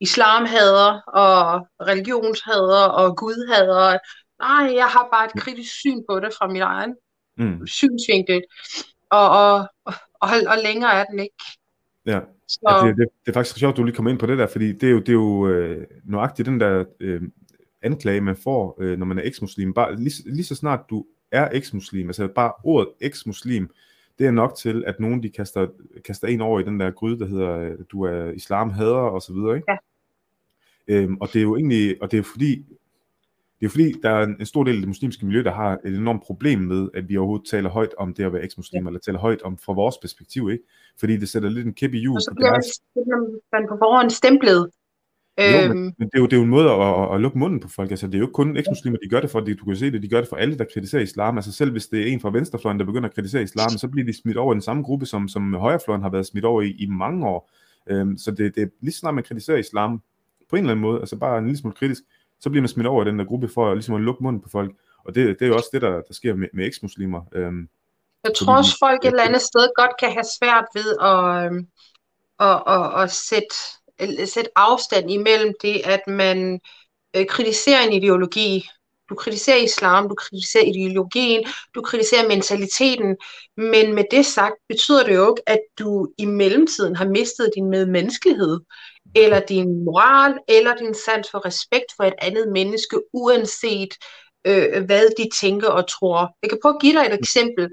[0.00, 3.98] islamhader og religionshader og gudhader.
[4.38, 6.94] Nej, jeg har bare et kritisk syn på det fra min egen
[7.36, 7.66] mm.
[7.66, 8.42] synsvinkel,
[9.10, 9.68] og, og,
[10.20, 11.34] og, og længere er den ikke.
[12.06, 12.60] Ja, så...
[12.68, 14.46] ja det, det, det er faktisk sjovt, at du lige kommer ind på det der,
[14.46, 17.22] fordi det er jo, det er jo øh, nøjagtigt den der øh,
[17.82, 19.74] anklage, man får, øh, når man er eksmuslim.
[19.74, 23.70] Bare, lige, lige så snart du er eksmuslim, altså bare ordet eksmuslim,
[24.18, 25.66] det er nok til, at nogen de kaster,
[26.04, 29.22] kaster en over i den der gryde, der hedder, øh, du er islam hader og
[29.22, 29.72] så videre, ikke?
[29.72, 29.76] Ja.
[30.88, 32.64] Øhm, og det er jo egentlig, og det er fordi,
[33.60, 35.94] det er fordi, der er en, stor del af det muslimske miljø, der har et
[35.96, 38.88] enormt problem med, at vi overhovedet taler højt om det at være eksmuslimer, ja.
[38.90, 40.64] eller taler højt om fra vores perspektiv, ikke?
[41.00, 42.16] Fordi det sætter lidt en kæp i hjul.
[42.16, 42.50] Og så bliver
[43.52, 44.70] man på forhånd stemplet.
[45.38, 45.76] Jo, øhm.
[45.76, 47.68] men det er, jo, det er jo en måde at, at, at lukke munden på
[47.68, 47.90] folk.
[47.90, 49.92] Altså, det er jo ikke kun eksmuslimer, de gør det for, det, du kan se
[49.92, 51.38] det, de gør det for alle, der kritiserer islam.
[51.38, 54.06] Altså selv hvis det er en fra venstrefløjen, der begynder at kritisere islam, så bliver
[54.06, 56.70] de smidt over i den samme gruppe, som, som højrefløjen har været smidt over i,
[56.70, 57.50] i mange år.
[57.90, 60.02] Øhm, så det, det er lige snart man kritiserer islam,
[60.50, 62.02] på en eller anden måde, altså bare en lille smule kritisk,
[62.40, 64.42] så bliver man smidt over i den der gruppe for at, ligesom at lukke munden
[64.42, 64.74] på folk.
[65.04, 67.20] Og det, det er jo også det, der, der sker med, med eksmuslimer.
[67.32, 67.68] Øhm,
[68.24, 71.66] jeg tror også, folk et eller andet sted godt kan have svært ved at, øhm,
[72.40, 73.56] at, at, at sætte,
[74.00, 76.60] Øh, sætte afstand imellem det, at man
[77.16, 78.68] øh, kritiserer en ideologi.
[79.08, 83.16] Du kritiserer islam, du kritiserer ideologien, du kritiserer mentaliteten,
[83.56, 87.70] men med det sagt betyder det jo ikke, at du i mellemtiden har mistet din
[87.70, 88.60] medmenneskelighed
[89.14, 93.94] eller din moral, eller din sans for respekt for et andet menneske, uanset
[94.46, 96.36] øh, hvad de tænker og tror.
[96.42, 97.68] Jeg kan prøve at give dig et eksempel.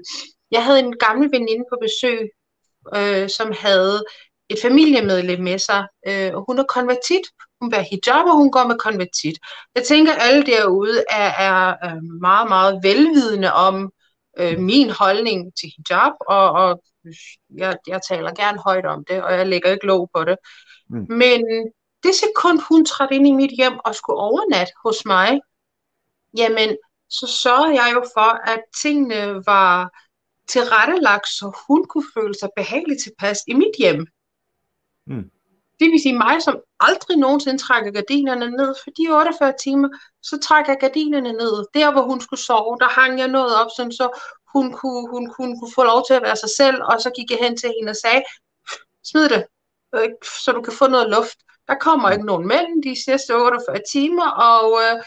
[0.50, 2.30] Jeg havde en gammel veninde på besøg,
[2.96, 4.04] øh, som havde
[4.48, 7.26] et familiemedlem med sig, øh, og hun er konvertit.
[7.60, 9.38] Hun bærer hijab, og hun går med konvertit.
[9.74, 13.92] Jeg tænker, at alle derude er, er meget, meget velvidende om
[14.38, 16.82] øh, min holdning til hijab, og, og
[17.56, 20.36] jeg, jeg taler gerne højt om det, og jeg lægger ikke lov på det.
[20.90, 21.06] Mm.
[21.08, 21.40] Men
[22.02, 25.40] det sekund, hun trådte ind i mit hjem og skulle overnatte hos mig,
[26.36, 26.76] jamen,
[27.10, 29.90] så sørgede jeg jo for, at tingene var
[30.48, 34.06] tilrettelagt, så hun kunne føle sig behageligt tilpas i mit hjem.
[35.06, 35.30] Mm.
[35.80, 39.88] Det vil sige mig, som aldrig nogensinde trækker gardinerne ned, for de 48 timer,
[40.22, 41.64] så trækker jeg gardinerne ned.
[41.74, 44.20] Der, hvor hun skulle sove, der hang jeg noget op, sådan, så
[44.52, 47.30] hun kunne, hun, hun kunne få lov til at være sig selv, og så gik
[47.30, 48.22] jeg hen til hende og sagde,
[49.04, 49.46] smid det,
[50.44, 51.38] så du kan få noget luft.
[51.68, 55.02] Der kommer ikke nogen mænd de sidste 48 timer, og øh,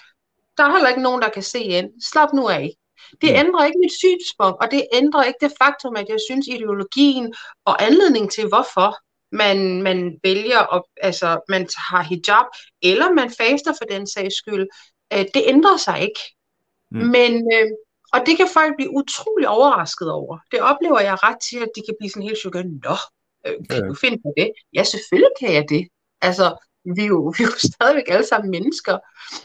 [0.58, 1.89] der er heller ikke nogen, der kan se ind.
[2.12, 2.76] Slap nu af.
[3.22, 3.36] Det mm.
[3.36, 7.34] ændrer ikke mit synspunkt, og det ændrer ikke det faktum, at jeg synes, ideologien
[7.66, 8.98] og anledning til, hvorfor
[9.32, 12.46] man, man vælger, at altså, man har hijab,
[12.82, 14.68] eller man faster for den sags skyld,
[15.14, 16.20] øh, det ændrer sig ikke.
[16.92, 16.98] Mm.
[17.00, 17.72] Men, øh,
[18.14, 20.38] og det kan folk blive utrolig overrasket over.
[20.52, 22.66] Det oplever jeg ret til, at de kan blive sådan helt chokeret.
[22.66, 22.98] Nå,
[23.48, 23.88] øh, kan ja.
[23.88, 24.52] du finde på det?
[24.74, 25.88] Ja, selvfølgelig kan jeg det.
[26.22, 26.46] Altså,
[26.96, 28.98] vi er jo, vi er jo stadigvæk alle sammen mennesker.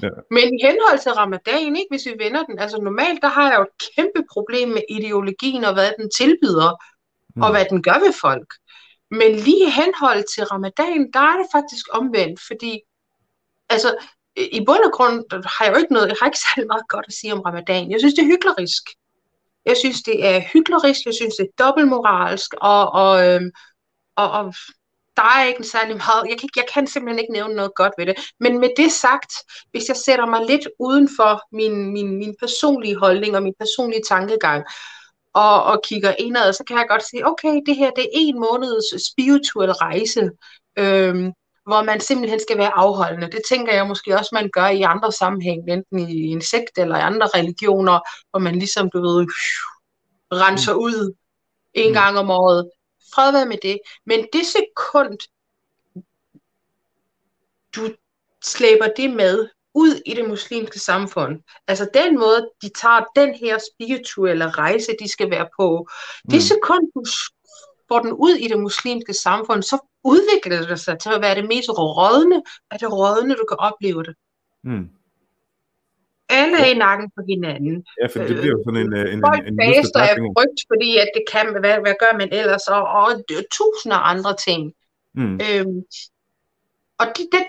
[0.03, 0.09] Ja.
[0.31, 3.59] Men i henhold til ramadan, ikke, hvis vi vender den, altså normalt, der har jeg
[3.59, 6.70] jo et kæmpe problem med ideologien og hvad den tilbyder,
[7.37, 7.43] mm.
[7.43, 8.51] og hvad den gør ved folk.
[9.11, 12.80] Men lige i henhold til ramadan, der er det faktisk omvendt, fordi
[13.68, 13.96] altså,
[14.36, 17.04] i bund og grund har jeg jo ikke noget, jeg har ikke særlig meget godt
[17.08, 17.90] at sige om ramadan.
[17.90, 18.82] Jeg synes, det er hyklerisk.
[19.64, 23.50] Jeg synes, det er hyklerisk, jeg synes, det er dobbeltmoralsk, og, og, øhm,
[24.16, 24.54] og, og
[25.16, 28.06] der er ikke særlig meget, jeg kan, jeg kan simpelthen ikke nævne noget godt ved
[28.06, 28.14] det.
[28.40, 29.32] Men med det sagt,
[29.70, 34.02] hvis jeg sætter mig lidt uden for min, min, min personlige holdning og min personlige
[34.08, 34.64] tankegang,
[35.35, 38.41] og, og kigger indad, så kan jeg godt sige, okay, det her det er en
[38.41, 40.31] måneds spirituel rejse,
[40.78, 41.33] øhm,
[41.66, 43.31] hvor man simpelthen skal være afholdende.
[43.31, 46.97] Det tænker jeg måske også, man gør i andre sammenhæng, enten i en sekt eller
[46.97, 48.01] i andre religioner,
[48.31, 49.26] hvor man ligesom, du ved,
[50.33, 51.14] renser ud
[51.74, 51.95] en mm.
[51.95, 52.70] gang om året.
[53.14, 53.78] Fred være med det.
[54.07, 55.18] Men det sekund,
[57.76, 57.95] du
[58.45, 61.40] slæber det med ud i det muslimske samfund.
[61.68, 65.88] Altså den måde, de tager den her spirituelle rejse, de skal være på.
[66.24, 66.30] Mm.
[66.30, 67.04] Det sekund, du
[67.88, 71.48] får den ud i det muslimske samfund, så udvikler det sig til at være det
[71.48, 74.14] mest rådne af det rådne, du kan opleve det.
[74.64, 74.88] Mm.
[76.28, 77.84] Alle er i nakken på hinanden.
[78.00, 78.92] Ja, for det bliver jo sådan en...
[79.14, 82.66] en Folk en, faster af frygt, fordi at det kan, hvad, hvad gør man ellers,
[82.68, 83.08] og, og
[83.56, 84.72] tusinder andre ting.
[85.14, 85.34] Mm.
[85.46, 85.78] Øhm,
[87.00, 87.42] og det, det,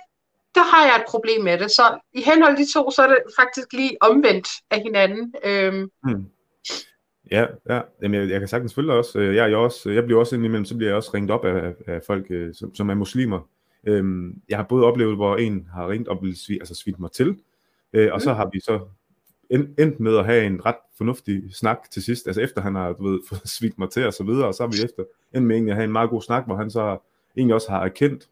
[0.56, 1.72] der har jeg et problem med det.
[1.72, 5.34] Så i henhold til de to, så er det faktisk lige omvendt af hinanden.
[5.44, 5.92] Øhm.
[6.04, 6.26] Mm.
[7.32, 7.82] Ja, ja.
[8.02, 9.20] Jamen, jeg, jeg kan sagtens følge dig også.
[9.20, 11.74] Øh, jeg, jeg, også, jeg bliver også indimellem, så bliver jeg også ringet op af,
[11.88, 13.40] af folk, øh, som, som er muslimer.
[13.88, 17.38] Øhm, jeg har både oplevet, hvor en har ringt op og altså svidt mig til,
[17.94, 18.20] øh, og mm.
[18.20, 18.80] så har vi så
[19.78, 23.04] endt med at have en ret fornuftig snak til sidst, altså efter han har, du
[23.10, 25.04] ved, fået svidt mig til og så videre, og så har vi efter
[25.36, 26.98] endt med egentlig at have en meget god snak, hvor han så
[27.38, 28.30] egentlig også har erkendt,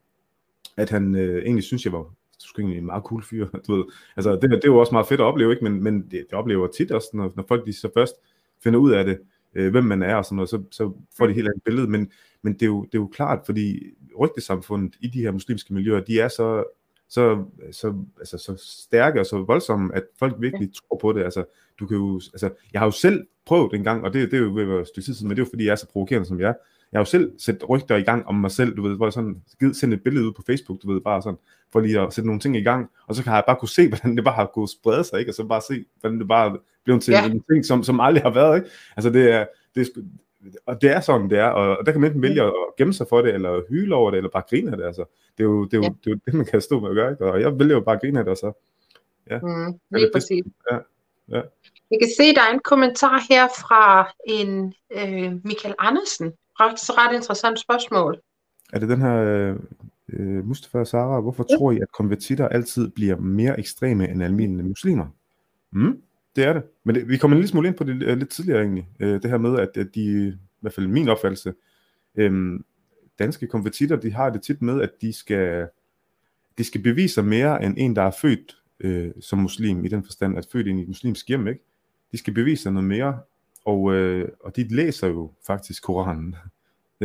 [0.80, 2.13] at han øh, egentlig synes, jeg var
[2.55, 3.84] du egentlig en meget cool fyr, du ved.
[4.15, 5.63] Altså, det, det er jo også meget fedt at opleve, ikke?
[5.63, 8.15] Men, men det, det oplever tit også, når, når folk de så først
[8.63, 9.19] finder ud af det,
[9.55, 11.88] øh, hvem man er og sådan noget, så, så får de helt andet billede.
[11.88, 12.11] Men,
[12.41, 13.80] men det, er jo, det er jo klart, fordi
[14.19, 16.63] rygtesamfundet i de her muslimske miljøer, de er så,
[17.09, 21.23] så, så, altså, så stærke og så voldsomme, at folk virkelig tror på det.
[21.23, 21.45] Altså,
[21.80, 24.43] du kan jo, altså, jeg har jo selv prøvet en gang, og det, det er
[24.43, 26.49] jo være stykke tid men det er jo fordi, jeg er så provokerende som jeg
[26.49, 26.53] er.
[26.91, 29.13] Jeg har jo selv sat rygter i gang om mig selv, du ved, hvor jeg
[29.13, 31.39] sådan givet sendt et billede ud på Facebook, du ved, bare sådan,
[31.71, 33.87] for lige at sætte nogle ting i gang, og så kan jeg bare kunne se,
[33.89, 35.31] hvordan det bare har gået sprede sig, ikke?
[35.31, 37.25] og så bare se, hvordan det bare blevet til ja.
[37.25, 38.69] en ting, som, som aldrig har været, ikke?
[38.95, 40.01] Altså det er, det er,
[40.65, 43.07] og det er sådan, det er, og der kan man enten vælge at gemme sig
[43.09, 45.05] for det, eller hyle over det, eller bare grine af det, altså.
[45.37, 45.89] Det er jo det, er jo, ja.
[45.89, 47.25] det, er jo det man kan stå med at gøre, ikke?
[47.25, 48.51] og jeg vælger jo bare at grine af det, og så,
[49.29, 49.39] ja.
[49.39, 50.43] Mm, lige præcis.
[50.71, 50.77] Ja,
[51.29, 51.41] ja.
[51.91, 56.33] Jeg kan se, der er en kommentar her fra en øh, Michael Andersen.
[56.60, 58.22] Ret, ret interessant spørgsmål.
[58.74, 59.16] Er det den her
[60.10, 61.22] øh, Mustafa Sara?
[61.22, 61.57] Hvorfor ja.
[61.57, 65.07] tror I, at konvertitter altid bliver mere ekstreme end almindelige muslimer?
[65.72, 66.01] Mm,
[66.36, 66.64] det er det.
[66.84, 68.88] Men det, vi kommer en lille smule ind på det uh, lidt tidligere egentlig.
[68.99, 71.53] Uh, det her med, at, at de, i hvert fald min opfattelse,
[72.22, 72.66] um,
[73.20, 75.68] danske konvertitter, de har det tit med, at de skal,
[76.57, 80.03] de skal bevise sig mere end en, der er født uh, som muslim, i den
[80.03, 81.64] forstand, at født ind i et muslimsk hjem, ikke?
[82.12, 83.20] De skal bevise sig noget mere,
[83.66, 86.36] og, uh, og de læser jo faktisk Koranen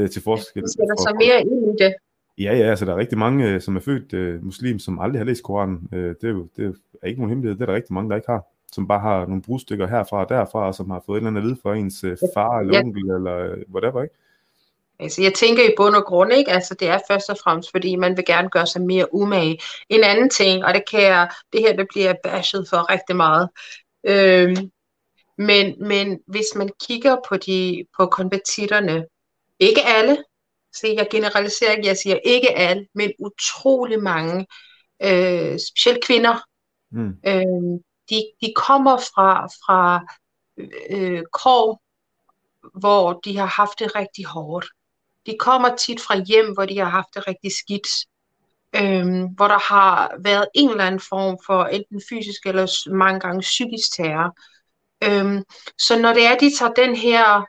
[0.00, 0.62] uh, til forskel.
[0.62, 1.94] De sætter sig mere ind i det.
[2.38, 5.24] Ja, ja, altså der er rigtig mange, som er født uh, muslim, som aldrig har
[5.24, 5.88] læst Koranen.
[5.92, 8.16] Uh, det, er jo, det er ikke nogen hemmelighed, det er der rigtig mange, der
[8.16, 8.44] ikke har
[8.74, 11.40] som bare har nogle brudstykker herfra og derfra, og som har fået et eller andet
[11.40, 12.80] at vide fra ens øh, far eller ja.
[12.80, 14.14] onkel eller øh, whatever, ikke?
[15.00, 16.50] Altså, jeg tænker i bund og grund, ikke?
[16.50, 19.58] Altså, det er først og fremmest, fordi man vil gerne gøre sig mere umage.
[19.88, 23.48] En anden ting, og det kan jeg, det her, det bliver bashed for rigtig meget.
[24.04, 24.70] Øhm,
[25.38, 29.06] men, men hvis man kigger på de på konvertitterne,
[29.58, 30.24] ikke alle,
[30.74, 34.46] se, jeg generaliserer ikke, jeg siger ikke alle, men utrolig mange,
[35.02, 36.40] øh, specielt kvinder,
[36.90, 37.16] mm.
[37.26, 37.80] øh,
[38.10, 40.06] de, de kommer fra, fra
[40.90, 41.82] øh, kår,
[42.78, 44.66] hvor de har haft det rigtig hårdt.
[45.26, 47.88] De kommer tit fra hjem, hvor de har haft det rigtig skidt.
[48.76, 53.40] Øhm, hvor der har været en eller anden form for enten fysisk eller mange gange
[53.40, 54.36] psykisk terror.
[55.06, 55.44] Øhm,
[55.78, 57.44] så når det er, de tager den her,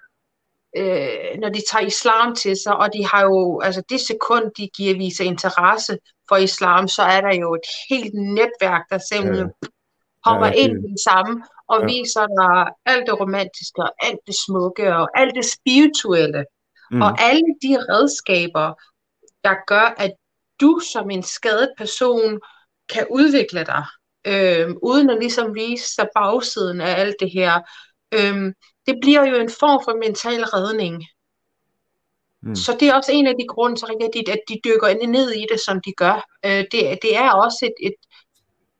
[0.77, 4.69] øh, når de tager islam til sig, og de har jo, altså det sekund, de
[4.77, 5.97] giver viser interesse
[6.29, 9.67] for islam, så er der jo et helt netværk, der simpelthen ja.
[10.25, 10.59] hopper ja, det...
[10.59, 11.85] ind i det samme og ja.
[11.85, 16.45] viser dig alt det romantiske og alt det smukke og alt det spirituelle.
[16.91, 17.01] Mm.
[17.01, 18.73] Og alle de redskaber,
[19.43, 20.11] der gør, at
[20.61, 22.39] du som en skadet person
[22.89, 23.85] kan udvikle dig,
[24.25, 27.53] øh, uden at ligesom vise sig bagsiden af alt det her.
[28.13, 28.53] Øh,
[28.87, 31.03] det bliver jo en form for mental redning.
[32.41, 32.55] Mm.
[32.55, 35.31] Så det er også en af de grunde til, at de, at de dykker ned
[35.31, 36.27] i det, som de gør.
[36.45, 37.95] Øh, det, det er også et, et,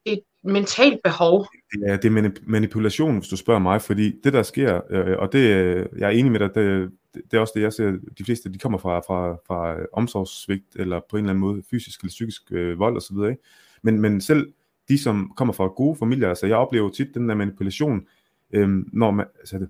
[0.05, 1.47] et mentalt behov.
[1.87, 5.49] Ja, det er manipulation, hvis du spørger mig, fordi det der sker, øh, og det,
[5.97, 8.59] jeg er enig med dig, det, det er også det, jeg ser, de fleste, de
[8.59, 12.79] kommer fra, fra, fra omsorgssvigt, eller på en eller anden måde fysisk eller psykisk øh,
[12.79, 13.41] vold osv., ikke?
[13.81, 14.53] Men, men selv
[14.89, 18.07] de, som kommer fra gode familier, altså jeg oplever tit den der manipulation,
[18.53, 19.67] øh, når, man, altså,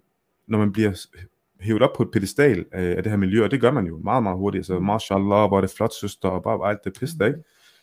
[0.47, 1.07] når man bliver
[1.59, 3.97] hævet op på et pedestal af, af det her miljø, og det gør man jo
[3.97, 4.59] meget, meget hurtigt.
[4.59, 7.39] Altså, mashallah, hvor er det flot søster, og bare alt det pisse der, ikke?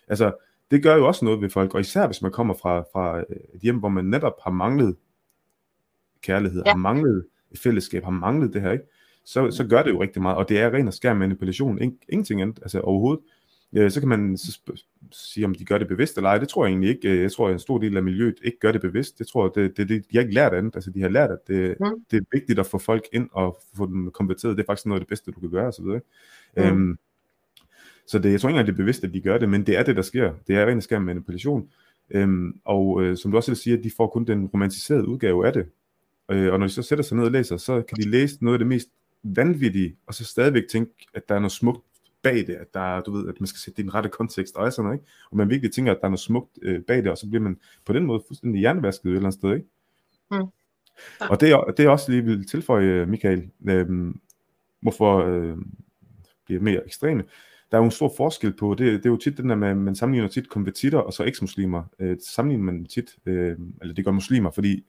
[0.09, 0.33] Altså,
[0.71, 3.19] det gør jo også noget ved folk, og især hvis man kommer fra, fra
[3.55, 4.97] et hjem, hvor man netop har manglet
[6.23, 6.71] kærlighed, ja.
[6.71, 8.85] har manglet et fællesskab, har manglet det her, ikke?
[9.25, 11.99] Så, så gør det jo rigtig meget, og det er ren og skær manipulation, In,
[12.09, 13.25] ingenting andet, altså overhovedet.
[13.73, 14.61] Ja, så kan man så
[15.11, 16.39] sige, om de gør det bevidst eller ej.
[16.39, 17.23] Det tror jeg egentlig ikke.
[17.23, 19.19] Jeg tror, at en stor del af miljøet ikke gør det bevidst.
[19.19, 20.75] Det tror jeg, det, det, det, de har ikke lært andet.
[20.75, 22.05] Altså, de har lært, at det, mm.
[22.11, 24.57] det er vigtigt at få folk ind og få dem konverteret.
[24.57, 25.73] Det er faktisk noget af det bedste, du kan gøre.
[25.79, 26.01] Videre.
[26.57, 26.63] Mm.
[26.63, 26.99] Øhm,
[28.07, 29.79] så det, jeg tror ikke engang, det er bevidst, at de gør det, men det
[29.79, 30.33] er det, der sker.
[30.47, 31.69] Det er rent skærm manipulation.
[32.11, 35.47] Øhm, og øh, som du også vil sige, at de får kun den romantiserede udgave
[35.47, 35.67] af det.
[36.31, 38.55] Øh, og når de så sætter sig ned og læser, så kan de læse noget
[38.55, 38.89] af det mest
[39.23, 41.85] vanvittige, og så stadigvæk tænke, at der er noget smukt
[42.23, 44.09] bag det, at der er, du ved, at man skal sætte det i den rette
[44.09, 45.11] kontekst og sådan noget, ikke?
[45.31, 47.43] Og man virkelig tænker, at der er noget smukt øh, bag det, og så bliver
[47.43, 49.67] man på den måde fuldstændig hjernevasket et eller andet sted, ikke?
[50.31, 50.37] Mm.
[51.21, 51.29] Ja.
[51.29, 54.15] Og det er, det er også lige vil tilføje, Michael, øh,
[54.81, 55.57] hvorfor øh,
[56.45, 57.25] bliver mere ekstreme.
[57.71, 59.75] Der er jo en stor forskel på, det, det er jo tit den der med,
[59.75, 61.83] man sammenligner tit konvertitter og så eks-muslimer.
[61.99, 64.85] Øh, sammenligner man tit, øh, eller det gør muslimer, fordi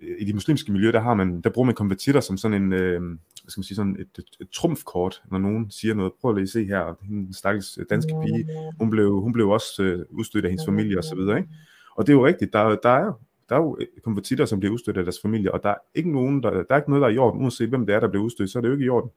[0.00, 3.00] i de muslimske miljøer, der, har man, der bruger man konvertitter som sådan en, øh,
[3.02, 6.12] hvad skal man sige, sådan et, et, et trumfkort, når nogen siger noget.
[6.20, 10.04] Prøv lige at se her, den stakkels danske pige, hun blev, hun blev også øh,
[10.10, 11.50] udstødt af hendes familie og så videre, ikke?
[11.96, 13.12] Og det er jo rigtigt, der, der er
[13.48, 16.42] der er jo konvertitter, som bliver udstødt af deres familie, og der er ikke nogen,
[16.42, 18.24] der, der er ikke noget, der er i orden, uanset hvem det er, der bliver
[18.24, 19.10] udstødt, så er det jo ikke i orden.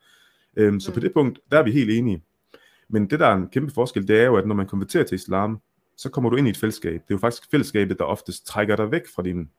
[0.56, 1.02] Øhm, så på mm.
[1.02, 2.24] det punkt, der er vi helt enige.
[2.90, 5.16] Men det, der er en kæmpe forskel, det er jo, at når man konverterer til
[5.16, 5.62] islam,
[5.98, 6.94] så kommer du ind i et fællesskab.
[6.94, 9.50] Det er jo faktisk fællesskabet, der oftest trækker dig væk fra din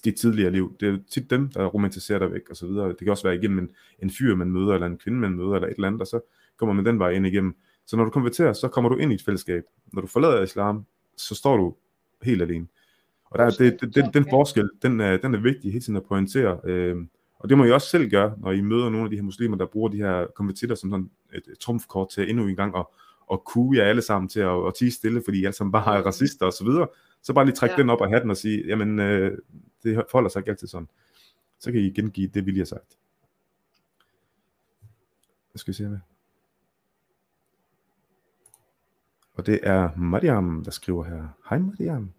[0.00, 0.76] dit tidligere liv.
[0.80, 2.88] Det er tit dem, der romantiserer dig væk og så videre.
[2.88, 3.70] Det kan også være igennem en,
[4.02, 6.20] en fyr, man møder, eller en kvinde, man møder, eller et eller andet, og så
[6.56, 7.54] kommer man den vej ind igennem.
[7.86, 9.62] Så når du konverterer, så kommer du ind i et fællesskab.
[9.92, 10.86] Når du forlader islam,
[11.16, 11.74] så står du
[12.22, 12.66] helt alene.
[13.24, 16.04] Og der, det, det, den, den forskel, den er, den er vigtig hele tiden at
[16.04, 16.60] pointere.
[16.64, 16.96] Øh,
[17.38, 19.56] og det må I også selv gøre, når I møder nogle af de her muslimer,
[19.56, 22.86] der bruger de her konvertitter som sådan et, et trumfkort til endnu en gang at,
[23.32, 25.98] at kue jer alle sammen til at, at tige stille, fordi I alle sammen bare
[25.98, 26.88] er racister og så videre.
[27.22, 27.82] Så bare lige trække ja.
[27.82, 29.38] den op af hatten og sige, jamen, øh,
[29.82, 30.88] det forholder sig ikke altid sådan.
[31.58, 32.98] Så kan I gengive det, vi lige har sagt.
[35.52, 35.98] Hvad skal vi se her?
[39.34, 41.28] Og det er Mariam, der skriver her.
[41.48, 42.12] Hej Mariam.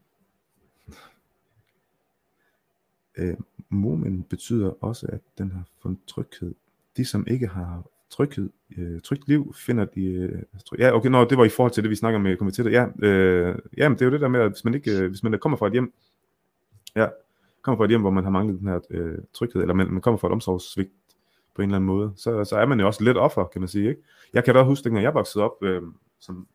[3.18, 3.38] Øh,
[3.70, 6.56] Momen betyder også, at den har fundet tryghed.
[6.98, 10.06] De, som ikke har tryghed, øh, trygt liv, finder de...
[10.06, 10.80] Øh, tryg...
[10.80, 12.72] Ja, okay, nå, det var i forhold til det, vi snakker med komiteet.
[12.72, 15.10] Ja, øh, ja, men det er jo det der med, at hvis man, ikke, øh,
[15.10, 15.94] hvis man kommer fra et hjem,
[16.96, 17.08] ja,
[17.64, 20.02] kommer fra et hjem, hvor man har manglet den her øh, tryghed, eller man, man
[20.02, 20.92] kommer fra et omsorgssvigt
[21.56, 23.68] på en eller anden måde, så, så er man jo også lidt offer, kan man
[23.68, 23.90] sige.
[23.90, 24.02] Ikke?
[24.34, 25.82] Jeg kan da huske, dengang jeg voksede op øh,
[26.20, 26.48] som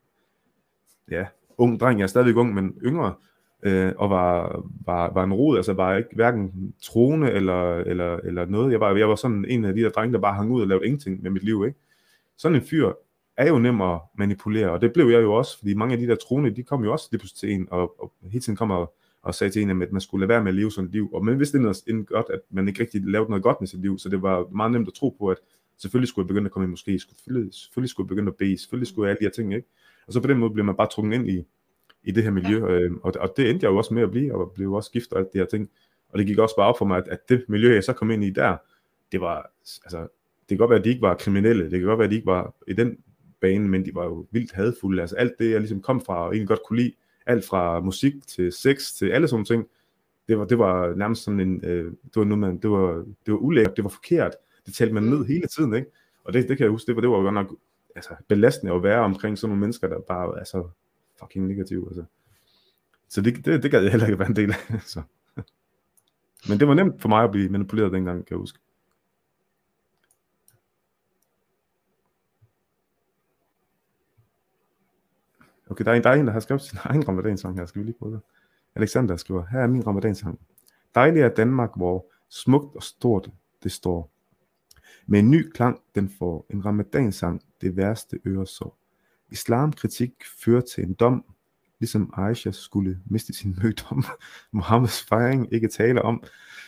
[1.11, 1.25] ja,
[1.57, 3.13] ung dreng, jeg er stadigvæk ung, men yngre,
[3.63, 8.45] øh, og var, var, var en rod, altså var ikke hverken troende eller, eller, eller
[8.45, 8.71] noget.
[8.71, 10.67] Jeg var, jeg var sådan en af de der drenge, der bare hang ud og
[10.67, 11.63] lavede ingenting med mit liv.
[11.67, 11.79] Ikke?
[12.37, 12.91] Sådan en fyr
[13.37, 16.07] er jo nem at manipulere, og det blev jeg jo også, fordi mange af de
[16.07, 18.75] der troende, de kom jo også lige pludselig til en, og, og hele tiden kommer
[18.75, 18.93] og
[19.31, 21.09] sagde til en, at man skulle lade være med at leve sådan et liv.
[21.13, 21.57] Og man vidste
[21.87, 24.47] inden godt, at man ikke rigtig lavede noget godt med sit liv, så det var
[24.51, 25.37] meget nemt at tro på, at
[25.77, 28.57] selvfølgelig skulle jeg begynde at komme i måske, selvfølgelig, selvfølgelig skulle jeg begynde at bede,
[28.57, 29.67] selvfølgelig skulle jeg alle de her ting, ikke?
[30.07, 31.45] Og så på den måde bliver man bare trukket ind i,
[32.03, 32.79] i det her miljø, ja.
[32.79, 35.13] øh, og, og det endte jeg jo også med at blive, og blev også gift
[35.13, 35.69] og alt det her ting.
[36.09, 38.11] Og det gik også bare op for mig, at, at det miljø, jeg så kom
[38.11, 38.57] ind i der,
[39.11, 39.51] det var,
[39.83, 39.99] altså,
[40.41, 42.15] det kan godt være, at de ikke var kriminelle, det kan godt være, at de
[42.15, 42.97] ikke var i den
[43.41, 45.01] bane, men de var jo vildt hadfulde.
[45.01, 46.93] Altså alt det, jeg ligesom kom fra og egentlig godt kunne lide,
[47.25, 49.65] alt fra musik til sex til alle sådan ting,
[50.27, 52.93] det var, det var nærmest sådan en, øh, det var noget, man, det var,
[53.25, 55.91] det var ulækkert, det var forkert, det talte man ned hele tiden, ikke?
[56.23, 57.55] Og det, det kan jeg huske, det var, det var godt nok
[57.95, 60.69] altså, belastende at være omkring sådan nogle mennesker, der bare altså,
[61.19, 61.87] fucking negative.
[61.87, 62.03] Altså.
[63.09, 64.81] Så det, det, det gad jeg heller ikke være en del af.
[64.93, 65.01] Så.
[66.49, 68.59] Men det var nemt for mig at blive manipuleret dengang, kan jeg huske.
[75.69, 77.65] Okay, der er, en, der er en, der har skrevet sin egen ramadansang her.
[77.65, 78.21] Skal vi lige prøve det?
[78.75, 80.39] Alexander skriver, her er min ramadansang.
[80.95, 83.29] Dejlig er Danmark, hvor smukt og stort
[83.63, 84.11] det står.
[85.07, 88.77] Med en ny klang, den får en ramadansang, det værste øresår.
[89.31, 90.11] Islamkritik
[90.43, 91.25] fører til en dom,
[91.79, 94.03] ligesom Aisha skulle miste sin mødom.
[94.51, 96.23] Mohammeds fejring ikke tale om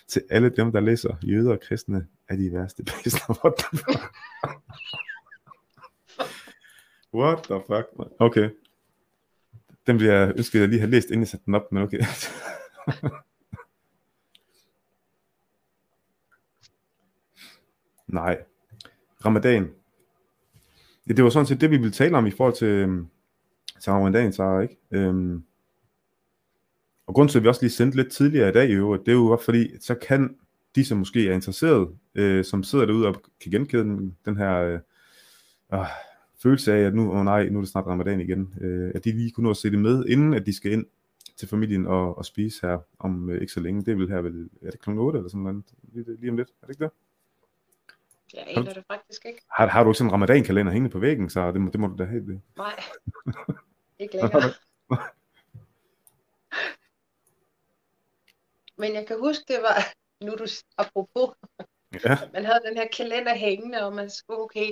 [0.08, 3.36] til alle dem, der læser jøder og kristne, er de værste bæsler.
[3.44, 4.14] What the fuck?
[7.14, 8.08] What the fuck, man?
[8.20, 8.50] Okay.
[9.88, 11.84] Den bliver jeg ønsket, at jeg lige har læst, inden jeg satte den op, men
[11.84, 12.00] okay.
[18.08, 18.44] Nej.
[19.26, 19.72] Ramadan.
[21.08, 23.08] Ja, det var sådan set det, vi ville tale om i forhold til, øhm,
[23.82, 24.78] til ramadan, så ikke?
[24.92, 25.44] Øhm,
[27.08, 29.12] og grunden til, at vi også lige sendte lidt tidligere i dag i øvrigt, det
[29.12, 30.36] er jo fordi, så kan
[30.76, 34.58] de, som måske er interesseret, øh, som sidder derude og kan genkende den, den her
[34.58, 34.80] øh,
[35.74, 35.86] øh,
[36.44, 39.12] følelse af, at nu, oh nej, nu er det snart ramadan igen, øh, at de
[39.12, 40.86] lige kunne nå at se det med, inden at de skal ind
[41.36, 43.86] til familien og, og spise her om øh, ikke så længe.
[43.86, 44.90] Det vil her vel, er det kl.
[44.90, 45.64] 8 eller sådan noget,
[45.94, 46.92] lige, lige om lidt, er det ikke det?
[48.34, 49.42] Jeg aner det faktisk ikke.
[49.58, 51.88] Har, har du ikke sådan en ramadan-kalender hængende på væggen, så det må, det må
[51.88, 52.42] du da have det.
[52.58, 52.80] Nej,
[54.00, 54.54] ikke længere.
[58.78, 59.76] Men jeg kan huske, det var,
[60.26, 60.46] nu du
[60.78, 61.36] apropos,
[62.06, 64.72] Ja, man havde den her kalender hængende, og man skulle, okay,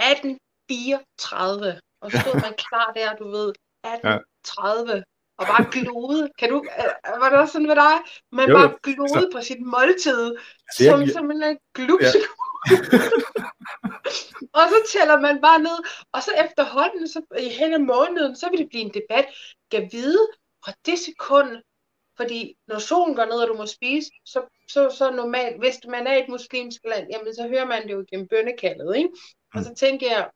[0.00, 3.48] 1834, og så stod man klar der, du ved,
[3.84, 5.04] 1830,
[5.38, 6.30] og bare glode.
[6.38, 7.94] Kan du, øh, var det også sådan med dig?
[8.32, 12.18] Man Jo, bare glode på sit måltid, jeg- som, jeg- som en glupse.
[14.58, 15.78] og så tæller man bare ned,
[16.12, 19.26] og så efterhånden, så i hen ad måneden, så vil det blive en debat.
[19.70, 20.28] Kan vide
[20.64, 21.50] fra det sekund,
[22.16, 26.06] fordi når solen går ned, og du må spise, så, så, så normalt, hvis man
[26.06, 29.08] er i et muslimsk land, jamen så hører man det jo gennem bønnekaldet, ikke?
[29.54, 30.30] Og så tænker jeg,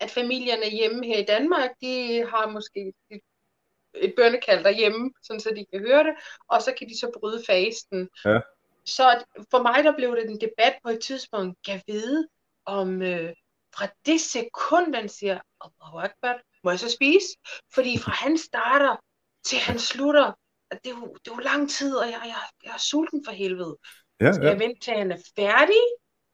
[0.00, 5.66] at familierne hjemme her i Danmark, de har måske et, bønnekald derhjemme, sådan så de
[5.72, 6.14] kan høre det,
[6.48, 8.08] og så kan de så bryde fasten.
[8.24, 8.40] Ja.
[8.84, 12.28] Så for mig, der blev det en debat på et tidspunkt, kan vide,
[12.64, 13.32] om øh,
[13.76, 17.28] fra det sekund, den siger, Allahu Akbar, må jeg så spise?
[17.74, 18.96] Fordi fra han starter
[19.44, 20.32] til han slutter,
[20.70, 23.32] det er jo, det er jo lang tid, og jeg, jeg, jeg er sulten for
[23.32, 23.76] helvede.
[24.20, 24.50] ja, Skal ja.
[24.50, 25.82] jeg vente til han er færdig,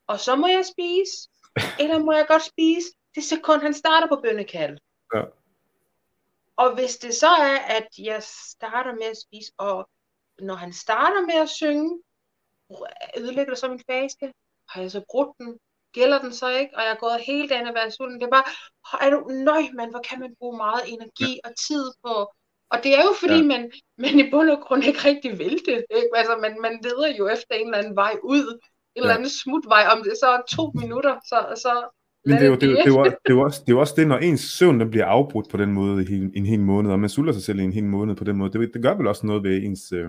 [0.06, 1.28] og så må jeg spise?
[1.80, 4.78] Eller må jeg godt spise det sekund, han starter på bønnekald?
[5.14, 5.22] Ja.
[6.56, 9.88] Og hvis det så er, at jeg starter med at spise, og
[10.38, 12.02] når han starter med at synge,
[13.18, 14.32] ødelægger det så min faste?
[14.68, 15.58] Har jeg så brudt den?
[15.92, 16.76] Gælder den så ikke?
[16.76, 18.20] Og jeg er gået hele dagen at være sulten.
[18.20, 18.44] Det er bare,
[19.06, 22.32] er du, nøj mand, hvor kan man bruge meget energi og tid på,
[22.70, 23.50] og det er jo fordi, ja.
[23.52, 25.84] man, man i bund og grund ikke rigtig vil det.
[25.90, 26.10] Ikke?
[26.14, 28.60] Altså, man, man leder jo efter en eller anden vej ud.
[28.98, 29.04] En Ja.
[29.04, 29.82] eller anden smutvej.
[29.92, 31.72] Om det så er to minutter, så, så
[32.24, 33.76] Men det er, jo, det, er, det, er jo, det, er jo også, det er
[33.76, 36.46] jo også det, når ens søvn den bliver afbrudt på den måde i en, en
[36.46, 38.70] hel måned, og man sulter sig selv i en hel måned på den måde, det,
[38.74, 40.08] det gør vel også noget ved ens, øh,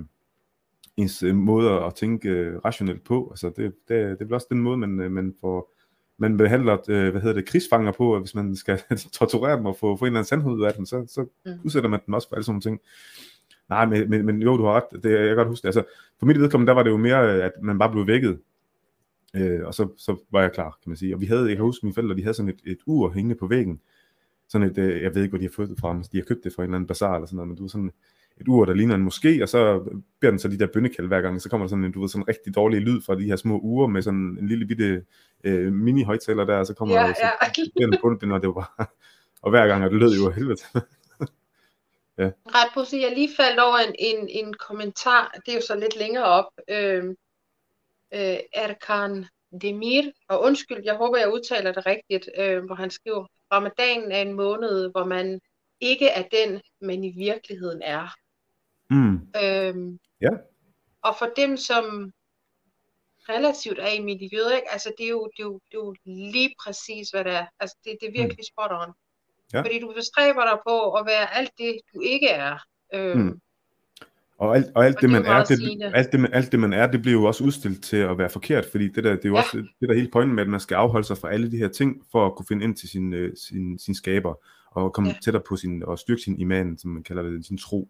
[0.98, 3.28] ens øh, måde at tænke øh, rationelt på.
[3.32, 5.74] Altså det, det, det er vel også den måde, man, øh, man får
[6.22, 8.80] man behandler, øh, hvad hedder det, krigsfanger på, at hvis man skal
[9.20, 11.52] torturere dem og få, få en eller anden sandhed ud af dem, så, så Mm.
[11.64, 12.80] udsætter man dem også for alle sådan nogle ting.
[13.70, 15.04] Nej, men, men, men jo, du har ret.
[15.04, 15.68] Det, jeg kan godt huske det.
[15.68, 15.84] Altså,
[16.20, 18.40] for mit vedkommende, der var det jo mere, øh, at man bare blev vækket.
[19.36, 21.16] Øh, og så, så var jeg klar, kan man sige.
[21.16, 23.36] Og vi havde, jeg kan huske, mine forældre, de havde sådan et, et ur hængende
[23.36, 23.82] på væggen.
[24.48, 26.44] Sådan et, øh, jeg ved ikke, hvor de har fået det fra, de har købt
[26.44, 27.92] det fra en eller anden bazar eller sådan noget, men du ved, sådan
[28.42, 29.80] et ur, der ligner en moské, og så
[30.20, 32.10] beder den så de der bønnekald hver gang, så kommer der sådan en, du ved,
[32.10, 35.06] sådan en rigtig dårlig lyd fra de her små ure med sådan en lille bitte
[35.44, 37.22] øh, mini-højtaler der, og så kommer Ja, der så
[37.80, 37.86] ja.
[37.86, 38.86] den den, og det var bare,
[39.42, 40.62] og hver gang, og det lød jo af helvede.
[42.20, 46.00] Ret på jeg lige faldt over en, en, en kommentar, det er jo så lidt
[46.00, 47.04] længere op, øh,
[48.14, 49.26] øh, Erkan
[49.62, 54.22] Demir, og undskyld, jeg håber, jeg udtaler det rigtigt, øh, hvor han skriver, Ramadan er
[54.22, 55.39] en måned, hvor man
[55.80, 58.07] ikke er den, man i virkeligheden er.
[58.89, 59.28] Mm.
[59.43, 60.30] Øhm, Ja.
[61.01, 62.14] Og for dem, som
[63.30, 64.72] relativt er i miljøet, ikke?
[64.72, 67.45] altså det er, jo, det, er jo, det er jo lige præcis, hvad det er.
[67.60, 68.88] Altså det, det er virkelig spot on.
[68.88, 68.93] Mm.
[69.53, 69.62] Ja.
[69.62, 72.57] Fordi du bestræber dig på at være alt det, du ikke er.
[72.93, 73.41] Øhm, Mm.
[74.40, 76.60] Og alt, og alt Og det, det man er, det, alt, det, man- alt det,
[76.60, 79.26] man er, det bliver jo også udstillet til at være forkert, fordi det der, det
[79.26, 79.42] er jo Ja.
[79.42, 81.68] også det der hele pointen med, at man skal afholde sig fra alle de her
[81.68, 84.34] ting, for at kunne finde ind til sin, øh, sin, sin skaber,
[84.72, 85.16] og komme Ja.
[85.24, 87.90] tættere på sin, og styrke sin iman, som man kalder det, sin tro.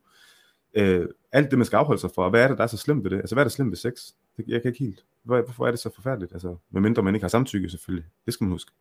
[0.77, 3.03] Øh, alt det, man skal afholde sig fra, hvad er det, der er så slemt
[3.03, 3.17] ved det?
[3.17, 3.93] Altså, hvad er der slemt ved sex?
[4.37, 5.03] Det, jeg kan ikke helt.
[5.23, 6.33] Hvor, hvorfor er det så forfærdeligt?
[6.33, 8.05] Altså, medmindre man ikke har samtykke, selvfølgelig.
[8.25, 8.71] Det skal man huske.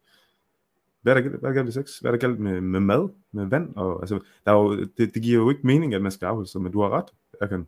[1.03, 1.99] Hvad er der, hvad er der galt ved sex?
[1.99, 3.09] Hvad er der galt med, med mad?
[3.33, 3.77] Med vand?
[3.77, 6.51] Og, altså, der er jo, det, det giver jo ikke mening, at man skal afholde
[6.51, 7.67] sig, men du har ret, Erkan.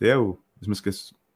[0.00, 0.94] Det er jo, hvis man skal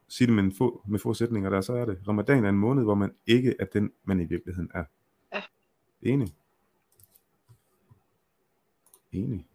[0.09, 2.59] sige det med, en få, med få sætninger der, så er det, Ramadan er en
[2.59, 4.85] måned, hvor man ikke er den, man i virkeligheden er.
[5.35, 5.41] Ja.
[6.03, 6.35] Enig.
[9.13, 9.47] Enig.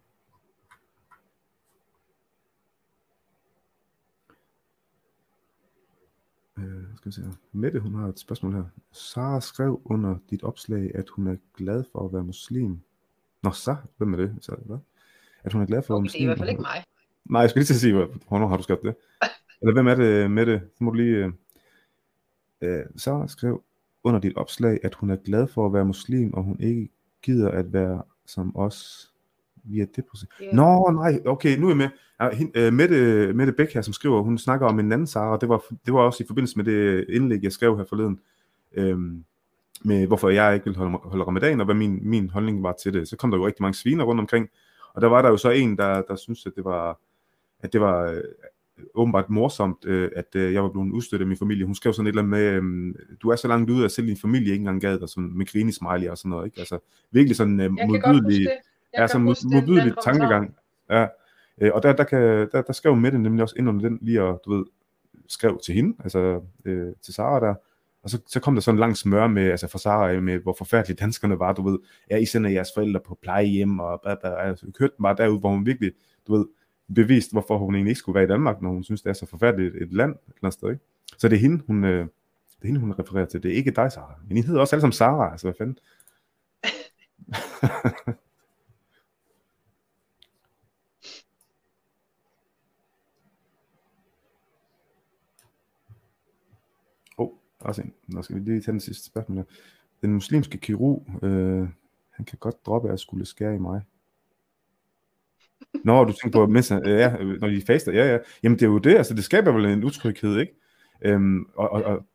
[6.58, 6.64] Øh,
[6.96, 7.30] skal vi se her.
[7.52, 8.64] Mette, hun har et spørgsmål her.
[8.92, 12.80] Sara skrev under dit opslag, at hun er glad for at være muslim.
[13.42, 14.36] Nå, så, hvem er det?
[14.40, 14.78] Så, hvad?
[15.44, 16.28] At hun er glad for at være Okay, det er i muslim.
[16.28, 16.84] hvert fald ikke mig.
[17.24, 18.94] Nej, jeg skulle lige til at sige, hvor- hvornår har du skrevet det?
[19.62, 20.62] Eller hvem er det, Mette?
[20.78, 21.16] Så må du lige...
[21.16, 21.32] Øh,
[22.60, 23.62] øh, Sara skrev
[24.04, 26.88] under dit opslag, at hun er glad for at være muslim, og hun ikke
[27.22, 29.10] gider at være som os
[29.64, 30.28] via det proces.
[30.40, 30.52] Ja.
[30.52, 31.88] Nå, nej, okay, nu er jeg med.
[32.32, 35.48] Hende, øh, Mette, Mette Bæk her, som skriver, hun snakker om en anden Sara, det
[35.48, 38.20] var, det var også i forbindelse med det indlæg, jeg skrev her forleden,
[38.74, 39.24] øhm,
[39.84, 42.92] med hvorfor jeg ikke vil holde, holde ramadan, og hvad min, min holdning var til
[42.92, 43.08] det.
[43.08, 44.48] Så kom der jo rigtig mange sviner rundt omkring,
[44.94, 47.00] og der var der jo så en, der, der syntes, at det var,
[47.60, 48.22] at det var øh,
[48.94, 51.64] åbenbart morsomt, øh, at øh, jeg var blevet udstødt af min familie.
[51.64, 54.06] Hun skrev sådan et eller andet med, øh, du er så langt ude, at selv
[54.06, 56.46] din familie ikke engang gad dig, sådan med grine smiley og sådan noget.
[56.46, 56.58] Ikke?
[56.58, 56.78] Altså
[57.10, 58.48] virkelig sådan øh, modbydelig.
[58.96, 60.56] Jeg mod, den- modbydelig tankegang.
[60.90, 61.06] Ja.
[61.60, 62.20] Øh, og der, der, kan,
[62.52, 64.64] der, der skrev Mette nemlig også ind under den, lige og, du ved,
[65.28, 67.54] skrev til hende, altså øh, til Sara der,
[68.02, 70.38] og så, så kom der sådan en lang smør med, altså fra Sara, af, med
[70.38, 71.78] hvor forfærdelige danskerne var, du ved,
[72.10, 75.50] ja, I sender jeres forældre på plejehjem, og bla, bla, altså, den bare derude, hvor
[75.50, 75.92] hun virkelig,
[76.26, 76.46] du ved,
[76.94, 79.26] bevist, hvorfor hun egentlig ikke skulle være i Danmark, når hun synes, det er så
[79.26, 80.84] forfærdeligt et land, et eller andet sted, ikke?
[81.18, 83.70] Så det er hende, hun, øh, det er hende, hun refererer til, det er ikke
[83.70, 84.14] dig, Sara.
[84.28, 85.78] Men I hedder også alle sammen Sara, altså hvad fanden?
[97.64, 97.92] Bare se, også.
[98.06, 99.44] Nå skal vi lige tage den sidste spørgsmål her.
[100.02, 101.68] Den muslimske kirurg, øh,
[102.10, 103.82] han kan godt droppe at skulle skære i mig.
[105.84, 108.18] Nå, du tænker på, mens øh, ja, når de faster, ja, ja.
[108.42, 110.52] Jamen det er jo det, altså det skaber vel en utryghed, ikke?
[111.02, 112.06] Øhm, og, og, og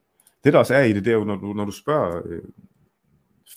[0.43, 2.41] det der også er i det, det er jo, når du, når du spørger øh,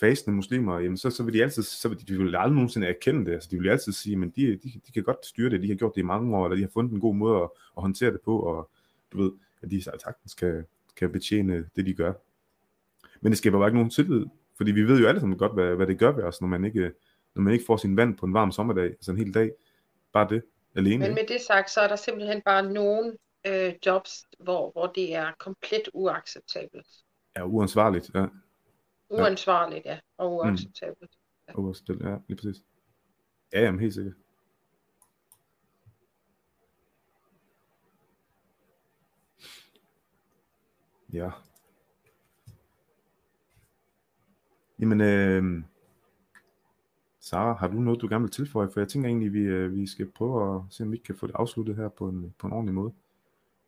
[0.00, 2.86] fastende muslimer, jamen så, så vil de altid, så vil de, de vil aldrig nogensinde
[2.86, 5.62] erkende det, altså de vil altid sige, men de, de, de kan godt styre det,
[5.62, 7.48] de har gjort det i mange år, eller de har fundet en god måde at,
[7.76, 8.70] at håndtere det på, og
[9.12, 9.32] du ved,
[9.62, 10.64] at de sagtens kan,
[10.96, 12.12] kan betjene det, de gør.
[13.20, 14.26] Men det skaber bare ikke nogen tillid,
[14.56, 16.64] fordi vi ved jo alle sammen godt, hvad, hvad det gør ved os, når man
[16.64, 16.92] ikke,
[17.34, 19.52] når man ikke får sin vand på en varm sommerdag, altså en hel dag,
[20.12, 20.42] bare det,
[20.76, 21.04] alene.
[21.06, 23.16] Men med det sagt, så er der simpelthen bare nogle
[23.46, 26.86] øh, jobs, hvor, hvor det er komplet uacceptabelt.
[27.34, 28.26] er uansvarligt, ja.
[29.10, 30.36] Uansvarligt, ja, og Mm.
[30.36, 31.10] uacceptabelt.
[31.54, 32.62] Uansvarligt, ja, lige præcis.
[33.52, 34.14] Ja, jamen helt sikkert.
[41.12, 41.30] Ja.
[44.78, 45.64] Jamen, øh,
[47.20, 48.70] Sara, har du noget, du gerne vil tilføje?
[48.72, 51.26] For jeg tænker egentlig, vi, øh, vi skal prøve at se, om vi kan få
[51.26, 52.92] det afsluttet her på en, på en ordentlig måde.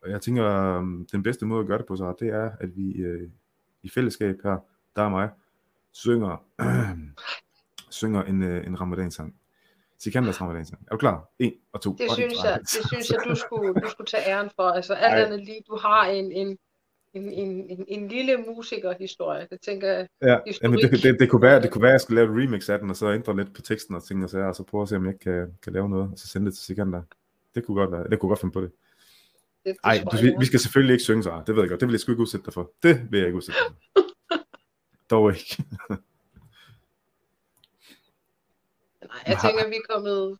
[0.01, 2.77] Og jeg tænker, øh, den bedste måde at gøre det på, Sara, det er, at
[2.77, 3.29] vi øh,
[3.83, 4.57] i fællesskab her,
[4.95, 5.29] der er mig,
[5.91, 6.43] synger,
[7.99, 9.35] synger en, øh, en ramadansang.
[9.97, 10.81] Sikanders ramadansang.
[10.87, 11.29] Er du klar?
[11.39, 11.95] En og to.
[11.97, 12.47] Det og synes tre.
[12.49, 14.63] jeg, det synes jeg du, skulle, du skulle tage æren for.
[14.63, 16.57] Altså alt andet lige, du har en, en,
[17.15, 19.47] en, en, en, en lille musikerhistorie.
[19.51, 22.01] Det tænker jeg, Ja, jamen det, det, det, kunne være, det kunne være, at jeg
[22.01, 24.29] skulle lave et remix af den, og så ændre lidt på teksten og ting og
[24.29, 26.27] sager, og så prøve at se, om jeg ikke kan, kan lave noget, og så
[26.27, 27.01] sende det til Sikander.
[27.55, 28.09] Det kunne godt være.
[28.09, 28.71] Det kunne godt finde på det.
[29.65, 31.61] det, det Ej, tror du, jeg, vi, vi skal selvfølgelig ikke synge, så det ved
[31.61, 31.79] jeg godt.
[31.79, 32.71] Det vil jeg sgu ikke udsætte dig for.
[32.83, 34.01] Det vil jeg ikke udsætte dig for.
[35.09, 35.63] Dog ikke.
[39.09, 40.37] Nej, jeg tænker, vi er kommet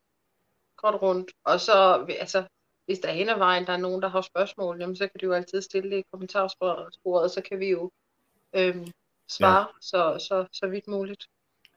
[0.77, 1.31] godt rundt.
[1.43, 2.43] Og så, altså,
[2.85, 5.25] hvis der hen ad vejen, der er nogen, der har spørgsmål, jamen, så kan du
[5.25, 7.91] jo altid stille det i kommentarsporet, så kan vi jo
[8.55, 8.87] øhm,
[9.29, 9.65] svare ja.
[9.81, 11.27] så, så, så vidt muligt.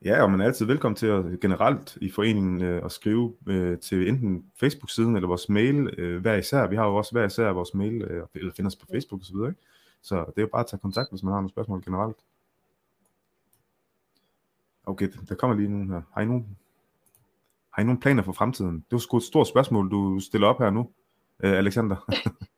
[0.04, 3.78] Ja, og man er altid velkommen til at generelt i foreningen øh, at skrive øh,
[3.78, 6.66] til enten Facebook-siden eller vores mail øh, hver især.
[6.66, 9.36] Vi har jo også hver især vores mail, øh, eller finder os på Facebook osv.
[9.36, 9.60] Ikke?
[10.02, 12.16] Så det er jo bare at tage kontakt, hvis man har nogle spørgsmål generelt.
[14.86, 16.02] Okay, der kommer lige nogen her.
[16.14, 16.58] Har I nogen,
[17.78, 18.74] har I nogen planer for fremtiden?
[18.74, 20.90] Det var sgu et stort spørgsmål, du stiller op her nu,
[21.44, 21.96] øh, Alexander.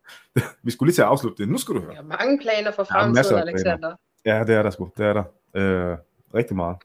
[0.65, 1.53] Vi skulle lige til at afslutte det.
[1.53, 1.91] Nu skal du høre.
[1.91, 3.53] Vi har mange planer for Der er fremtiden, planer.
[3.53, 3.97] Alexander.
[4.25, 4.91] Ja, det er der sgu.
[4.97, 5.25] Det er der.
[5.55, 5.99] Øh,
[6.35, 6.77] rigtig meget.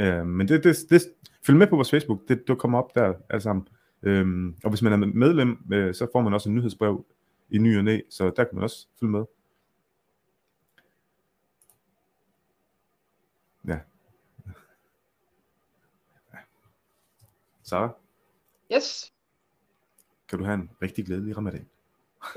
[0.00, 1.02] Øh, men det, det, det,
[1.46, 2.20] følg med på vores Facebook.
[2.28, 3.68] Det, det kommer op der alle sammen.
[4.02, 7.04] Øh, og hvis man er medlem, øh, så får man også en nyhedsbrev
[7.50, 9.24] i ny og næ, så der kan man også følge med.
[13.68, 13.78] Ja.
[17.70, 17.96] Sara,
[18.72, 19.12] Yes.
[20.28, 21.68] kan du have en rigtig glædelig ramadan.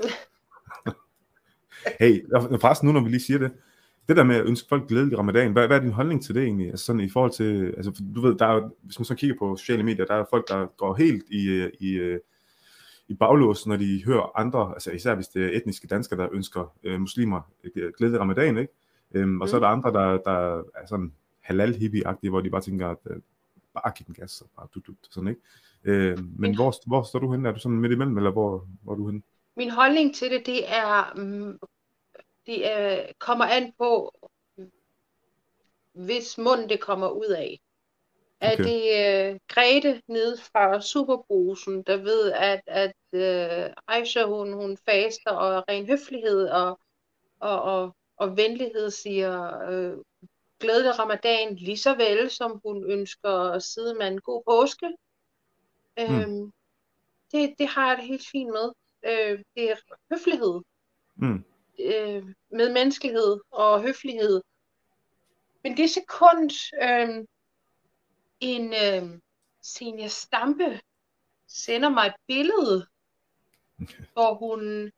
[2.00, 2.26] hey,
[2.60, 3.52] forresten nu, når vi lige siger det,
[4.08, 6.42] det der med at ønske folk glædelig ramadan, hvad, hvad er din holdning til det
[6.42, 6.70] egentlig?
[6.70, 9.56] Altså sådan i forhold til, altså du ved, der er, hvis man så kigger på
[9.56, 12.20] sociale medier, der er folk, der går helt i, i, øh,
[13.08, 16.72] i baglås, når de hører andre, altså især hvis det er etniske danskere, der ønsker
[16.84, 17.40] øh, muslimer
[17.76, 18.72] øh, glædelig ramadan, ikke?
[19.14, 22.60] Øhm, og så er der andre, der, der er sådan halal hippie hvor de bare
[22.60, 23.16] tænker, at øh,
[23.74, 25.40] bare give den gas, og bare du, du, sådan, ikke?
[25.84, 27.48] Øh, men hvor, hvor står du henne?
[27.48, 29.22] Er du sådan midt imellem, eller hvor, hvor er du henne?
[29.56, 31.58] Min holdning til det, det er, mm,
[32.46, 34.12] det er, kommer an på,
[35.92, 37.60] hvis mund det kommer ud af.
[38.40, 38.64] Er Okay.
[38.64, 45.30] det uh, Grete nede fra Superbrusen, der ved, at, at uh, Aisha, hun, hun faster
[45.30, 46.80] og ren høflighed og,
[47.40, 49.32] og, og, og venlighed siger
[49.70, 50.02] uh,
[50.60, 54.88] glædelig ramadan, lige så vel som hun ønsker sidemanden god påske.
[55.98, 56.04] Mm.
[56.20, 56.52] Øhm,
[57.32, 58.72] det, det har jeg det helt fint med.
[59.06, 59.76] Øh, det er
[60.12, 60.60] høflighed,
[61.16, 61.44] Mm.
[61.80, 64.42] øh, med menneskelighed og høflighed.
[65.62, 66.50] Men det sekund,
[66.82, 67.24] øh,
[68.40, 69.20] en øh,
[69.62, 70.80] senior Stampe
[71.48, 72.86] sender mig et billede,
[74.14, 74.90] hvor hun,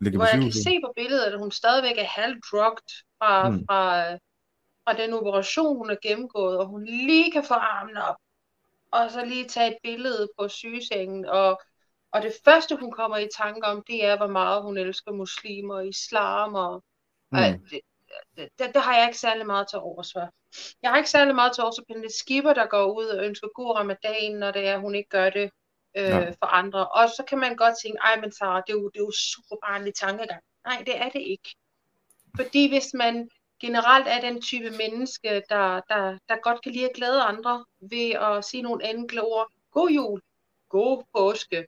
[0.00, 3.54] Ligger hvor jeg kan se på billedet, at hun stadigvæk er halvdrugt fra, Mm.
[3.54, 3.64] mm.
[3.66, 4.12] fra,
[4.88, 8.16] fra den operation, hun har gennemgået, og hun lige kan få armen op,
[8.92, 11.60] og så lige tage et billede på sygesengen, og,
[12.12, 15.74] og det første, hun kommer i tanke om, det er, hvor meget hun elsker muslimer
[15.74, 16.84] og islam, og,
[17.30, 17.38] Mm.
[17.38, 17.80] og det,
[18.36, 20.30] det, det, det har jeg ikke særlig meget til overs for.
[20.82, 23.48] Jeg har ikke særlig meget til overs for Pernille Skipper, der går ud og ønsker
[23.54, 25.50] god ramadan, når det er, hun ikke gør det
[25.96, 26.30] øh, Ja.
[26.30, 26.88] for andre.
[26.88, 29.12] Og så kan man godt tænke, ej, men Sarah, det er jo, det er jo
[29.12, 30.42] super barnlig tankegang.
[30.66, 31.56] Nej, det er det ikke.
[32.36, 33.30] Fordi hvis man
[33.60, 38.10] generelt er den type menneske, der, der, der godt kan lide at glæde andre ved
[38.10, 40.20] at sige nogle enkle ord, god jul,
[40.68, 41.66] god påske,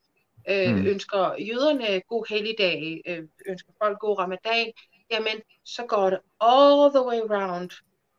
[0.51, 0.87] øh, Mm.
[0.87, 4.73] ønsker jøderne god helligdag, øh, ønsker folk god ramadan,
[5.11, 7.71] jamen så går det all the way round.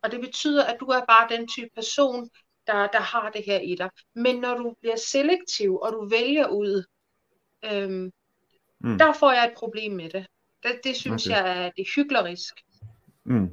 [0.02, 2.30] Og det betyder, at du er bare den type person,
[2.66, 3.90] der, der har det her i dig.
[4.14, 6.84] Men når du bliver selektiv, og du vælger ud,
[7.64, 8.12] øhm,
[8.84, 8.98] Mm.
[8.98, 10.26] der får jeg et problem med det.
[10.62, 11.36] Det, det synes Okay.
[11.36, 12.54] jeg er, det er hyklerisk.
[13.24, 13.50] Mm.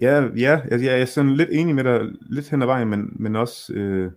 [0.00, 3.12] Ja, ja, jeg, jeg er sådan lidt enig med dig, lidt hen ad vejen, men,
[3.16, 4.12] men også øh,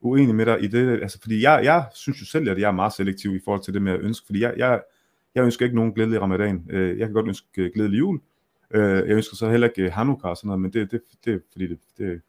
[0.00, 2.72] uenig med dig i det, altså fordi jeg, jeg synes jo selv, at jeg er
[2.72, 4.82] meget selektiv i forhold til det med at ønske, fordi jeg, jeg,
[5.34, 8.20] jeg ønsker ikke nogen glædelig ramadan, øh, jeg kan godt ønske øh, glædelig jul,
[8.74, 11.42] øh, jeg ønsker så heller ikke øh, Hanukkah og sådan noget, men det, det, det
[11.52, 12.20] fordi det, det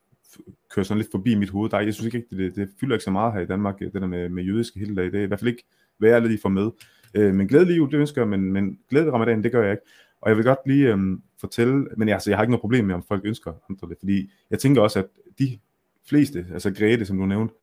[0.70, 3.12] kører sådan lidt forbi mit hoved, der, jeg synes ikke, det, det fylder ikke så
[3.12, 5.28] meget her i Danmark, øh, det der med, med jødiske hele dag, det er i
[5.28, 5.64] hvert fald ikke,
[5.98, 6.72] hvad jeg lige får med,
[7.16, 9.84] øh, men glædelig jul, det ønsker jeg, men, men glædelig ramadan, det gør jeg ikke,
[10.22, 12.96] og jeg vil godt lige Øh, fortælle, men altså, jeg har ikke noget problem med,
[12.96, 15.06] om folk ønsker andre det, fordi jeg tænker også, at
[15.40, 15.60] de
[16.08, 17.54] fleste, altså Grete, som du nævnte,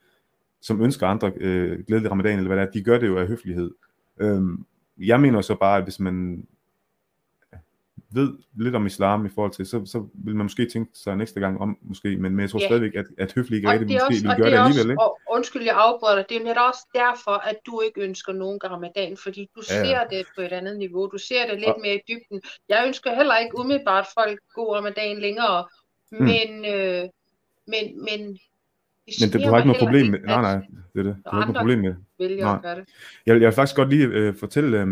[0.61, 3.27] som ønsker andre øh, glædelig ramadan, eller hvad det er, de gør det jo af
[3.27, 3.71] høflighed.
[4.21, 4.65] Øhm,
[4.99, 6.47] jeg mener så bare, at hvis man
[8.15, 11.41] ved lidt om islam i forhold til, så, så vil man måske tænke sig næste
[11.41, 12.67] gang om, måske, men, men jeg tror Ja.
[12.67, 15.03] stadigvæk, at, at høflige Grete det måske også, vil gøre det det alligevel, ikke?
[15.03, 18.59] og undskyld, jeg afbryder dig, det er netop også derfor, at du ikke ønsker nogen
[18.65, 21.07] ramadan, fordi du Ja, ser det på et andet niveau.
[21.07, 22.43] Du ser det lidt Og- mere i dybden.
[22.69, 25.65] Jeg ønsker heller ikke umiddelbart folk god ramadan længere,
[26.11, 27.03] men, øh,
[27.73, 28.21] men, men
[29.21, 30.57] Men det, du har ikke noget problem med, nej nej,
[30.93, 31.95] det er det, du har ikke noget problem med
[32.29, 32.89] det.
[33.27, 34.89] Jeg, jeg vil faktisk godt lige øh, fortælle, øh,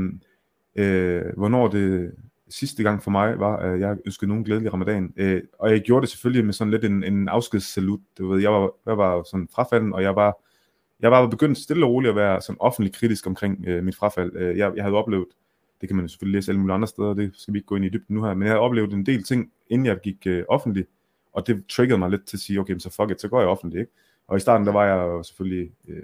[0.76, 2.12] øh, hvornår det
[2.50, 5.12] sidste gang for mig var, at jeg ønskede nogen glædelig ramadan.
[5.16, 8.00] Øh, og jeg gjorde det selvfølgelig med sådan lidt en, en afskedssalut.
[8.18, 10.38] Du ved, jeg var, jeg var sådan frafalden, og jeg var,
[11.00, 14.36] jeg var begyndt stille og roligt at være sådan offentlig kritisk omkring øh, mit frafald.
[14.36, 15.26] Øh, jeg, jeg havde oplevet,
[15.80, 17.84] det kan man selvfølgelig læse alle mulige andre steder, det skal vi ikke gå ind
[17.84, 20.44] i dybden nu her, men jeg havde oplevet en del ting, inden jeg gik øh,
[20.48, 20.84] offentlig,
[21.32, 23.48] og det triggede mig lidt til at sige, okay, så fuck it, så går jeg
[23.48, 23.92] offentlig, ikke?
[24.28, 26.02] Og i starten, der var jeg jo selvfølgelig øh,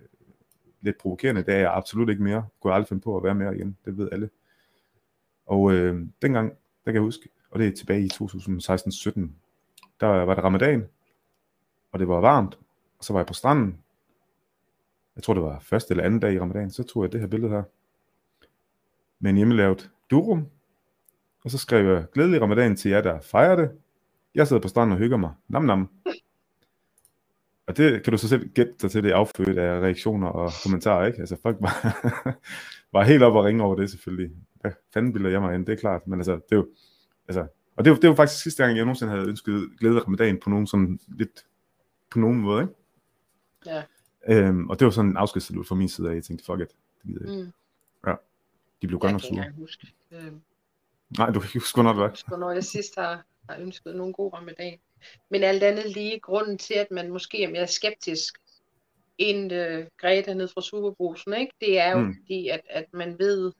[0.80, 2.44] lidt provokerende, det er jeg absolut ikke mere.
[2.60, 4.28] Kunne jeg aldrig finde på at være mere igen, det ved alle.
[5.46, 9.20] Og øh, dengang, der kan jeg huske, og det er tilbage i 2016-17,
[10.00, 10.88] der var det ramadan,
[11.92, 12.58] og det var varmt,
[12.98, 13.78] og så var jeg på stranden.
[15.16, 17.26] Jeg tror, det var første eller anden dag i ramadan, så tog jeg det her
[17.26, 17.62] billede her,
[19.20, 20.46] med en hjemmelavet durum,
[21.44, 23.70] og så skrev jeg, glædelig ramadan til jer, der fejrer det.
[24.34, 25.32] Jeg sidder på stranden og hygger mig.
[25.48, 25.88] Nam nam.
[27.66, 31.06] Og det kan du så selv gætte dig til, det affødt af reaktioner og kommentarer,
[31.06, 31.18] ikke?
[31.18, 31.96] Altså folk var,
[32.98, 34.30] var helt op og ringe over det selvfølgelig.
[34.66, 36.06] Hvad fanden bilder jeg mig ind, det er klart.
[36.06, 36.68] Men altså, det er jo,
[37.28, 37.46] altså,
[37.76, 40.50] og det var, det var faktisk sidste gang, jeg nogensinde havde ønsket glæde ramadan på
[40.50, 41.46] nogen sådan lidt,
[42.10, 42.74] på nogen måde, ikke?
[43.66, 43.82] Ja.
[44.28, 46.68] Øhm, og det var sådan en afskedssalut fra min side af, jeg tænkte, fuck it,
[46.68, 47.44] det gider jeg ikke.
[47.44, 47.52] Mm.
[48.82, 49.46] De blev godt Jeg nok kan ikke sure.
[49.46, 50.32] engang huske, øh,
[51.18, 52.08] Nej, du kan ikke huske, hvornår det var.
[52.08, 54.78] huske, hvornår jeg sidst har, har ønsket nogen god ramadan.
[55.30, 58.38] Men alt andet lige, grunden til, at man måske er mere skeptisk
[59.18, 61.52] end øh, Greta ned fra Superbrusen, ikke?
[61.60, 62.14] det er jo mm.
[62.20, 63.52] fordi, at, at man ved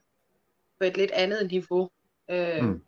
[0.79, 1.89] på et lidt andet niveau,
[2.29, 2.81] øh, Mm.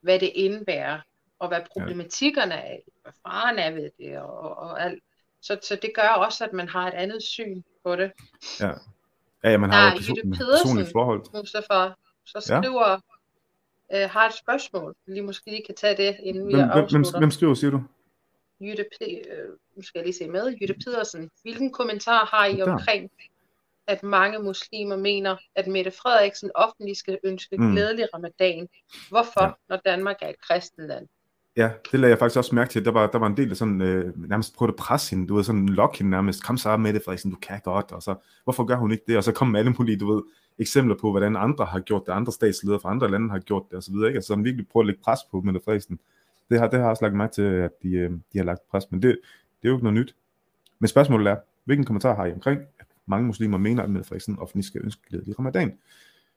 [0.00, 1.00] hvad det indebærer,
[1.38, 5.02] og hvad problematikkerne er, hvad faren er ved det, og, og, alt.
[5.42, 8.12] Så, så det gør også, at man har et andet syn på det.
[8.60, 8.70] Ja,
[9.44, 11.22] ja man Der har jo et person, personligt forhold.
[11.34, 11.92] Mustafa,
[12.24, 13.00] så skriver,
[13.90, 14.04] ja.
[14.04, 14.94] øh, har et spørgsmål.
[15.06, 17.18] Vi måske lige kan tage det, inden vi Hvem, hvem, hvem, afslutter.
[17.18, 17.82] hvem skriver, siger du?
[18.60, 21.30] Jytte, øh, nu skal jeg lige se med, Jytte Pedersen.
[21.42, 23.10] Hvilken kommentar har I omkring,
[23.90, 27.72] at mange muslimer mener, at Mette Frederiksen offentligt skal ønske mm.
[27.72, 28.68] glædelig ramadan?
[29.08, 29.50] Hvorfor, ja.
[29.68, 31.06] når Danmark er et kristenland?
[31.56, 32.84] Ja, det lagde jeg faktisk også mærke til.
[32.84, 35.28] Der var, der var en del, der sådan, øh, nærmest prøvede at presse hende.
[35.28, 36.44] Du ved, sådan lokke hende nærmest.
[36.44, 37.92] Kom så, Mette Frederiksen, du kan godt.
[37.92, 38.14] Og så,
[38.44, 39.16] hvorfor gør hun ikke det?
[39.16, 40.22] Og så kom alle mulige, du ved,
[40.58, 42.12] eksempler på, hvordan andre har gjort det.
[42.12, 44.08] Andre statsledere fra andre lande har gjort det, og så videre.
[44.08, 44.16] Ikke?
[44.16, 45.98] Altså, sådan virkelig prøve at lægge pres på Mette Frederiksen.
[46.50, 48.84] Det har, det har også lagt mig til, at de, øh, de har lagt pres.
[48.90, 49.08] Men det,
[49.62, 50.14] det er jo ikke noget nyt.
[50.78, 52.60] Men spørgsmålet er, hvilken kommentar har I omkring,
[53.10, 55.68] mange muslimer mener, at Mette Frederiksen offentlig skal ønske glædelig ramadan?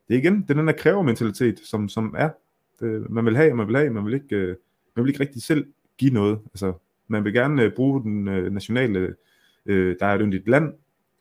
[0.07, 2.29] Det er igen, det er den der krævermentalitet, som, som er,
[2.79, 4.55] det, man vil have, man vil have, man vil ikke, øh,
[4.95, 5.65] man vil ikke rigtig selv
[5.97, 6.39] give noget.
[6.45, 6.73] Altså,
[7.07, 9.15] man vil gerne øh, bruge den øh, nationale,
[9.65, 10.73] øh, der er et yndigt land,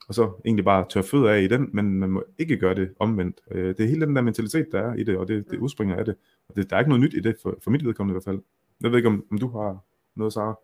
[0.08, 2.94] og så egentlig bare tørre fødder af i den, men man må ikke gøre det
[2.98, 3.40] omvendt.
[3.50, 5.96] Øh, det er hele den der mentalitet, der er i det, og det, det udspringer
[5.96, 6.14] af det.
[6.48, 8.24] Og det, der er ikke noget nyt i det, for, for mit vedkommende i hvert
[8.24, 8.40] fald.
[8.80, 9.84] Jeg ved ikke, om, om du har
[10.14, 10.58] noget, Sara?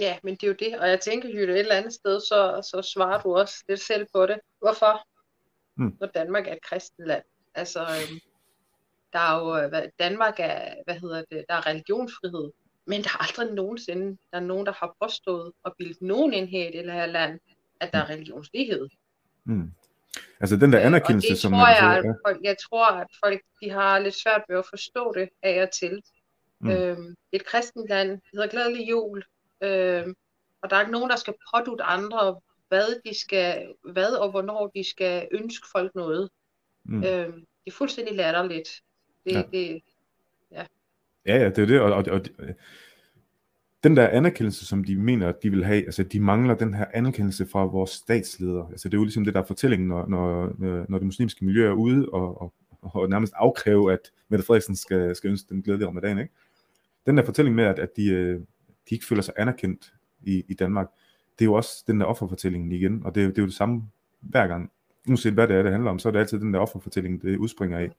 [0.00, 2.68] Ja, men det er jo det, og jeg tænker, Jytte, et eller andet sted, så,
[2.72, 4.38] så svarer du også lidt selv på det.
[4.58, 5.06] Hvorfor?
[5.76, 5.96] Mm.
[6.00, 7.22] Når Danmark er et kristent land.
[7.54, 8.20] Altså, øhm,
[9.12, 12.50] der er jo, hvad, Danmark er, hvad hedder det, der er religionsfrihed,
[12.86, 16.48] men der er aldrig nogensinde, der er nogen, der har påstået og bildet nogen ind
[16.48, 17.40] her i det her land,
[17.80, 18.88] at der er religionslighed.
[19.44, 19.72] Mm.
[20.40, 23.40] Altså den der øh, anerkendelse, det som tror jeg, jeg, folk, jeg tror, at folk
[23.62, 26.02] de har lidt svært ved at forstå det af og til.
[26.60, 26.70] Mm.
[26.70, 29.24] Øhm, et kristent land det hedder glædelig jul,
[29.62, 30.14] øhm,
[30.62, 34.66] og der er ikke nogen, der skal pådute andre, hvad de skal, hvad og hvornår
[34.74, 36.30] de skal ønske folk noget.
[36.84, 37.04] Mm.
[37.04, 37.32] Øhm,
[37.64, 38.82] det er fuldstændig latterligt.
[39.24, 39.42] Det, ja.
[39.52, 39.82] det,
[40.52, 40.66] ja.
[41.26, 42.20] Ja, ja, det er det, og, og, og
[43.84, 46.84] den der anerkendelse, som de mener, at de vil have, altså de mangler den her
[46.94, 48.68] anerkendelse fra vores statsledere.
[48.70, 50.54] Altså det er jo ligesom det, der er fortællingen, når, når,
[50.88, 55.16] når det muslimske miljø er ude og, og, og nærmest afkræve, at Mette Frederiksen skal,
[55.16, 56.34] skal ønske den glædelige ramadan, ikke?
[57.06, 58.40] Den der fortælling med, at, at de, øh,
[58.90, 60.88] de ikke føler sig anerkendt i, i Danmark,
[61.38, 63.82] det er jo også den der offerfortælling igen, og det, det er jo det samme
[64.20, 64.70] hver gang.
[65.08, 67.36] Uanset hvad det er, det handler om, så er det altid den der offerfortælling, det
[67.36, 67.90] udspringer af.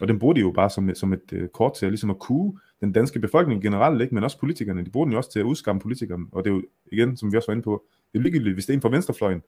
[0.00, 2.18] Og den bruger de jo bare som, som et øh, kort til at, ligesom at
[2.18, 4.14] kue den danske befolkning generelt, ikke?
[4.14, 4.84] men også politikerne.
[4.84, 6.26] De bruger den jo også til at udskamme politikerne.
[6.32, 8.66] Og det er jo igen, som vi også var inde på, det er ligegyldigt, hvis
[8.66, 9.42] det er en fra venstrefløjen.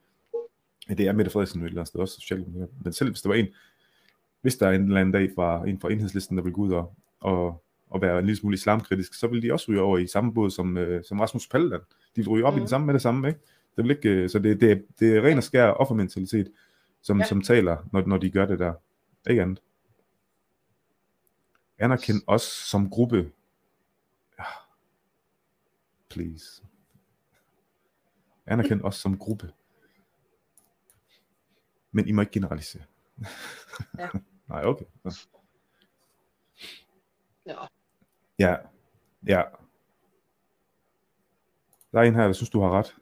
[0.89, 2.47] Ja, det er Mette Frederiksen et eller andet sted også socialt.
[2.85, 3.47] Men selv hvis der var en,
[4.43, 6.73] hvis der er en eller anden dag fra en fra enhedslisten, der vil gå ud
[6.73, 7.63] og, og,
[7.97, 10.51] og være en lille smule islamkritisk, så vil de også ryge over i samme båd
[10.51, 11.80] som, uh, som Rasmus Paludan.
[12.16, 12.59] De vil ryge op mm.
[12.59, 13.40] i det samme med det samme, ikke?
[13.76, 16.53] Det vil ikke, uh, så det, det, det er ren og skær offermentalitet,
[17.03, 17.26] som, ja.
[17.26, 18.72] som taler, når, når de gør det der.
[19.30, 19.61] Ikke andet
[21.78, 23.32] anerkend os som gruppe.
[24.38, 24.44] Ja.
[26.09, 26.62] Please.
[28.47, 29.53] Anerkend os som gruppe.
[31.90, 32.84] Men I må ikke generalisere.
[33.99, 34.09] Ja.
[34.49, 34.84] Nej, okay.
[35.05, 35.11] Ja.
[37.47, 37.66] ja.
[38.39, 38.57] Ja.
[39.26, 39.43] Ja.
[41.93, 42.95] Der er en her, der synes, du har ret.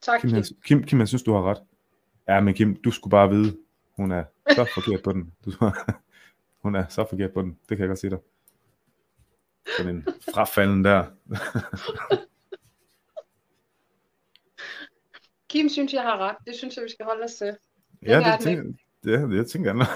[0.00, 0.30] Tak, Kim.
[0.30, 1.62] Han, Kim, Kim, han synes, du har ret.
[2.28, 3.58] Ja, men Kim, du skulle bare vide,
[3.96, 5.32] hun er så forkert på den.
[5.44, 5.50] Du,
[6.62, 7.58] hun er så forkert på den.
[7.68, 8.18] Det kan jeg godt sige dig.
[9.76, 11.06] Sådan en frafalden der.
[15.48, 16.36] Kim synes, jeg har ret.
[16.46, 17.56] Det synes jeg, vi skal holde os til.
[18.06, 18.62] ja, det, tænker,
[19.04, 19.86] det, det, jeg tænker jeg.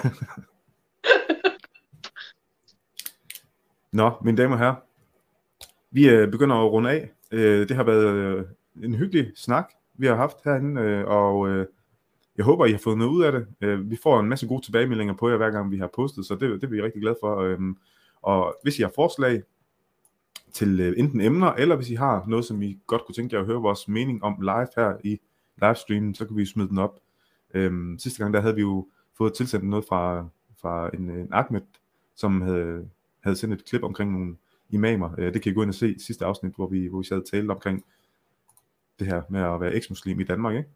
[3.92, 4.74] Nå, mine damer og herrer.
[5.90, 7.10] Vi øh, begynder at runde af.
[7.32, 8.44] Øh, det har været øh,
[8.82, 11.66] en hyggelig snak, vi har haft herinde, øh, og øh,
[12.36, 13.46] jeg håber, I har fået noget ud af det.
[13.60, 16.34] Øh, vi får en masse gode tilbagemeldinger på jer, hver gang vi har postet, så
[16.34, 17.36] det, det er vi rigtig glade for.
[17.36, 17.58] Øh,
[18.22, 19.42] og hvis I har forslag
[20.52, 23.40] til øh, enten emner, eller hvis I har noget, som I godt kunne tænke jer
[23.40, 25.20] at høre vores mening om live her i
[25.62, 27.00] livestreamen, så kan vi smide den op.
[27.54, 28.88] Øhm, sidste gang, der havde vi jo
[29.18, 30.26] fået tilsendt noget fra,
[30.60, 31.60] fra en, en Ahmed,
[32.14, 32.88] som havde,
[33.20, 34.36] havde sendt et klip omkring nogle
[34.70, 35.14] imamer.
[35.18, 37.04] Øh, det kan I gå ind og se i sidste afsnit, hvor vi, hvor vi
[37.04, 37.84] sad og talte omkring
[38.98, 40.68] det her med at være eksmuslim i Danmark, ikke?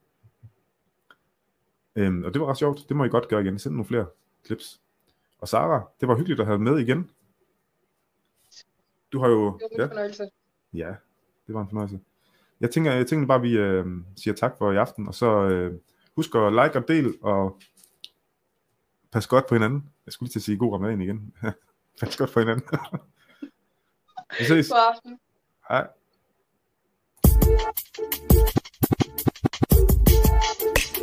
[1.96, 2.88] Øhm, og det var ret sjovt.
[2.88, 3.58] Det må I godt gøre igen.
[3.58, 4.06] Send nogle flere
[4.46, 4.80] clips.
[5.38, 7.10] Og Sara, det var hyggeligt at have med igen.
[9.12, 9.58] Du har jo...
[9.58, 9.86] Det var en ja.
[9.86, 10.28] fornøjelse.
[10.72, 10.94] Ja,
[11.46, 12.00] det var en fornøjelse.
[12.60, 13.86] Jeg tænker, jeg tænker bare, at vi øh,
[14.16, 15.78] siger tak for i aften, og så øh,
[16.16, 17.60] husk at like og del, og
[19.12, 19.92] pas godt på hinanden.
[20.06, 21.34] Jeg skulle lige til at sige god ramadan igen.
[22.00, 22.64] Pas godt for hinanden.
[24.38, 24.68] Vi ses.
[24.68, 25.18] God aften.
[25.68, 25.86] Hej.
[30.62, 31.01] Thank you.